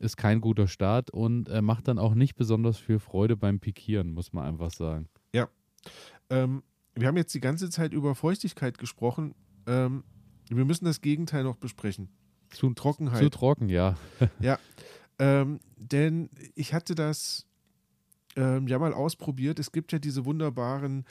ist 0.00 0.16
kein 0.16 0.40
guter 0.40 0.66
Start 0.66 1.10
und 1.10 1.48
äh, 1.48 1.62
macht 1.62 1.86
dann 1.86 1.98
auch 1.98 2.14
nicht 2.14 2.34
besonders 2.34 2.78
viel 2.78 2.98
Freude 2.98 3.36
beim 3.36 3.60
Pikieren, 3.60 4.12
muss 4.12 4.32
man 4.32 4.46
einfach 4.46 4.70
sagen. 4.70 5.08
Ja. 5.34 5.48
Ähm, 6.30 6.62
wir 6.94 7.06
haben 7.06 7.16
jetzt 7.16 7.34
die 7.34 7.40
ganze 7.40 7.70
Zeit 7.70 7.92
über 7.92 8.14
Feuchtigkeit 8.14 8.78
gesprochen. 8.78 9.34
Ähm, 9.66 10.04
wir 10.48 10.64
müssen 10.64 10.86
das 10.86 11.00
Gegenteil 11.00 11.44
noch 11.44 11.56
besprechen. 11.56 12.08
Zu 12.50 12.72
Trockenheit. 12.74 13.22
Zu 13.22 13.30
trocken, 13.30 13.68
ja. 13.68 13.96
ja. 14.40 14.58
Ähm, 15.18 15.60
denn 15.76 16.30
ich 16.54 16.72
hatte 16.72 16.94
das 16.94 17.46
ähm, 18.36 18.66
ja 18.66 18.78
mal 18.78 18.94
ausprobiert. 18.94 19.58
Es 19.58 19.70
gibt 19.70 19.92
ja 19.92 19.98
diese 19.98 20.24
wunderbaren, 20.24 21.04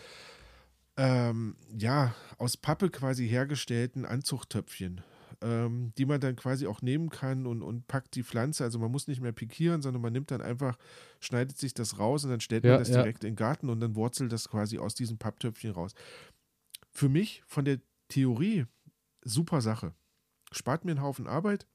ähm, 0.98 1.56
ja, 1.78 2.16
aus 2.38 2.58
Pappe 2.58 2.90
quasi 2.90 3.28
hergestellten 3.28 4.06
Anzuchttöpfchen 4.06 5.02
ähm, 5.42 5.94
die 5.98 6.06
man 6.06 6.20
dann 6.20 6.36
quasi 6.36 6.68
auch 6.68 6.82
nehmen 6.82 7.10
kann 7.10 7.46
und, 7.46 7.62
und 7.62 7.88
packt 7.88 8.16
die 8.16 8.24
Pflanze. 8.24 8.64
Also 8.64 8.80
man 8.80 8.92
muss 8.92 9.08
nicht 9.08 9.22
mehr 9.22 9.32
pikieren, 9.32 9.82
sondern 9.82 10.02
man 10.02 10.14
nimmt 10.14 10.32
dann 10.32 10.42
einfach, 10.42 10.78
schneidet 11.20 11.58
sich 11.58 11.74
das 11.74 12.00
raus 12.00 12.24
und 12.24 12.32
dann 12.32 12.42
stellt 12.42 12.66
ja, 12.66 12.72
man 12.72 12.80
das 12.80 12.90
ja. 12.90 12.96
direkt 12.96 13.24
in 13.24 13.32
den 13.32 13.36
Garten 13.36 13.70
und 13.70 13.80
dann 13.80 13.96
wurzelt 13.96 14.32
das 14.32 14.50
quasi 14.50 14.78
aus 14.78 14.96
diesem 14.96 15.18
Papptöpfchen 15.18 15.72
raus. 15.72 15.94
Für 16.92 17.10
mich 17.10 17.44
von 17.46 17.66
der 17.66 17.80
Theorie 18.10 18.66
super 19.24 19.62
Sache. 19.62 19.94
Spart 20.52 20.84
mir 20.84 20.92
einen 20.92 21.02
Haufen 21.02 21.28
Arbeit. 21.28 21.68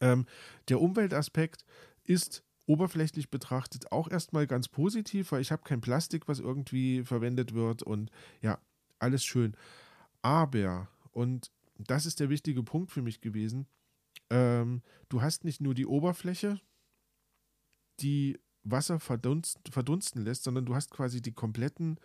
Ähm, 0.00 0.26
der 0.68 0.80
Umweltaspekt 0.80 1.64
ist 2.04 2.42
oberflächlich 2.66 3.30
betrachtet 3.30 3.92
auch 3.92 4.10
erstmal 4.10 4.46
ganz 4.46 4.68
positiv, 4.68 5.32
weil 5.32 5.40
ich 5.40 5.52
habe 5.52 5.62
kein 5.62 5.80
Plastik, 5.80 6.28
was 6.28 6.40
irgendwie 6.40 7.04
verwendet 7.04 7.54
wird 7.54 7.82
und 7.82 8.10
ja, 8.42 8.58
alles 8.98 9.24
schön. 9.24 9.56
Aber, 10.20 10.88
und 11.12 11.52
das 11.78 12.06
ist 12.06 12.20
der 12.20 12.30
wichtige 12.30 12.62
Punkt 12.62 12.90
für 12.90 13.02
mich 13.02 13.20
gewesen. 13.20 13.66
Ähm, 14.30 14.82
du 15.08 15.22
hast 15.22 15.44
nicht 15.44 15.60
nur 15.60 15.74
die 15.74 15.86
Oberfläche, 15.86 16.60
die 18.00 18.38
Wasser 18.64 18.98
verdunst, 18.98 19.60
verdunsten 19.70 20.22
lässt, 20.22 20.44
sondern 20.44 20.66
du 20.66 20.74
hast 20.74 20.90
quasi 20.90 21.20
kompletten, 21.32 21.98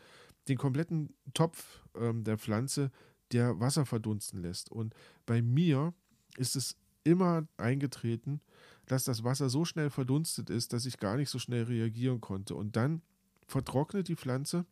den 0.48 0.58
kompletten 0.58 1.16
Topf 1.34 1.82
ähm, 1.96 2.24
der 2.24 2.38
Pflanze, 2.38 2.92
der 3.32 3.60
Wasser 3.60 3.86
verdunsten 3.86 4.42
lässt. 4.42 4.72
Und 4.72 4.94
bei 5.26 5.42
mir 5.42 5.94
ist 6.38 6.56
es 6.56 6.76
immer 7.04 7.48
eingetreten, 7.58 8.42
dass 8.86 9.06
das 9.06 9.24
Wasser 9.24 9.50
so 9.50 9.66
schnell 9.66 9.90
verdunstet 9.90 10.50
ist, 10.50 10.74
dass 10.74 10.86
ich 10.86 10.98
gar 10.98 11.18
nicht 11.18 11.30
so 11.30 11.40
schnell 11.40 11.64
reagieren 11.64 12.22
konnte. 12.22 12.56
Und 12.56 12.76
dann 12.76 13.02
vertrocknet 13.48 14.08
die 14.08 14.16
Pflanze 14.16 14.66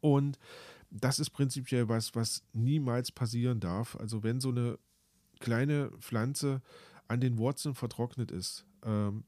und 0.00 0.38
das 0.90 1.18
ist 1.18 1.30
prinzipiell 1.30 1.88
was, 1.88 2.14
was 2.14 2.42
niemals 2.52 3.12
passieren 3.12 3.60
darf. 3.60 3.96
Also 3.96 4.22
wenn 4.22 4.40
so 4.40 4.50
eine 4.50 4.78
kleine 5.38 5.90
Pflanze 6.00 6.62
an 7.08 7.20
den 7.20 7.38
Wurzeln 7.38 7.74
vertrocknet 7.74 8.30
ist, 8.30 8.66
ähm, 8.84 9.24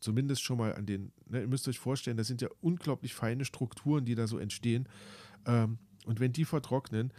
zumindest 0.00 0.42
schon 0.42 0.58
mal 0.58 0.74
an 0.74 0.86
den, 0.86 1.12
ne, 1.26 1.42
ihr 1.42 1.48
müsst 1.48 1.68
euch 1.68 1.78
vorstellen, 1.78 2.16
das 2.16 2.26
sind 2.26 2.42
ja 2.42 2.48
unglaublich 2.60 3.14
feine 3.14 3.44
Strukturen, 3.44 4.04
die 4.04 4.14
da 4.14 4.26
so 4.26 4.38
entstehen. 4.38 4.88
Ähm, 5.46 5.78
und 6.04 6.18
wenn 6.18 6.32
die 6.32 6.44
vertrocknen, 6.44 7.12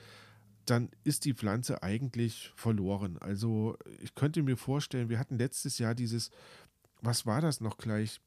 dann 0.65 0.89
ist 1.04 1.26
die 1.26 1.34
Pflanze 1.34 1.84
eigentlich 1.84 2.52
verloren. 2.56 3.17
Also 3.19 3.78
ich 4.02 4.15
könnte 4.15 4.43
mir 4.43 4.58
vorstellen, 4.58 5.10
wir 5.10 5.19
hatten 5.19 5.38
letztes 5.38 5.78
Jahr 5.78 5.95
dieses, 5.95 6.32
was 7.02 7.26
war 7.26 7.41
das 7.41 7.62
noch 7.62 7.78
gleich? 7.78 8.19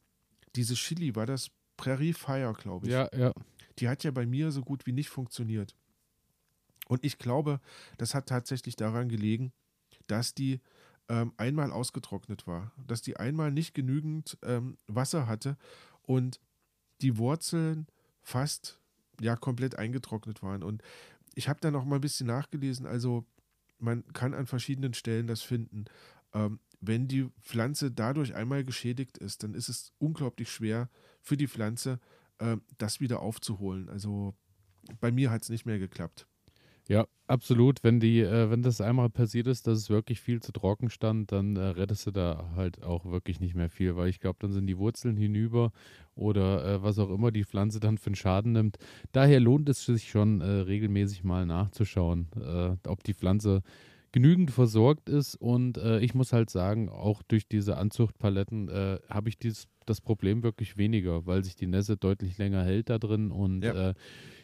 Dieses 0.54 0.78
Chili, 0.78 1.14
war 1.14 1.26
das 1.26 1.50
Prairie 1.76 2.14
Fire, 2.14 2.54
glaube 2.54 2.86
ich. 2.86 2.92
Ja, 2.92 3.08
ja 3.14 3.32
die 3.78 3.88
hat 3.88 4.04
ja 4.04 4.10
bei 4.10 4.26
mir 4.26 4.50
so 4.50 4.62
gut 4.62 4.86
wie 4.86 4.92
nicht 4.92 5.08
funktioniert. 5.08 5.76
Und 6.88 7.04
ich 7.04 7.18
glaube, 7.18 7.60
das 7.98 8.14
hat 8.14 8.28
tatsächlich 8.28 8.76
daran 8.76 9.08
gelegen, 9.08 9.52
dass 10.06 10.34
die 10.34 10.60
ähm, 11.08 11.32
einmal 11.36 11.72
ausgetrocknet 11.72 12.46
war, 12.46 12.72
dass 12.86 13.02
die 13.02 13.16
einmal 13.16 13.50
nicht 13.50 13.74
genügend 13.74 14.38
ähm, 14.42 14.76
Wasser 14.86 15.26
hatte 15.26 15.56
und 16.02 16.40
die 17.00 17.18
Wurzeln 17.18 17.86
fast 18.22 18.80
ja 19.20 19.36
komplett 19.36 19.76
eingetrocknet 19.76 20.42
waren. 20.42 20.62
Und 20.62 20.82
ich 21.34 21.48
habe 21.48 21.60
da 21.60 21.70
noch 21.70 21.84
mal 21.84 21.96
ein 21.96 22.00
bisschen 22.00 22.26
nachgelesen. 22.26 22.86
Also 22.86 23.24
man 23.78 24.04
kann 24.12 24.34
an 24.34 24.46
verschiedenen 24.46 24.94
Stellen 24.94 25.26
das 25.26 25.42
finden. 25.42 25.84
Ähm, 26.32 26.60
wenn 26.80 27.08
die 27.08 27.28
Pflanze 27.40 27.90
dadurch 27.90 28.34
einmal 28.34 28.64
geschädigt 28.64 29.18
ist, 29.18 29.42
dann 29.42 29.54
ist 29.54 29.68
es 29.68 29.92
unglaublich 29.98 30.50
schwer 30.50 30.88
für 31.22 31.36
die 31.36 31.48
Pflanze, 31.48 32.00
äh, 32.38 32.56
das 32.78 33.00
wieder 33.00 33.20
aufzuholen. 33.20 33.88
Also 33.88 34.34
bei 35.00 35.10
mir 35.10 35.30
hat 35.30 35.42
es 35.42 35.48
nicht 35.48 35.66
mehr 35.66 35.78
geklappt. 35.78 36.26
Ja, 36.88 37.06
absolut. 37.26 37.82
Wenn 37.82 37.98
die, 37.98 38.20
äh, 38.20 38.48
wenn 38.48 38.62
das 38.62 38.80
einmal 38.80 39.10
passiert 39.10 39.48
ist, 39.48 39.66
dass 39.66 39.78
es 39.78 39.90
wirklich 39.90 40.20
viel 40.20 40.40
zu 40.40 40.52
trocken 40.52 40.88
stand, 40.88 41.32
dann 41.32 41.56
äh, 41.56 41.60
rettest 41.60 42.06
du 42.06 42.12
da 42.12 42.52
halt 42.54 42.82
auch 42.84 43.04
wirklich 43.06 43.40
nicht 43.40 43.56
mehr 43.56 43.68
viel, 43.68 43.96
weil 43.96 44.08
ich 44.08 44.20
glaube, 44.20 44.38
dann 44.40 44.52
sind 44.52 44.68
die 44.68 44.78
Wurzeln 44.78 45.16
hinüber 45.16 45.72
oder 46.14 46.64
äh, 46.64 46.82
was 46.82 47.00
auch 47.00 47.10
immer 47.10 47.32
die 47.32 47.44
Pflanze 47.44 47.80
dann 47.80 47.98
für 47.98 48.06
einen 48.06 48.14
Schaden 48.14 48.52
nimmt. 48.52 48.76
Daher 49.10 49.40
lohnt 49.40 49.68
es 49.68 49.84
sich 49.84 50.08
schon 50.08 50.40
äh, 50.40 50.44
regelmäßig 50.44 51.24
mal 51.24 51.44
nachzuschauen, 51.44 52.28
äh, 52.40 52.76
ob 52.88 53.02
die 53.02 53.14
Pflanze 53.14 53.62
genügend 54.12 54.52
versorgt 54.52 55.08
ist 55.08 55.34
und 55.34 55.78
äh, 55.78 55.98
ich 55.98 56.14
muss 56.14 56.32
halt 56.32 56.50
sagen, 56.50 56.88
auch 56.88 57.22
durch 57.24 57.48
diese 57.48 57.76
Anzuchtpaletten 57.76 58.70
habe 59.10 59.28
ich 59.28 59.38
dieses, 59.38 59.66
das 59.86 60.00
Problem 60.00 60.42
wirklich 60.42 60.76
weniger, 60.76 61.26
weil 61.26 61.44
sich 61.44 61.56
die 61.56 61.66
Nässe 61.66 61.96
deutlich 61.96 62.38
länger 62.38 62.62
hält 62.62 62.90
da 62.90 62.98
drin 62.98 63.30
und 63.30 63.62
ja, 63.62 63.90
äh, 63.90 63.94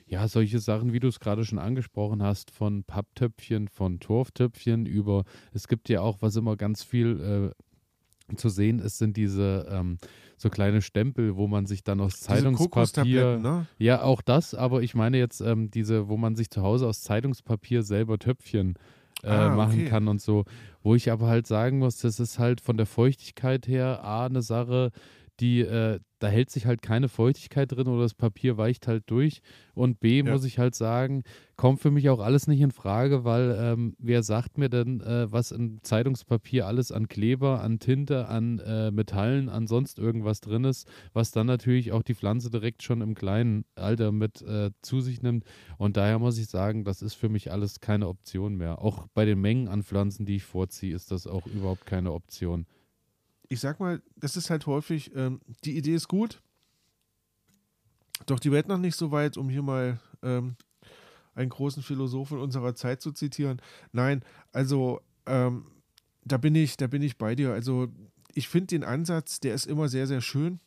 ja 0.07 0.28
solche 0.28 0.59
Sachen, 0.59 0.93
wie 0.93 1.01
du 1.01 1.09
es 1.09 1.20
gerade 1.20 1.45
schon 1.45 1.59
angesprochen 1.59 2.22
hast, 2.22 2.51
von 2.51 2.84
Papptöpfchen, 2.84 3.68
von 3.68 4.01
Torftöpfchen 4.01 4.86
über, 4.86 5.24
es 5.53 5.68
gibt 5.68 5.88
ja 5.88 6.01
auch, 6.01 6.18
was 6.20 6.36
immer 6.36 6.57
ganz 6.57 6.82
viel 6.82 7.53
äh, 8.30 8.36
zu 8.36 8.49
sehen 8.49 8.78
ist, 8.78 8.99
sind 8.99 9.16
diese 9.16 9.66
ähm, 9.70 9.99
so 10.36 10.51
kleine 10.51 10.82
Stempel, 10.82 11.36
wo 11.36 11.47
man 11.47 11.66
sich 11.66 11.84
dann 11.84 12.01
aus 12.01 12.20
Zeitungspapier. 12.20 13.38
Ne? 13.38 13.66
Ja, 13.78 14.03
auch 14.03 14.22
das, 14.22 14.55
aber 14.55 14.82
ich 14.82 14.95
meine 14.95 15.18
jetzt 15.18 15.40
ähm, 15.40 15.70
diese, 15.70 16.09
wo 16.09 16.16
man 16.16 16.34
sich 16.34 16.51
zu 16.51 16.62
Hause 16.62 16.86
aus 16.86 17.03
Zeitungspapier 17.03 17.82
selber 17.82 18.18
Töpfchen 18.18 18.74
äh, 19.22 19.28
ah, 19.28 19.55
machen 19.55 19.80
okay. 19.80 19.88
kann 19.88 20.09
und 20.09 20.20
so. 20.20 20.45
Wo 20.82 20.95
ich 20.95 21.11
aber 21.11 21.28
halt 21.28 21.47
sagen 21.47 21.78
muss, 21.78 21.99
das 21.99 22.18
ist 22.18 22.38
halt 22.38 22.61
von 22.61 22.76
der 22.76 22.86
Feuchtigkeit 22.86 23.68
her 23.68 24.03
A, 24.03 24.26
eine 24.26 24.43
Sache, 24.43 24.90
die, 25.41 25.61
äh, 25.61 25.99
da 26.18 26.28
hält 26.28 26.51
sich 26.51 26.66
halt 26.66 26.83
keine 26.83 27.09
Feuchtigkeit 27.09 27.72
drin 27.72 27.89
oder 27.89 28.03
das 28.03 28.14
Papier 28.14 28.57
weicht 28.57 28.87
halt 28.87 29.05
durch. 29.07 29.41
Und 29.74 29.99
B, 29.99 30.18
ja. 30.18 30.30
muss 30.30 30.45
ich 30.45 30.59
halt 30.59 30.74
sagen, 30.74 31.24
kommt 31.57 31.80
für 31.80 31.91
mich 31.91 32.09
auch 32.11 32.20
alles 32.20 32.47
nicht 32.47 32.61
in 32.61 32.70
Frage, 32.70 33.24
weil 33.24 33.57
ähm, 33.59 33.97
wer 33.99 34.22
sagt 34.22 34.59
mir 34.59 34.68
denn, 34.68 35.01
äh, 35.01 35.30
was 35.33 35.51
im 35.51 35.83
Zeitungspapier 35.83 36.66
alles 36.66 36.93
an 36.93 37.09
Kleber, 37.09 37.61
an 37.61 37.78
Tinte, 37.78 38.28
an 38.28 38.61
äh, 38.61 38.91
Metallen, 38.91 39.49
an 39.49 39.66
sonst 39.66 39.99
irgendwas 39.99 40.41
drin 40.41 40.64
ist, 40.64 40.87
was 41.12 41.33
dann 41.33 41.47
natürlich 41.47 41.93
auch 41.93 42.03
die 42.03 42.14
Pflanze 42.14 42.51
direkt 42.51 42.83
schon 42.83 43.01
im 43.01 43.14
kleinen 43.14 43.64
Alter 43.74 44.12
mit 44.12 44.43
äh, 44.43 44.70
zu 44.83 45.01
sich 45.01 45.22
nimmt. 45.22 45.45
Und 45.78 45.97
daher 45.97 46.18
muss 46.18 46.39
ich 46.39 46.47
sagen, 46.47 46.85
das 46.85 47.03
ist 47.03 47.14
für 47.14 47.28
mich 47.28 47.51
alles 47.51 47.80
keine 47.80 48.07
Option 48.07 48.57
mehr. 48.57 48.80
Auch 48.80 49.07
bei 49.14 49.24
den 49.24 49.41
Mengen 49.41 49.68
an 49.68 49.83
Pflanzen, 49.83 50.26
die 50.26 50.37
ich 50.37 50.45
vorziehe, 50.45 50.95
ist 50.95 51.11
das 51.11 51.26
auch 51.26 51.47
überhaupt 51.47 51.87
keine 51.87 52.12
Option 52.12 52.66
ich 53.53 53.61
sag 53.61 53.81
mal, 53.81 54.01
das 54.17 54.39
ist 54.39 54.49
halt 54.49 54.67
häufig, 54.67 55.15
ähm, 55.15 55.41
die 55.65 55.77
Idee 55.77 55.95
ist 55.95 56.09
gut, 56.09 56.41
doch 58.25 58.41
die 58.41 58.51
Welt 58.51 58.67
noch 58.67 58.79
nicht 58.79 58.97
so 58.97 59.11
weit, 59.11 59.37
um 59.37 59.51
hier 59.51 59.63
mal 59.63 60.01
ähm, 60.23 60.57
einen 61.35 61.51
großen 61.51 61.83
Philosophen 61.83 62.39
unserer 62.39 62.75
Zeit 62.75 63.03
zu 63.03 63.13
zitieren. 63.13 63.61
Nein, 63.93 64.25
also 64.53 65.03
ähm, 65.27 65.67
da 66.25 66.39
bin 66.39 66.55
ich, 66.55 66.79
da 66.79 66.87
bin 66.87 67.03
ich 67.03 67.19
bei 67.19 67.35
dir. 67.35 67.53
Also 67.53 67.89
ich 68.33 68.49
finde 68.49 68.69
den 68.69 68.85
Ansatz, 68.85 69.39
der 69.39 69.55
ist 69.55 69.67
immer 69.67 69.91
sehr, 69.91 70.07
sehr 70.07 70.23
schön, 70.23 70.59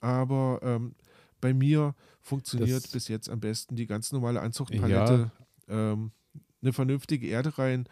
aber 0.00 0.60
ähm, 0.62 0.94
bei 1.40 1.54
mir 1.54 1.94
funktioniert 2.20 2.84
das, 2.84 2.92
bis 2.92 3.08
jetzt 3.08 3.30
am 3.30 3.40
besten 3.40 3.74
die 3.74 3.86
ganz 3.86 4.12
normale 4.12 4.42
Anzuchtpalette, 4.42 5.30
ja. 5.66 5.92
ähm, 5.92 6.10
eine 6.60 6.74
vernünftige 6.74 7.26
Erde 7.26 7.56
rein 7.56 7.88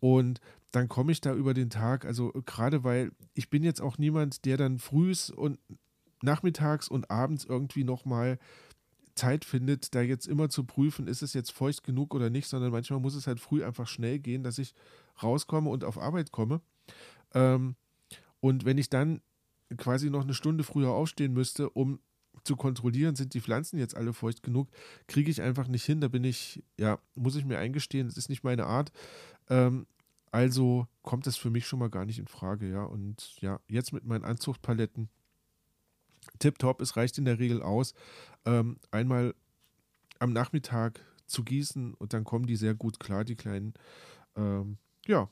und 0.00 0.40
dann 0.70 0.88
komme 0.88 1.12
ich 1.12 1.20
da 1.20 1.34
über 1.34 1.54
den 1.54 1.70
Tag, 1.70 2.04
also 2.04 2.30
gerade 2.44 2.84
weil 2.84 3.12
ich 3.34 3.48
bin 3.48 3.64
jetzt 3.64 3.80
auch 3.80 3.98
niemand, 3.98 4.44
der 4.44 4.56
dann 4.56 4.78
frühs 4.78 5.30
und 5.30 5.58
nachmittags 6.22 6.88
und 6.88 7.10
abends 7.10 7.44
irgendwie 7.44 7.84
nochmal 7.84 8.38
Zeit 9.14 9.44
findet, 9.44 9.94
da 9.94 10.00
jetzt 10.00 10.26
immer 10.26 10.48
zu 10.48 10.64
prüfen, 10.64 11.08
ist 11.08 11.22
es 11.22 11.34
jetzt 11.34 11.52
feucht 11.52 11.84
genug 11.84 12.14
oder 12.14 12.30
nicht, 12.30 12.48
sondern 12.48 12.70
manchmal 12.70 13.00
muss 13.00 13.14
es 13.14 13.26
halt 13.26 13.40
früh 13.40 13.64
einfach 13.64 13.88
schnell 13.88 14.18
gehen, 14.18 14.42
dass 14.44 14.58
ich 14.58 14.74
rauskomme 15.22 15.70
und 15.70 15.84
auf 15.84 15.98
Arbeit 15.98 16.30
komme. 16.30 16.60
Ähm, 17.34 17.74
und 18.40 18.64
wenn 18.64 18.78
ich 18.78 18.88
dann 18.88 19.20
quasi 19.76 20.08
noch 20.08 20.22
eine 20.22 20.34
Stunde 20.34 20.64
früher 20.64 20.90
aufstehen 20.90 21.32
müsste, 21.32 21.68
um 21.70 21.98
zu 22.44 22.56
kontrollieren, 22.56 23.16
sind 23.16 23.34
die 23.34 23.40
Pflanzen 23.40 23.78
jetzt 23.78 23.96
alle 23.96 24.12
feucht 24.12 24.42
genug, 24.42 24.68
kriege 25.08 25.30
ich 25.30 25.42
einfach 25.42 25.66
nicht 25.66 25.84
hin. 25.84 26.00
Da 26.00 26.08
bin 26.08 26.24
ich, 26.24 26.62
ja, 26.78 26.98
muss 27.14 27.36
ich 27.36 27.44
mir 27.44 27.58
eingestehen, 27.58 28.06
das 28.06 28.16
ist 28.16 28.28
nicht 28.28 28.44
meine 28.44 28.66
Art. 28.66 28.92
Ähm, 29.50 29.86
also 30.30 30.86
kommt 31.02 31.26
das 31.26 31.36
für 31.36 31.50
mich 31.50 31.66
schon 31.66 31.78
mal 31.78 31.90
gar 31.90 32.04
nicht 32.04 32.18
in 32.18 32.26
Frage, 32.26 32.70
ja. 32.70 32.84
Und 32.84 33.40
ja, 33.40 33.60
jetzt 33.68 33.92
mit 33.92 34.04
meinen 34.04 34.24
Anzuchtpaletten, 34.24 35.08
tipptopp, 36.38 36.80
es 36.80 36.96
reicht 36.96 37.18
in 37.18 37.24
der 37.24 37.38
Regel 37.38 37.62
aus, 37.62 37.94
ähm, 38.44 38.78
einmal 38.90 39.34
am 40.18 40.32
Nachmittag 40.32 41.00
zu 41.26 41.44
gießen 41.44 41.94
und 41.94 42.12
dann 42.12 42.24
kommen 42.24 42.46
die 42.46 42.56
sehr 42.56 42.74
gut 42.74 43.00
klar, 43.00 43.24
die 43.24 43.36
kleinen, 43.36 43.74
ähm, 44.36 44.78
ja. 45.06 45.28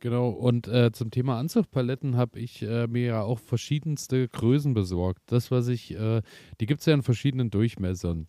Genau, 0.00 0.28
und 0.28 0.68
äh, 0.68 0.92
zum 0.92 1.10
Thema 1.10 1.38
Anzuchtpaletten 1.40 2.16
habe 2.16 2.38
ich 2.38 2.62
äh, 2.62 2.86
mir 2.86 3.06
ja 3.06 3.22
auch 3.22 3.40
verschiedenste 3.40 4.28
Größen 4.28 4.72
besorgt. 4.72 5.22
Das, 5.26 5.50
was 5.50 5.66
ich, 5.66 5.92
äh, 5.92 6.22
die 6.60 6.66
gibt 6.66 6.80
es 6.80 6.86
ja 6.86 6.94
in 6.94 7.02
verschiedenen 7.02 7.50
Durchmessern. 7.50 8.28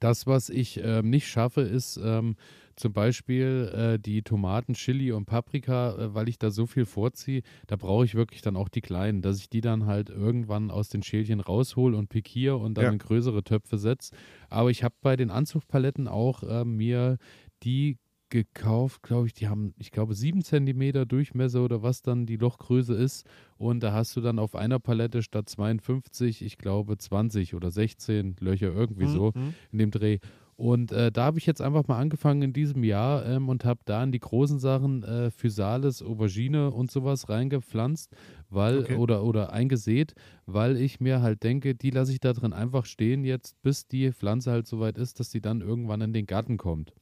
Das, 0.00 0.26
was 0.26 0.50
ich 0.50 0.80
ähm, 0.82 1.10
nicht 1.10 1.28
schaffe, 1.28 1.62
ist 1.62 1.98
ähm, 2.02 2.36
zum 2.76 2.92
Beispiel 2.92 3.70
äh, 3.74 3.98
die 3.98 4.22
Tomaten, 4.22 4.74
Chili 4.74 5.12
und 5.12 5.26
Paprika, 5.26 5.94
äh, 5.96 6.14
weil 6.14 6.28
ich 6.28 6.38
da 6.38 6.50
so 6.50 6.66
viel 6.66 6.86
vorziehe, 6.86 7.42
da 7.66 7.76
brauche 7.76 8.04
ich 8.04 8.14
wirklich 8.14 8.42
dann 8.42 8.56
auch 8.56 8.68
die 8.68 8.80
kleinen, 8.80 9.22
dass 9.22 9.38
ich 9.38 9.48
die 9.48 9.60
dann 9.60 9.86
halt 9.86 10.10
irgendwann 10.10 10.70
aus 10.70 10.88
den 10.88 11.02
Schälchen 11.02 11.40
raushol 11.40 11.94
und 11.94 12.08
pikiere 12.08 12.56
und 12.56 12.74
dann 12.74 12.84
ja. 12.84 12.90
in 12.90 12.98
größere 12.98 13.44
Töpfe 13.44 13.78
setze. 13.78 14.14
Aber 14.48 14.70
ich 14.70 14.82
habe 14.82 14.94
bei 15.00 15.16
den 15.16 15.30
Anzuchtpaletten 15.30 16.08
auch 16.08 16.42
äh, 16.42 16.64
mir 16.64 17.18
die 17.62 17.98
gekauft, 18.34 19.04
glaube 19.04 19.28
ich, 19.28 19.32
die 19.32 19.46
haben, 19.46 19.74
ich 19.78 19.92
glaube, 19.92 20.16
sieben 20.16 20.42
Zentimeter 20.42 21.06
Durchmesser 21.06 21.64
oder 21.64 21.84
was 21.84 22.02
dann 22.02 22.26
die 22.26 22.36
Lochgröße 22.36 22.92
ist. 22.92 23.28
Und 23.58 23.80
da 23.84 23.92
hast 23.92 24.16
du 24.16 24.20
dann 24.20 24.40
auf 24.40 24.56
einer 24.56 24.80
Palette 24.80 25.22
statt 25.22 25.48
52, 25.48 26.44
ich 26.44 26.58
glaube, 26.58 26.98
20 26.98 27.54
oder 27.54 27.70
16 27.70 28.34
Löcher 28.40 28.72
irgendwie 28.72 29.06
mhm. 29.06 29.12
so 29.12 29.32
in 29.70 29.78
dem 29.78 29.92
Dreh. 29.92 30.18
Und 30.56 30.90
äh, 30.90 31.12
da 31.12 31.26
habe 31.26 31.38
ich 31.38 31.46
jetzt 31.46 31.62
einfach 31.62 31.86
mal 31.86 31.98
angefangen 31.98 32.42
in 32.42 32.52
diesem 32.52 32.82
Jahr 32.82 33.24
ähm, 33.24 33.48
und 33.48 33.64
habe 33.64 33.80
da 33.84 34.02
in 34.02 34.10
die 34.10 34.18
großen 34.18 34.58
Sachen 34.58 35.04
äh, 35.04 35.30
Physalis, 35.30 36.02
Aubergine 36.02 36.72
und 36.72 36.90
sowas 36.90 37.28
reingepflanzt, 37.28 38.10
weil 38.50 38.80
okay. 38.80 38.96
oder 38.96 39.22
oder 39.22 39.52
eingesät, 39.52 40.14
weil 40.46 40.76
ich 40.76 40.98
mir 40.98 41.22
halt 41.22 41.44
denke, 41.44 41.76
die 41.76 41.90
lasse 41.90 42.10
ich 42.10 42.18
da 42.18 42.32
drin 42.32 42.52
einfach 42.52 42.84
stehen 42.84 43.24
jetzt, 43.24 43.62
bis 43.62 43.86
die 43.86 44.10
Pflanze 44.10 44.50
halt 44.50 44.66
soweit 44.66 44.98
ist, 44.98 45.20
dass 45.20 45.30
sie 45.30 45.40
dann 45.40 45.60
irgendwann 45.60 46.00
in 46.00 46.12
den 46.12 46.26
Garten 46.26 46.56
kommt. 46.56 46.94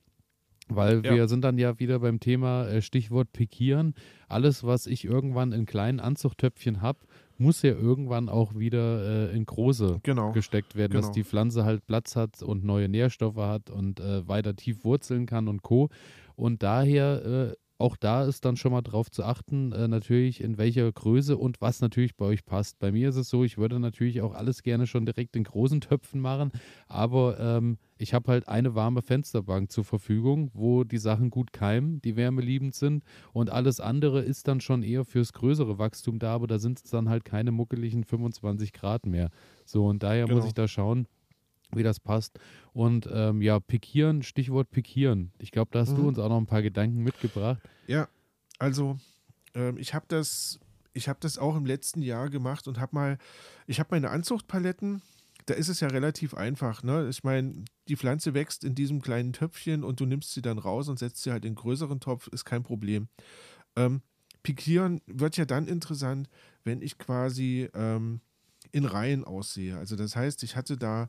Weil 0.77 1.05
ja. 1.05 1.15
wir 1.15 1.29
sind 1.29 1.43
dann 1.43 1.59
ja 1.59 1.79
wieder 1.79 1.99
beim 2.01 2.21
Thema 2.21 2.67
äh, 2.67 2.83
Stichwort 2.83 3.33
Pikieren. 3.33 3.95
Alles, 4.29 4.65
was 4.65 4.87
ich 4.87 5.05
irgendwann 5.05 5.53
in 5.53 5.67
kleinen 5.67 6.01
Anzuchttöpfchen 6.01 6.81
habe, 6.81 6.99
muss 7.39 7.63
ja 7.63 7.73
irgendwann 7.73 8.29
auch 8.29 8.55
wieder 8.55 9.31
äh, 9.31 9.37
in 9.37 9.45
große 9.45 10.01
genau. 10.03 10.33
gesteckt 10.33 10.77
werden, 10.77 10.93
genau. 10.93 11.07
dass 11.07 11.13
die 11.13 11.25
Pflanze 11.25 11.65
halt 11.65 11.87
Platz 11.87 12.17
hat 12.17 12.43
und 12.43 12.65
neue 12.65 12.89
Nährstoffe 12.89 13.37
hat 13.37 13.71
und 13.71 14.01
äh, 14.01 14.27
weiter 14.29 14.55
tief 14.55 14.85
wurzeln 14.85 15.27
kann 15.27 15.49
und 15.49 15.63
Co. 15.63 15.89
Und 16.37 16.63
daher 16.63 17.25
äh, 17.25 17.57
auch 17.83 17.97
da 17.97 18.25
ist 18.25 18.45
dann 18.45 18.57
schon 18.57 18.73
mal 18.73 18.81
drauf 18.81 19.11
zu 19.11 19.25
achten, 19.25 19.73
äh, 19.73 19.89
natürlich 19.89 20.41
in 20.41 20.57
welcher 20.57 20.91
Größe 20.91 21.37
und 21.37 21.61
was 21.61 21.81
natürlich 21.81 22.17
bei 22.17 22.25
euch 22.25 22.45
passt. 22.45 22.79
Bei 22.79 22.93
mir 22.93 23.09
ist 23.09 23.17
es 23.17 23.29
so, 23.29 23.45
ich 23.45 23.59
würde 23.59 23.81
natürlich 23.81 24.23
auch 24.23 24.35
alles 24.35 24.63
gerne 24.63 24.87
schon 24.87 25.05
direkt 25.05 25.37
in 25.37 25.45
großen 25.45 25.81
Töpfen 25.81 26.21
machen, 26.21 26.53
aber 26.87 27.39
ähm, 27.41 27.79
ich 27.99 28.15
habe 28.15 28.31
halt 28.31 28.49
eine 28.49 28.75
warme 28.75 29.03
Fensterbank 29.03 29.71
zur 29.71 29.85
Verfügung, 29.85 30.51
wo 30.55 30.85
die 30.85 30.99
Sachen 30.99 31.31
gut 31.31 31.53
keimen, 31.53 32.01
die 32.01 32.17
wärmeliebend 32.17 32.75
sind 32.75 33.05
und 33.33 33.51
alles 33.51 33.81
andere 33.81 34.23
ist 34.23 34.49
dann 34.49 34.61
schon 34.61 34.83
eher 34.83 35.05
fürs 35.05 35.33
größere 35.33 35.79
Wachstum 35.79 36.19
da, 36.19 36.35
aber 36.35 36.47
da 36.47 36.59
sind 36.59 36.81
es 36.83 36.91
dann 36.91 37.09
halt 37.09 37.25
keine 37.25 37.51
muckeligen 37.51 38.05
25 38.05 38.73
Grad 38.73 39.07
mehr. 39.07 39.31
So 39.65 39.87
und 39.87 40.03
daher 40.03 40.27
genau. 40.27 40.39
muss 40.39 40.47
ich 40.47 40.55
da 40.55 40.69
schauen, 40.69 41.07
wie 41.75 41.83
das 41.83 42.01
passt. 42.01 42.39
Und 42.73 43.09
ähm, 43.13 43.43
ja, 43.43 43.61
pikieren, 43.61 44.23
Stichwort 44.23 44.71
pikieren. 44.71 45.33
Ich 45.39 45.51
glaube, 45.51 45.71
da 45.73 45.81
hast 45.81 45.93
mhm. 45.93 45.97
du 45.97 46.09
uns 46.09 46.19
auch 46.19 46.29
noch 46.29 46.39
ein 46.39 46.47
paar 46.47 46.63
Gedanken 46.63 47.03
mitgebracht. 47.03 47.61
Ja, 47.87 48.09
also 48.59 48.99
ähm, 49.55 49.77
ich 49.79 49.95
habe 49.95 50.07
das, 50.09 50.61
ich 50.93 51.09
habe 51.09 51.19
das 51.21 51.39
auch 51.39 51.57
im 51.57 51.67
letzten 51.67 52.03
Jahr 52.03 52.31
gemacht 52.31 52.69
und 52.69 52.79
habe 52.79 52.95
mal, 52.95 53.19
ich 53.67 53.81
habe 53.81 53.89
meine 53.93 54.11
Anzuchtpaletten. 54.11 55.03
Da 55.47 55.55
ist 55.55 55.69
es 55.69 55.81
ja 55.81 55.89
relativ 55.89 56.35
einfach. 56.35 56.85
Ne? 56.85 57.09
Ich 57.09 57.25
meine, 57.25 57.65
die 57.89 57.97
Pflanze 57.97 58.33
wächst 58.33 58.63
in 58.63 58.77
diesem 58.77 59.03
kleinen 59.03 59.33
Töpfchen 59.33 59.83
und 59.83 59.99
du 59.99 60.07
nimmst 60.07 60.33
sie 60.33 60.43
dann 60.43 60.59
raus 60.59 60.89
und 60.89 61.01
setzt 61.01 61.23
sie 61.25 61.33
halt 61.33 61.45
in 61.45 61.51
einen 61.51 61.57
größeren 61.57 61.99
Topf, 61.99 62.29
ist 62.29 62.45
kein 62.45 62.63
Problem. 62.63 63.09
Ähm, 63.75 64.03
pikieren 64.45 65.01
wird 65.07 65.37
ja 65.37 65.45
dann 65.45 65.67
interessant, 65.67 66.29
wenn 66.63 66.81
ich 66.81 66.99
quasi 66.99 67.69
ähm, 67.75 68.21
in 68.71 68.85
Reihen 68.85 69.25
aussehe. 69.25 69.77
Also 69.77 69.97
das 69.97 70.15
heißt, 70.15 70.43
ich 70.43 70.57
hatte 70.57 70.77
da 70.77 71.09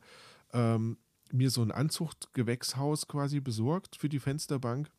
ähm, 0.53 0.97
mir 1.31 1.49
so 1.49 1.61
ein 1.61 1.71
Anzuchtgewächshaus 1.71 3.07
quasi 3.07 3.39
besorgt 3.39 3.95
für 3.95 4.09
die 4.09 4.19
Fensterbank, 4.19 4.89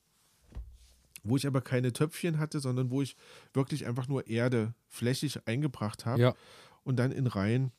wo 1.23 1.37
ich 1.37 1.47
aber 1.47 1.61
keine 1.61 1.93
Töpfchen 1.93 2.39
hatte, 2.39 2.61
sondern 2.61 2.91
wo 2.91 3.03
ich 3.03 3.17
wirklich 3.53 3.87
einfach 3.87 4.09
nur 4.09 4.27
Erde 4.27 4.75
flächig 4.89 5.47
eingebracht 5.47 6.07
habe 6.07 6.21
ja. 6.21 6.35
und 6.83 6.97
dann 6.97 7.13
in 7.13 7.27
Reihen 7.27 7.73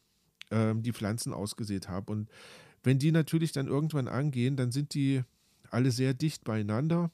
ähm, 0.51 0.82
die 0.82 0.93
Pflanzen 0.93 1.34
ausgesät 1.34 1.89
habe. 1.89 2.11
Und 2.11 2.30
wenn 2.84 2.97
die 2.97 3.11
natürlich 3.11 3.51
dann 3.51 3.67
irgendwann 3.67 4.07
angehen, 4.07 4.55
dann 4.55 4.71
sind 4.71 4.93
die 4.93 5.23
alle 5.69 5.91
sehr 5.91 6.13
dicht 6.13 6.43
beieinander 6.43 7.11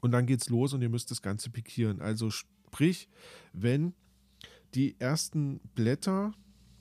und 0.00 0.10
dann 0.10 0.26
geht's 0.26 0.48
los 0.48 0.72
und 0.72 0.82
ihr 0.82 0.88
müsst 0.88 1.10
das 1.10 1.22
Ganze 1.22 1.50
pikieren. 1.50 2.00
Also 2.00 2.30
sprich, 2.30 3.08
wenn 3.52 3.94
die 4.74 4.98
ersten 4.98 5.60
Blätter 5.74 6.32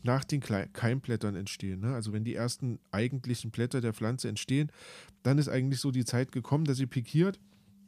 nach 0.07 0.23
den 0.23 0.39
Keimblättern 0.39 1.35
entstehen. 1.35 1.81
Ne? 1.81 1.93
Also 1.93 2.13
wenn 2.13 2.23
die 2.23 2.33
ersten 2.33 2.79
eigentlichen 2.91 3.51
Blätter 3.51 3.81
der 3.81 3.93
Pflanze 3.93 4.29
entstehen, 4.29 4.71
dann 5.21 5.37
ist 5.37 5.49
eigentlich 5.49 5.81
so 5.81 5.91
die 5.91 6.05
Zeit 6.05 6.31
gekommen, 6.31 6.63
dass 6.63 6.77
sie 6.77 6.87
pikiert. 6.87 7.39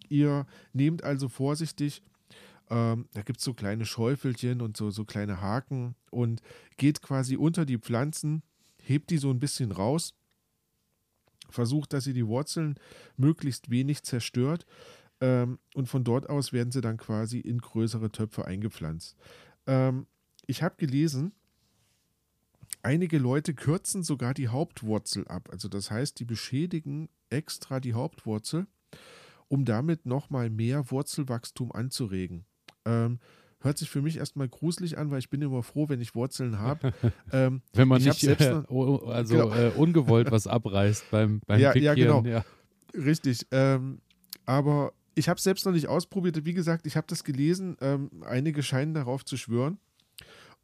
Ihr 0.10 0.46
nehmt 0.74 1.04
also 1.04 1.30
vorsichtig, 1.30 2.04
ähm, 2.70 3.08
da 3.14 3.22
gibt 3.22 3.40
es 3.40 3.46
so 3.46 3.54
kleine 3.54 3.86
Schäufelchen 3.86 4.62
und 4.62 4.76
so, 4.76 4.92
so 4.92 5.06
kleine 5.06 5.42
Haken 5.42 5.96
und 6.12 6.42
geht 6.78 7.02
quasi 7.02 7.38
unter 7.38 7.66
die 7.66 7.78
Pflanzen, 7.78 8.44
hebt 8.84 9.10
die 9.10 9.18
so 9.18 9.32
ein 9.32 9.40
bisschen 9.40 9.72
raus, 9.72 10.14
versucht, 11.50 11.94
dass 11.94 12.06
ihr 12.06 12.14
die 12.14 12.28
Wurzeln 12.28 12.76
möglichst 13.18 13.70
wenig 13.72 14.04
zerstört 14.04 14.66
ähm, 15.22 15.58
und 15.74 15.88
von 15.88 16.04
dort 16.04 16.30
aus 16.30 16.52
werden 16.54 16.72
sie 16.72 16.82
dann 16.82 16.98
quasi 16.98 17.40
in 17.40 17.60
größere 17.60 18.12
Töpfe 18.12 18.46
eingepflanzt. 18.46 19.16
Ähm, 19.66 20.06
ich 20.46 20.62
habe 20.62 20.76
gelesen, 20.78 21.32
einige 22.84 23.18
Leute 23.18 23.54
kürzen 23.54 24.04
sogar 24.04 24.34
die 24.34 24.48
Hauptwurzel 24.48 25.28
ab. 25.28 25.50
Also 25.52 25.68
das 25.68 25.92
heißt, 25.92 26.20
die 26.20 26.26
beschädigen 26.26 27.10
extra 27.30 27.80
die 27.80 27.94
Hauptwurzel, 27.94 28.68
um 29.48 29.66
damit 29.66 30.06
nochmal 30.06 30.50
mehr 30.50 30.90
Wurzelwachstum 30.92 31.72
anzuregen. 31.72 32.46
Ähm, 32.86 33.20
hört 33.62 33.78
sich 33.78 33.90
für 33.90 34.02
mich 34.02 34.18
erstmal 34.18 34.48
gruselig 34.48 34.98
an, 34.98 35.12
weil 35.12 35.20
ich 35.20 35.30
bin 35.30 35.42
immer 35.42 35.64
froh, 35.64 35.90
wenn 35.90 36.02
ich 36.02 36.16
Wurzeln 36.16 36.60
habe. 36.60 36.94
Ähm, 37.32 37.62
wenn 37.74 37.88
man 37.88 38.02
nicht 38.02 38.24
äh, 38.24 38.36
also 38.40 39.36
genau. 39.36 39.54
äh, 39.54 39.72
ungewollt 39.76 40.32
was 40.32 40.48
abreißt 40.48 41.12
beim, 41.12 41.42
beim 41.46 41.60
ja, 41.60 41.76
ja, 41.76 41.94
genau. 41.94 42.24
Ja. 42.24 42.44
Richtig. 42.96 43.46
Ähm, 43.52 44.02
aber 44.48 44.94
ich 45.14 45.30
habe 45.30 45.38
es 45.38 45.44
selbst 45.44 45.66
noch 45.66 45.74
nicht 45.74 45.88
ausprobiert. 45.88 46.44
Wie 46.44 46.54
gesagt, 46.54 46.88
ich 46.88 46.98
habe 46.98 47.06
das 47.08 47.24
gelesen. 47.24 47.78
Ähm, 47.82 48.10
einige 48.26 48.64
scheinen 48.64 48.96
darauf 48.96 49.26
zu 49.26 49.38
schwören. 49.38 49.78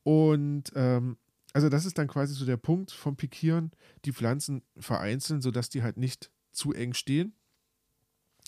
Und 0.01 0.71
ähm, 0.75 1.17
also 1.55 1.69
das 1.69 1.85
ist 1.85 1.97
dann 1.97 2.09
quasi 2.09 2.33
so 2.33 2.45
der 2.45 2.57
Punkt 2.57 2.91
vom 2.91 3.15
Pikieren, 3.15 3.71
die 4.03 4.11
Pflanzen 4.11 4.61
vereinzeln, 4.75 5.41
sodass 5.41 5.69
die 5.69 5.83
halt 5.83 5.95
nicht 5.95 6.29
zu 6.51 6.73
eng 6.73 6.93
stehen. 6.93 7.33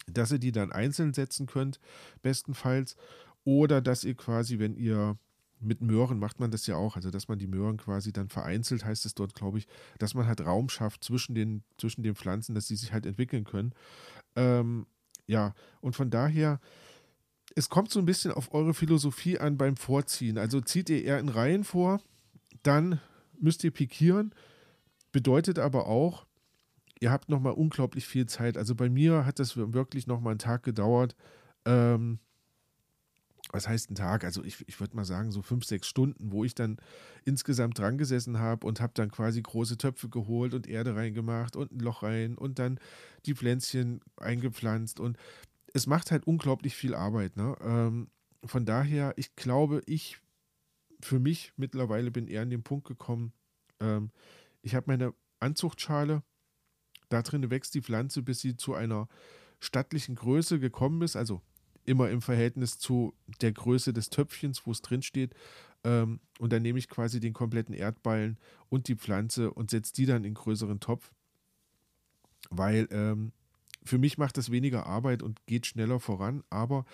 Dass 0.08 0.34
ihr 0.34 0.40
die 0.40 0.52
dann 0.52 0.74
einzeln 0.74 1.14
setzen 1.14 1.46
könnt, 1.46 1.80
bestenfalls. 2.22 2.98
Oder 3.46 3.80
dass 3.80 4.04
ihr 4.04 4.14
quasi, 4.14 4.60
wenn 4.60 4.76
ihr 4.76 5.18
mit 5.62 5.80
Möhren 5.82 6.20
macht 6.20 6.42
man 6.42 6.52
das 6.52 6.68
ja 6.68 6.76
auch, 6.76 6.98
also 6.98 7.10
dass 7.10 7.30
man 7.30 7.40
die 7.40 7.48
Möhren 7.48 7.78
quasi 7.78 8.12
dann 8.12 8.28
vereinzelt, 8.28 8.84
heißt 8.84 9.06
es 9.06 9.16
dort, 9.16 9.34
glaube 9.34 9.60
ich, 9.60 9.68
dass 10.00 10.14
man 10.14 10.28
halt 10.28 10.46
Raum 10.46 10.68
schafft 10.68 11.02
zwischen 11.02 11.34
den, 11.34 11.64
zwischen 11.78 12.04
den 12.04 12.14
Pflanzen, 12.14 12.56
dass 12.56 12.68
sie 12.68 12.76
sich 12.76 12.92
halt 12.92 13.06
entwickeln 13.06 13.46
können. 13.46 13.74
Ähm, 14.36 14.86
ja, 15.28 15.56
und 15.80 15.96
von 15.96 16.10
daher, 16.10 16.60
es 17.56 17.70
kommt 17.70 17.90
so 17.90 18.00
ein 18.00 18.06
bisschen 18.06 18.34
auf 18.34 18.54
eure 18.54 18.74
Philosophie 18.74 19.40
an 19.40 19.58
beim 19.58 19.78
Vorziehen. 19.78 20.38
Also 20.38 20.60
zieht 20.60 20.90
ihr 20.90 21.06
eher 21.06 21.20
in 21.20 21.30
Reihen 21.30 21.64
vor, 21.64 22.02
dann 22.68 23.00
müsst 23.40 23.64
ihr 23.64 23.72
pikieren, 23.72 24.34
bedeutet 25.12 25.58
aber 25.60 25.88
auch, 25.88 26.26
ihr 27.00 27.12
habt 27.12 27.30
nochmal 27.30 27.54
unglaublich 27.54 28.06
viel 28.06 28.26
Zeit. 28.28 28.58
Also 28.58 28.76
bei 28.76 28.90
mir 28.90 29.26
hat 29.26 29.40
das 29.40 29.56
wirklich 29.56 30.08
nochmal 30.08 30.32
einen 30.32 30.40
Tag 30.40 30.64
gedauert. 30.64 31.16
Ähm, 31.66 32.20
was 33.52 33.68
heißt 33.68 33.90
ein 33.90 33.96
Tag? 33.96 34.26
Also 34.26 34.44
ich, 34.44 34.68
ich 34.68 34.80
würde 34.80 34.96
mal 34.96 35.06
sagen, 35.06 35.32
so 35.32 35.42
fünf, 35.42 35.64
sechs 35.64 35.88
Stunden, 35.88 36.32
wo 36.32 36.44
ich 36.44 36.54
dann 36.54 36.78
insgesamt 37.24 37.80
dran 37.80 37.98
gesessen 37.98 38.40
habe 38.40 38.68
und 38.68 38.82
habe 38.82 38.94
dann 38.94 39.10
quasi 39.10 39.42
große 39.42 39.78
Töpfe 39.78 40.10
geholt 40.10 40.54
und 40.54 40.68
Erde 40.68 40.96
reingemacht 40.96 41.56
und 41.56 41.72
ein 41.72 41.80
Loch 41.80 42.04
rein 42.04 42.38
und 42.38 42.60
dann 42.60 42.80
die 43.26 43.36
Pflänzchen 43.36 44.02
eingepflanzt. 44.18 45.00
Und 45.00 45.18
es 45.74 45.88
macht 45.88 46.12
halt 46.12 46.28
unglaublich 46.28 46.76
viel 46.76 46.94
Arbeit. 46.94 47.38
Ne? 47.38 47.56
Ähm, 47.62 48.10
von 48.44 48.66
daher, 48.66 49.14
ich 49.16 49.36
glaube, 49.36 49.82
ich 49.86 50.20
für 51.02 51.20
mich 51.20 51.54
mittlerweile 51.58 52.12
bin 52.12 52.28
eher 52.28 52.42
an 52.42 52.50
den 52.50 52.64
Punkt 52.64 52.88
gekommen, 52.88 53.34
ähm, 53.80 54.12
ich 54.62 54.76
habe 54.76 54.86
meine 54.88 55.14
Anzuchtschale, 55.40 56.24
da 57.10 57.22
drin 57.22 57.50
wächst 57.50 57.76
die 57.76 57.82
Pflanze, 57.82 58.22
bis 58.22 58.42
sie 58.42 58.58
zu 58.58 58.74
einer 58.74 59.08
stattlichen 59.60 60.16
Größe 60.16 60.60
gekommen 60.60 61.02
ist, 61.02 61.16
also 61.16 61.42
immer 61.86 62.10
im 62.10 62.22
Verhältnis 62.22 62.78
zu 62.78 63.14
der 63.42 63.54
Größe 63.54 63.94
des 63.94 64.10
Töpfchens, 64.10 64.66
wo 64.66 64.72
es 64.72 64.82
drin 64.82 65.02
steht. 65.02 65.34
Ähm, 65.84 66.20
und 66.40 66.52
dann 66.52 66.62
nehme 66.62 66.80
ich 66.80 66.90
quasi 66.90 67.20
den 67.20 67.34
kompletten 67.34 67.74
Erdballen 67.74 68.38
und 68.70 68.88
die 68.88 68.96
Pflanze 68.96 69.52
und 69.52 69.70
setze 69.70 69.94
die 69.94 70.06
dann 70.06 70.26
in 70.26 70.34
größeren 70.34 70.80
Topf. 70.80 71.14
Weil 72.50 72.88
ähm, 72.92 73.32
für 73.84 73.98
mich 73.98 74.18
macht 74.18 74.38
das 74.38 74.52
weniger 74.52 74.86
Arbeit 74.86 75.24
und 75.24 75.46
geht 75.46 75.66
schneller 75.66 76.00
voran. 76.00 76.44
Aber 76.50 76.86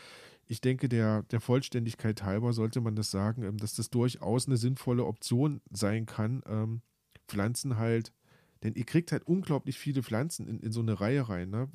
ich 0.47 0.61
denke, 0.61 0.89
der, 0.89 1.23
der 1.23 1.39
Vollständigkeit 1.39 2.23
halber 2.23 2.53
sollte 2.53 2.81
man 2.81 2.95
das 2.95 3.11
sagen, 3.11 3.43
ähm, 3.43 3.57
dass 3.57 3.75
das 3.75 3.89
durchaus 3.89 4.47
eine 4.47 4.57
sinnvolle 4.57 5.05
Option 5.05 5.61
sein 5.71 6.05
kann, 6.05 6.43
ähm, 6.47 6.81
Pflanzen 7.27 7.77
halt 7.77 8.13
denn 8.63 8.75
ihr 8.75 8.85
kriegt 8.85 9.11
halt 9.11 9.23
unglaublich 9.27 9.77
viele 9.77 10.03
Pflanzen 10.03 10.47
in, 10.47 10.59
in 10.59 10.71
so 10.71 10.79
eine 10.79 10.99
Reihe 10.99 11.27
rein. 11.27 11.49
Ne? 11.49 11.69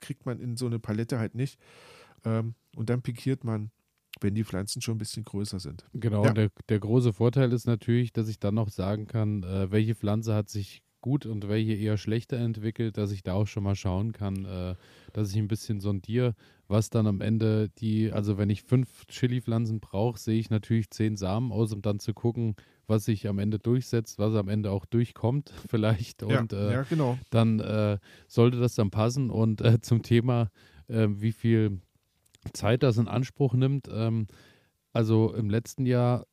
kriegt 0.00 0.26
man 0.26 0.40
in 0.40 0.56
so 0.56 0.66
eine 0.66 0.78
Palette 0.78 1.18
halt 1.18 1.34
nicht. 1.34 1.60
Ähm, 2.24 2.54
und 2.74 2.90
dann 2.90 3.02
pikiert 3.02 3.44
man, 3.44 3.70
wenn 4.20 4.34
die 4.34 4.44
Pflanzen 4.44 4.80
schon 4.80 4.96
ein 4.96 4.98
bisschen 4.98 5.24
größer 5.24 5.60
sind. 5.60 5.84
Genau, 5.92 6.24
ja. 6.24 6.32
der, 6.32 6.50
der 6.68 6.78
große 6.78 7.12
Vorteil 7.12 7.52
ist 7.52 7.66
natürlich, 7.66 8.12
dass 8.12 8.28
ich 8.28 8.38
dann 8.38 8.54
noch 8.54 8.70
sagen 8.70 9.06
kann, 9.06 9.42
äh, 9.42 9.70
welche 9.70 9.94
Pflanze 9.94 10.34
hat 10.34 10.48
sich 10.48 10.82
gut 11.00 11.26
und 11.26 11.48
welche 11.48 11.74
eher 11.74 11.96
schlechter 11.96 12.36
entwickelt, 12.36 12.96
dass 12.96 13.12
ich 13.12 13.22
da 13.22 13.34
auch 13.34 13.46
schon 13.46 13.62
mal 13.62 13.74
schauen 13.74 14.12
kann, 14.12 14.44
äh, 14.44 14.74
dass 15.12 15.30
ich 15.30 15.36
ein 15.36 15.48
bisschen 15.48 15.80
sondiere, 15.80 16.34
was 16.68 16.90
dann 16.90 17.06
am 17.06 17.20
Ende 17.20 17.68
die, 17.78 18.12
also 18.12 18.38
wenn 18.38 18.50
ich 18.50 18.62
fünf 18.62 19.06
Chili-Pflanzen 19.06 19.80
brauche, 19.80 20.18
sehe 20.18 20.38
ich 20.38 20.50
natürlich 20.50 20.90
zehn 20.90 21.16
Samen 21.16 21.52
aus, 21.52 21.72
um 21.72 21.82
dann 21.82 21.98
zu 22.00 22.12
gucken, 22.12 22.56
was 22.86 23.04
sich 23.04 23.28
am 23.28 23.38
Ende 23.38 23.58
durchsetzt, 23.58 24.18
was 24.18 24.34
am 24.34 24.48
Ende 24.48 24.70
auch 24.70 24.86
durchkommt 24.86 25.52
vielleicht. 25.68 26.22
Und 26.22 26.52
ja, 26.52 26.68
äh, 26.68 26.72
ja, 26.72 26.82
genau. 26.82 27.18
dann 27.30 27.60
äh, 27.60 27.98
sollte 28.28 28.58
das 28.58 28.74
dann 28.74 28.90
passen. 28.90 29.30
Und 29.30 29.60
äh, 29.60 29.80
zum 29.80 30.02
Thema, 30.02 30.50
äh, 30.88 31.06
wie 31.08 31.32
viel 31.32 31.80
Zeit 32.52 32.82
das 32.82 32.98
in 32.98 33.08
Anspruch 33.08 33.54
nimmt. 33.54 33.88
Ähm, 33.90 34.26
also 34.92 35.34
im 35.34 35.50
letzten 35.50 35.84
Jahr, 35.84 36.26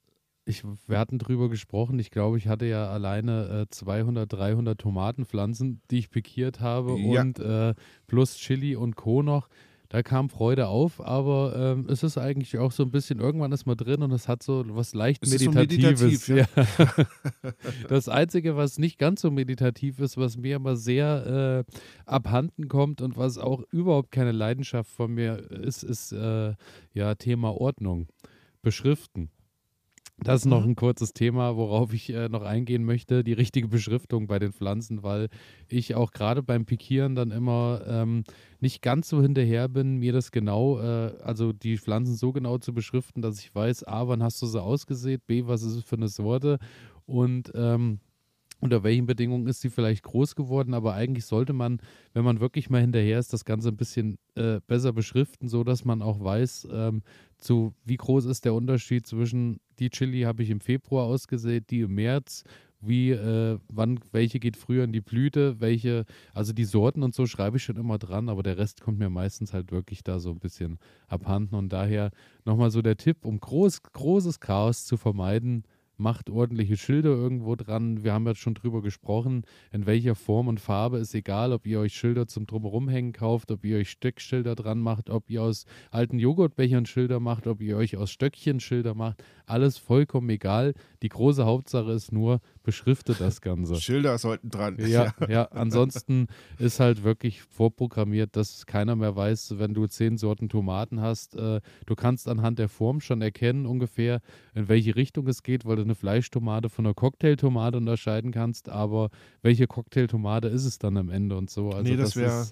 ich, 0.46 0.64
wir 0.88 1.00
hatten 1.00 1.20
drüber 1.20 1.50
gesprochen, 1.50 2.00
ich 2.00 2.12
glaube, 2.12 2.38
ich 2.38 2.48
hatte 2.48 2.66
ja 2.66 2.90
alleine 2.90 3.64
äh, 3.64 3.70
200, 3.70 4.32
300 4.32 4.80
Tomatenpflanzen, 4.80 5.82
die 5.90 6.00
ich 6.00 6.10
pikiert 6.10 6.60
habe 6.60 7.00
ja. 7.00 7.22
und 7.22 7.40
äh, 7.40 7.74
plus 8.08 8.36
Chili 8.38 8.76
und 8.76 8.96
Co. 8.96 9.24
noch 9.24 9.48
da 9.94 10.02
kam 10.02 10.28
Freude 10.28 10.70
auf, 10.70 11.06
aber 11.06 11.54
ähm, 11.56 11.86
es 11.88 12.02
ist 12.02 12.18
eigentlich 12.18 12.58
auch 12.58 12.72
so 12.72 12.82
ein 12.82 12.90
bisschen, 12.90 13.20
irgendwann 13.20 13.52
ist 13.52 13.68
man 13.68 13.78
drin 13.78 14.02
und 14.02 14.12
es 14.12 14.28
hat 14.28 14.42
so 14.42 14.66
was 14.70 14.96
leicht 14.96 15.22
es 15.22 15.30
Meditatives. 15.30 16.26
So 16.26 16.34
meditativ, 16.34 16.58
ja. 16.58 17.54
das 17.90 18.10
Einzige, 18.10 18.58
was 18.58 18.80
nicht 18.80 18.98
ganz 18.98 19.22
so 19.22 19.30
meditativ 19.30 20.00
ist, 20.00 20.18
was 20.18 20.36
mir 20.36 20.56
immer 20.56 20.78
sehr 20.78 21.66
äh, 21.70 21.74
abhanden 22.08 22.70
kommt 22.70 23.04
und 23.04 23.18
was 23.18 23.38
auch 23.38 23.62
überhaupt 23.70 24.10
keine 24.10 24.32
Leidenschaft 24.32 24.90
von 24.90 25.14
mir 25.14 25.38
ist, 25.52 25.84
ist 25.84 26.12
äh, 26.12 26.56
ja 26.96 27.14
Thema 27.14 27.56
Ordnung. 27.56 28.08
Beschriften. 28.64 29.30
Das 30.20 30.42
ist 30.42 30.46
noch 30.46 30.64
mhm. 30.64 30.72
ein 30.72 30.76
kurzes 30.76 31.14
Thema, 31.14 31.58
worauf 31.58 31.94
ich 31.94 32.10
äh, 32.12 32.30
noch 32.30 32.44
eingehen 32.44 32.84
möchte, 32.86 33.24
die 33.24 33.34
richtige 33.34 33.68
Beschriftung 33.68 34.28
bei 34.28 34.40
den 34.40 34.54
Pflanzen, 34.54 35.04
weil 35.04 35.28
ich 35.68 35.96
auch 35.96 36.12
gerade 36.12 36.44
beim 36.44 36.66
Pikieren 36.66 37.16
dann 37.16 37.32
immer 37.32 37.82
ähm, 37.88 38.24
nicht 38.60 38.82
ganz 38.82 39.10
so 39.10 39.22
hinterher 39.22 39.68
bin, 39.68 39.98
mir 39.98 40.14
das 40.14 40.32
genau, 40.32 40.80
äh, 40.80 41.14
also 41.24 41.52
die 41.52 41.78
Pflanzen 41.78 42.16
so 42.16 42.32
genau 42.32 42.58
zu 42.58 42.74
beschriften, 42.74 43.22
dass 43.22 43.40
ich 43.40 43.54
weiß, 43.54 43.86
A, 43.86 44.08
wann 44.08 44.24
hast 44.24 44.42
du 44.42 44.46
sie 44.46 44.62
ausgesät, 44.62 45.26
B, 45.26 45.48
was 45.48 45.64
ist 45.64 45.76
es 45.76 45.84
für 45.84 45.96
eine 45.98 46.08
Sorte? 46.08 46.60
Und 47.06 47.52
ähm, 47.56 48.00
unter 48.64 48.82
welchen 48.84 49.06
Bedingungen 49.06 49.48
ist 49.48 49.60
sie 49.60 49.70
vielleicht 49.70 50.04
groß 50.04 50.36
geworden, 50.36 50.74
aber 50.74 50.94
eigentlich 50.94 51.26
sollte 51.26 51.52
man, 51.52 51.82
wenn 52.14 52.24
man 52.24 52.40
wirklich 52.40 52.70
mal 52.70 52.80
hinterher 52.80 53.20
ist, 53.20 53.34
das 53.34 53.44
Ganze 53.44 53.68
ein 53.68 53.76
bisschen 53.76 54.18
äh, 54.36 54.62
besser 54.66 54.94
beschriften, 54.94 55.50
so 55.50 55.66
dass 55.66 55.84
man 55.84 56.02
auch 56.02 56.24
weiß, 56.24 56.70
ähm, 56.72 57.02
zu 57.44 57.74
wie 57.86 57.98
groß 57.98 58.26
ist 58.26 58.46
der 58.46 58.54
Unterschied 58.54 59.06
zwischen 59.06 59.60
die 59.80 59.90
Chili 59.90 60.22
habe 60.22 60.44
ich 60.44 60.50
im 60.50 60.60
Februar 60.60 61.06
ausgesät, 61.06 61.70
die 61.70 61.82
im 61.82 61.96
März, 61.96 62.44
wie, 62.86 63.12
äh, 63.12 63.60
wann, 63.70 64.00
welche 64.12 64.40
geht 64.40 64.58
früher 64.58 64.84
in 64.84 64.92
die 64.92 65.02
Blüte, 65.02 65.60
welche, 65.60 66.06
also 66.34 66.52
die 66.54 66.66
Sorten 66.66 67.02
und 67.02 67.16
so 67.16 67.26
schreibe 67.26 67.58
ich 67.58 67.64
schon 67.64 67.78
immer 67.78 67.98
dran, 67.98 68.30
aber 68.30 68.44
der 68.44 68.58
Rest 68.58 68.82
kommt 68.82 69.00
mir 69.00 69.10
meistens 69.10 69.54
halt 69.54 69.72
wirklich 69.72 70.04
da 70.04 70.20
so 70.20 70.32
ein 70.32 70.40
bisschen 70.40 70.80
abhanden. 71.08 71.56
Und 71.56 71.72
daher 71.72 72.12
nochmal 72.46 72.72
so 72.72 72.82
der 72.82 72.98
Tipp, 72.98 73.26
um 73.26 73.40
groß, 73.40 73.84
großes 73.84 74.40
Chaos 74.40 74.86
zu 74.86 74.98
vermeiden, 74.98 75.64
macht 75.98 76.30
ordentliche 76.30 76.78
Schilder 76.78 77.10
irgendwo 77.10 77.56
dran. 77.56 78.04
Wir 78.04 78.14
haben 78.14 78.26
ja 78.26 78.36
schon 78.36 78.54
drüber 78.54 78.82
gesprochen, 78.82 79.44
in 79.72 79.86
welcher 79.86 80.16
Form 80.16 80.48
und 80.48 80.60
Farbe 80.60 80.98
ist 80.98 81.14
egal, 81.14 81.54
ob 81.54 81.66
ihr 81.68 81.80
euch 81.80 81.94
Schilder 81.94 82.28
zum 82.28 82.46
Drumherumhängen 82.48 83.14
kauft, 83.14 83.52
ob 83.52 83.64
ihr 83.66 83.78
euch 83.78 83.90
Stöckschilder 83.92 84.56
dran 84.56 84.80
macht, 84.80 85.10
ob 85.10 85.30
ihr 85.30 85.42
aus 85.42 85.66
alten 85.92 86.20
Joghurtbechern 86.20 86.86
Schilder 86.86 87.20
macht, 87.20 87.48
ob 87.48 87.62
ihr 87.62 87.78
euch 87.78 87.98
aus 87.98 88.12
Stöckchen 88.12 88.60
Schilder 88.60 88.96
macht. 88.96 89.24
Alles 89.46 89.78
vollkommen 89.78 90.30
egal. 90.30 90.74
Die 91.02 91.10
große 91.10 91.46
Hauptsache 91.46 91.92
ist 91.92 92.12
nur, 92.12 92.40
beschriftet 92.64 93.20
das 93.20 93.42
Ganze. 93.42 93.76
Schilder 93.76 94.18
sollten 94.18 94.50
dran. 94.50 94.78
Ja, 94.94 95.14
ja. 95.28 95.46
Ansonsten 95.46 96.28
ist 96.60 96.80
halt 96.80 97.04
wirklich 97.04 97.42
vorprogrammiert, 97.42 98.36
dass 98.36 98.66
keiner 98.66 98.96
mehr 98.96 99.16
weiß, 99.16 99.56
wenn 99.58 99.74
du 99.74 99.88
zehn 99.88 100.18
Sorten 100.18 100.50
Tomaten 100.50 101.02
hast. 101.02 101.36
Äh, 101.36 101.62
du 101.86 101.96
kannst 101.96 102.28
anhand 102.28 102.60
der 102.60 102.70
Form 102.70 103.00
schon 103.00 103.22
erkennen 103.22 103.66
ungefähr, 103.66 104.22
in 104.54 104.68
welche 104.68 104.96
Richtung 104.96 105.28
es 105.28 105.42
geht, 105.42 105.66
weil 105.66 105.78
du 105.78 105.83
eine 105.84 105.96
Fleischtomate 105.96 106.70
von 106.70 106.86
einer 106.86 106.94
Cocktailtomate 106.94 107.78
unterscheiden 107.78 108.32
kannst. 108.32 108.70
Aber 108.70 109.10
welche 109.42 109.68
Cocktailtomate 109.68 110.48
ist 110.48 110.66
es 110.66 110.80
dann 110.80 110.98
am 110.98 111.10
Ende 111.10 111.38
und 111.38 111.50
so? 111.50 111.70
Also 111.70 111.84
nee, 111.84 111.96
das, 111.98 112.12
das 112.12 112.16
wäre 112.16 112.48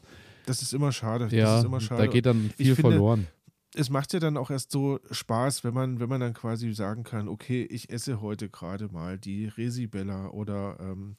das 0.45 0.61
ist 0.61 0.73
immer 0.73 0.91
schade. 0.91 1.25
Das 1.25 1.33
Ja, 1.33 1.59
ist 1.59 1.65
immer 1.65 1.79
schade. 1.81 2.01
da 2.03 2.07
geht 2.07 2.25
dann 2.25 2.49
viel 2.57 2.75
finde, 2.75 2.91
verloren. 2.91 3.27
es 3.75 3.89
macht 3.89 4.11
ja 4.13 4.19
dann 4.19 4.37
auch 4.37 4.49
erst 4.49 4.71
so 4.71 4.99
Spaß, 5.11 5.63
wenn 5.63 5.73
man, 5.73 5.99
wenn 5.99 6.09
man 6.09 6.19
dann 6.19 6.33
quasi 6.33 6.73
sagen 6.73 7.03
kann, 7.03 7.27
okay, 7.27 7.63
ich 7.63 7.89
esse 7.91 8.21
heute 8.21 8.49
gerade 8.49 8.87
mal 8.91 9.17
die 9.19 9.45
Resibella 9.45 10.29
oder 10.29 10.77
ähm, 10.79 11.15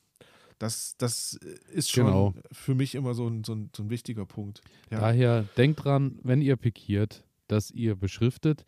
das, 0.59 0.95
das 0.99 1.35
ist 1.73 1.91
schon 1.91 2.07
Genau. 2.07 2.35
für 2.53 2.75
mich 2.75 2.95
immer 2.95 3.15
so 3.15 3.27
ein, 3.27 3.43
so 3.45 3.53
ein, 3.55 3.71
so 3.77 3.83
ein 3.83 3.91
wichtiger 3.91 4.27
Punkt. 4.27 4.61
Ja. 4.91 5.01
Daher 5.01 5.45
denkt 5.57 5.85
dran, 5.85 6.19
wenn 6.23 6.41
ihr 6.41 6.57
pikiert, 6.57 7.25
dass 7.49 7.71
ihr 7.71 7.95
beschriftet. 7.97 8.65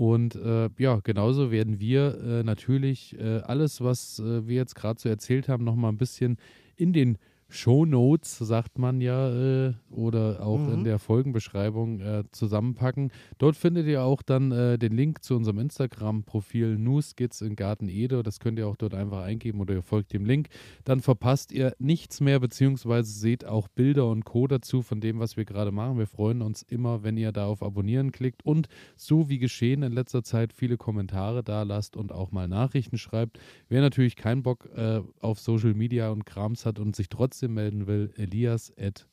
Und 0.00 0.34
äh, 0.34 0.70
ja, 0.78 0.98
genauso 1.04 1.50
werden 1.50 1.78
wir 1.78 2.18
äh, 2.22 2.42
natürlich 2.42 3.20
äh, 3.20 3.40
alles, 3.40 3.82
was 3.82 4.18
äh, 4.18 4.48
wir 4.48 4.56
jetzt 4.56 4.74
gerade 4.74 4.98
so 4.98 5.10
erzählt 5.10 5.46
haben, 5.46 5.62
nochmal 5.62 5.92
ein 5.92 5.98
bisschen 5.98 6.38
in 6.74 6.94
den 6.94 7.18
Show 7.52 7.84
Notes, 7.84 8.38
sagt 8.38 8.78
man 8.78 9.00
ja, 9.00 9.66
äh, 9.68 9.74
oder 9.90 10.40
auch 10.46 10.68
in 10.68 10.80
Mhm. 10.80 10.84
der 10.84 10.98
Folgenbeschreibung 11.00 12.00
äh, 12.00 12.24
zusammenpacken. 12.30 13.10
Dort 13.38 13.56
findet 13.56 13.86
ihr 13.88 14.04
auch 14.04 14.22
dann 14.22 14.52
äh, 14.52 14.78
den 14.78 14.92
Link 14.92 15.24
zu 15.24 15.34
unserem 15.34 15.58
Instagram-Profil 15.58 16.78
Nuskits 16.78 17.40
in 17.40 17.56
Garten 17.56 17.88
Ede. 17.88 18.22
Das 18.22 18.38
könnt 18.38 18.58
ihr 18.58 18.68
auch 18.68 18.76
dort 18.76 18.94
einfach 18.94 19.22
eingeben 19.22 19.60
oder 19.60 19.74
ihr 19.74 19.82
folgt 19.82 20.12
dem 20.12 20.24
Link. 20.24 20.48
Dann 20.84 21.00
verpasst 21.00 21.50
ihr 21.50 21.74
nichts 21.80 22.20
mehr, 22.20 22.38
beziehungsweise 22.38 23.10
seht 23.10 23.44
auch 23.44 23.66
Bilder 23.66 24.08
und 24.08 24.24
Co. 24.24 24.46
dazu 24.46 24.80
von 24.82 25.00
dem, 25.00 25.18
was 25.18 25.36
wir 25.36 25.44
gerade 25.44 25.72
machen. 25.72 25.98
Wir 25.98 26.06
freuen 26.06 26.42
uns 26.42 26.62
immer, 26.62 27.02
wenn 27.02 27.16
ihr 27.16 27.32
da 27.32 27.46
auf 27.46 27.62
Abonnieren 27.62 28.12
klickt 28.12 28.44
und 28.44 28.68
so 28.96 29.28
wie 29.28 29.38
geschehen 29.38 29.82
in 29.82 29.92
letzter 29.92 30.22
Zeit 30.22 30.52
viele 30.52 30.76
Kommentare 30.76 31.42
da 31.42 31.64
lasst 31.64 31.96
und 31.96 32.12
auch 32.12 32.30
mal 32.30 32.46
Nachrichten 32.46 32.96
schreibt. 32.96 33.40
Wer 33.68 33.80
natürlich 33.80 34.14
keinen 34.14 34.44
Bock 34.44 34.68
äh, 34.76 35.00
auf 35.20 35.40
Social 35.40 35.74
Media 35.74 36.10
und 36.10 36.26
Krams 36.26 36.64
hat 36.64 36.78
und 36.78 36.94
sich 36.94 37.08
trotzdem 37.08 37.39
melden 37.48 37.86
will, 37.86 38.12
elias 38.16 38.72
at 38.78 39.06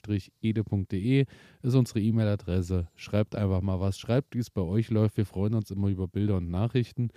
garten-ede.de 0.00 1.26
ist 1.62 1.74
unsere 1.74 2.00
E-Mail-Adresse. 2.00 2.88
Schreibt 2.94 3.34
einfach 3.36 3.60
mal 3.60 3.80
was. 3.80 3.98
Schreibt, 3.98 4.34
wie 4.34 4.38
es 4.40 4.50
bei 4.50 4.62
euch 4.62 4.90
läuft. 4.90 5.16
Wir 5.16 5.26
freuen 5.26 5.54
uns 5.54 5.70
immer 5.70 5.88
über 5.88 6.08
Bilder 6.08 6.36
und 6.36 6.50
Nachrichten. 6.50 7.10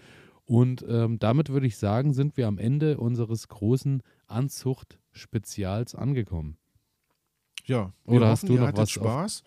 Und 0.46 0.84
ähm, 0.88 1.20
damit 1.20 1.50
würde 1.50 1.68
ich 1.68 1.78
sagen, 1.78 2.14
sind 2.14 2.36
wir 2.38 2.48
am 2.48 2.58
Ende 2.58 2.98
unseres 2.98 3.48
großen 3.50 4.02
Anzucht-Spezials 4.28 5.94
angekommen. 5.96 6.58
ja. 7.66 7.94
Oder 8.06 8.22
wir 8.22 8.28
hast 8.28 8.44
hoffen, 8.44 8.48
du 8.56 8.62
ihr 8.62 8.68
noch 8.68 8.74
was 8.74 8.80
auf- 8.80 8.90
Spaß. 8.90 9.44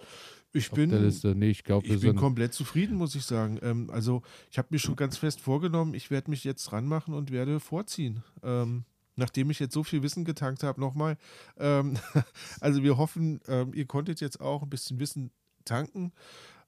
ich 0.53 0.71
Auf 0.71 0.77
bin, 0.77 0.91
der 0.91 1.01
Liste. 1.01 1.35
Nee, 1.35 1.51
ich 1.51 1.65
glaube, 1.65 1.87
ich 1.89 2.01
bin 2.01 2.15
komplett 2.15 2.55
zufrieden, 2.55 2.97
muss 2.97 3.15
ich 3.17 3.25
sagen. 3.25 3.59
Ähm, 3.63 3.91
also 3.91 4.23
ich 4.51 4.59
habe 4.59 4.69
mir 4.71 4.79
schon 4.79 4.95
ganz 4.95 5.17
fest 5.17 5.41
vorgenommen, 5.41 5.95
ich 5.95 6.11
werde 6.13 6.31
mich 6.31 6.45
jetzt 6.45 6.71
ranmachen 6.73 7.15
und 7.15 7.33
werde 7.33 7.59
vorziehen. 7.59 8.23
Ähm, 8.45 8.85
nachdem 9.17 9.51
ich 9.51 9.59
jetzt 9.59 9.75
so 9.75 9.83
viel 9.83 10.03
Wissen 10.03 10.25
getankt 10.25 10.63
habe, 10.63 10.81
nochmal. 10.81 11.17
Ähm, 11.59 11.99
also 12.61 12.83
wir 12.83 12.97
hoffen, 12.97 13.41
ähm, 13.49 13.73
ihr 13.75 13.87
konntet 13.87 14.21
jetzt 14.21 14.41
auch 14.41 14.63
ein 14.63 14.71
bisschen 14.71 15.01
Wissen 15.01 15.31
tanken, 15.65 16.13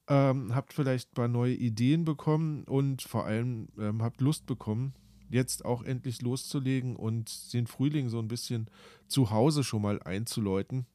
ähm, 0.07 0.53
habt 0.53 0.73
vielleicht 0.73 1.11
ein 1.11 1.15
paar 1.15 1.27
neue 1.27 1.55
Ideen 1.55 2.05
bekommen 2.05 2.63
und 2.65 3.01
vor 3.01 3.25
allem 3.25 3.69
ähm, 3.77 4.03
habt 4.03 4.21
Lust 4.21 4.45
bekommen, 4.45 4.93
jetzt 5.29 5.65
auch 5.65 5.83
endlich 5.83 6.21
loszulegen 6.21 6.95
und 6.95 7.53
den 7.53 7.67
Frühling 7.67 8.09
so 8.09 8.19
ein 8.19 8.27
bisschen 8.27 8.69
zu 9.07 9.31
Hause 9.31 9.63
schon 9.63 9.81
mal 9.81 10.01
einzuläuten. 10.01 10.85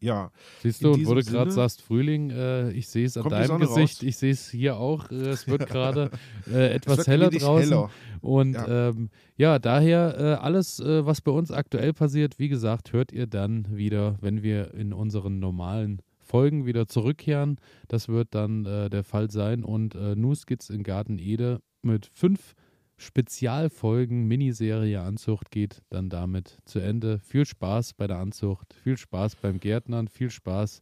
Ja, 0.00 0.30
Siehst 0.62 0.82
du, 0.84 0.92
und 0.92 1.06
wo 1.06 1.14
du 1.14 1.22
gerade 1.22 1.50
sagst 1.50 1.82
Frühling, 1.82 2.30
äh, 2.30 2.70
ich 2.70 2.88
sehe 2.88 3.04
es 3.06 3.16
an 3.16 3.28
deinem 3.28 3.58
Gesicht, 3.58 3.98
raus? 3.98 4.02
ich 4.02 4.16
sehe 4.16 4.32
es 4.32 4.48
hier 4.50 4.76
auch. 4.76 5.10
Äh, 5.10 5.14
es 5.30 5.48
wird 5.48 5.66
gerade 5.68 6.10
äh, 6.50 6.72
etwas 6.74 7.06
heller 7.06 7.30
draußen. 7.30 7.70
heller. 7.70 7.90
Und 8.20 8.54
Ja. 8.54 8.88
ähm, 8.88 9.10
ja 9.36 9.58
daher 9.58 10.16
äh, 10.18 10.22
alles, 10.42 10.80
äh, 10.80 11.04
was 11.04 11.20
bei 11.20 11.32
uns 11.32 11.50
aktuell 11.50 11.92
passiert, 11.92 12.38
wie 12.38 12.48
gesagt, 12.48 12.92
hört 12.92 13.12
ihr 13.12 13.26
dann 13.26 13.76
wieder, 13.76 14.16
wenn 14.20 14.42
wir 14.42 14.74
in 14.74 14.92
unseren 14.92 15.38
normalen 15.40 16.00
Folgen 16.20 16.66
wieder 16.66 16.86
zurückkehren. 16.86 17.56
Das 17.88 18.08
wird 18.08 18.34
dann 18.34 18.66
äh, 18.66 18.90
der 18.90 19.02
Fall 19.02 19.30
sein. 19.30 19.64
Und 19.64 19.94
äh, 19.94 20.14
Nuskits 20.14 20.70
in 20.70 20.82
Garten 20.82 21.18
Ede 21.18 21.60
mit 21.82 22.10
fünf 22.12 22.54
Spezialfolgen 22.98 24.26
Miniserie 24.26 25.00
Anzucht 25.00 25.50
geht 25.50 25.82
dann 25.88 26.10
damit 26.10 26.58
zu 26.64 26.80
Ende. 26.80 27.20
Viel 27.20 27.46
Spaß 27.46 27.94
bei 27.94 28.06
der 28.08 28.18
Anzucht, 28.18 28.74
viel 28.74 28.96
Spaß 28.96 29.36
beim 29.36 29.60
Gärtnern, 29.60 30.08
viel 30.08 30.30
Spaß 30.30 30.80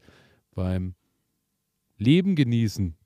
beim 0.54 0.94
Leben 1.98 2.34
genießen. 2.34 2.96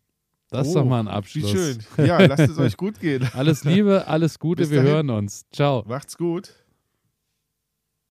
Das 0.49 0.69
ist 0.69 0.77
Oh, 0.77 0.81
doch 0.81 0.87
mal 0.87 1.01
ein 1.01 1.07
Wie 1.07 1.11
Abschluss. 1.11 1.51
schön. 1.51 1.79
Ja, 1.99 2.25
lasst 2.25 2.49
es 2.51 2.59
euch 2.59 2.77
gut 2.77 2.99
gehen. 3.01 3.29
Alles 3.35 3.65
Liebe, 3.65 4.07
alles 4.09 4.39
Gute, 4.39 4.63
Bis 4.63 4.71
wir 4.71 4.79
dahin. 4.79 4.93
hören 4.93 5.11
uns. 5.11 5.45
Ciao. 5.53 5.85
Macht's 5.87 6.17
gut. 6.17 6.53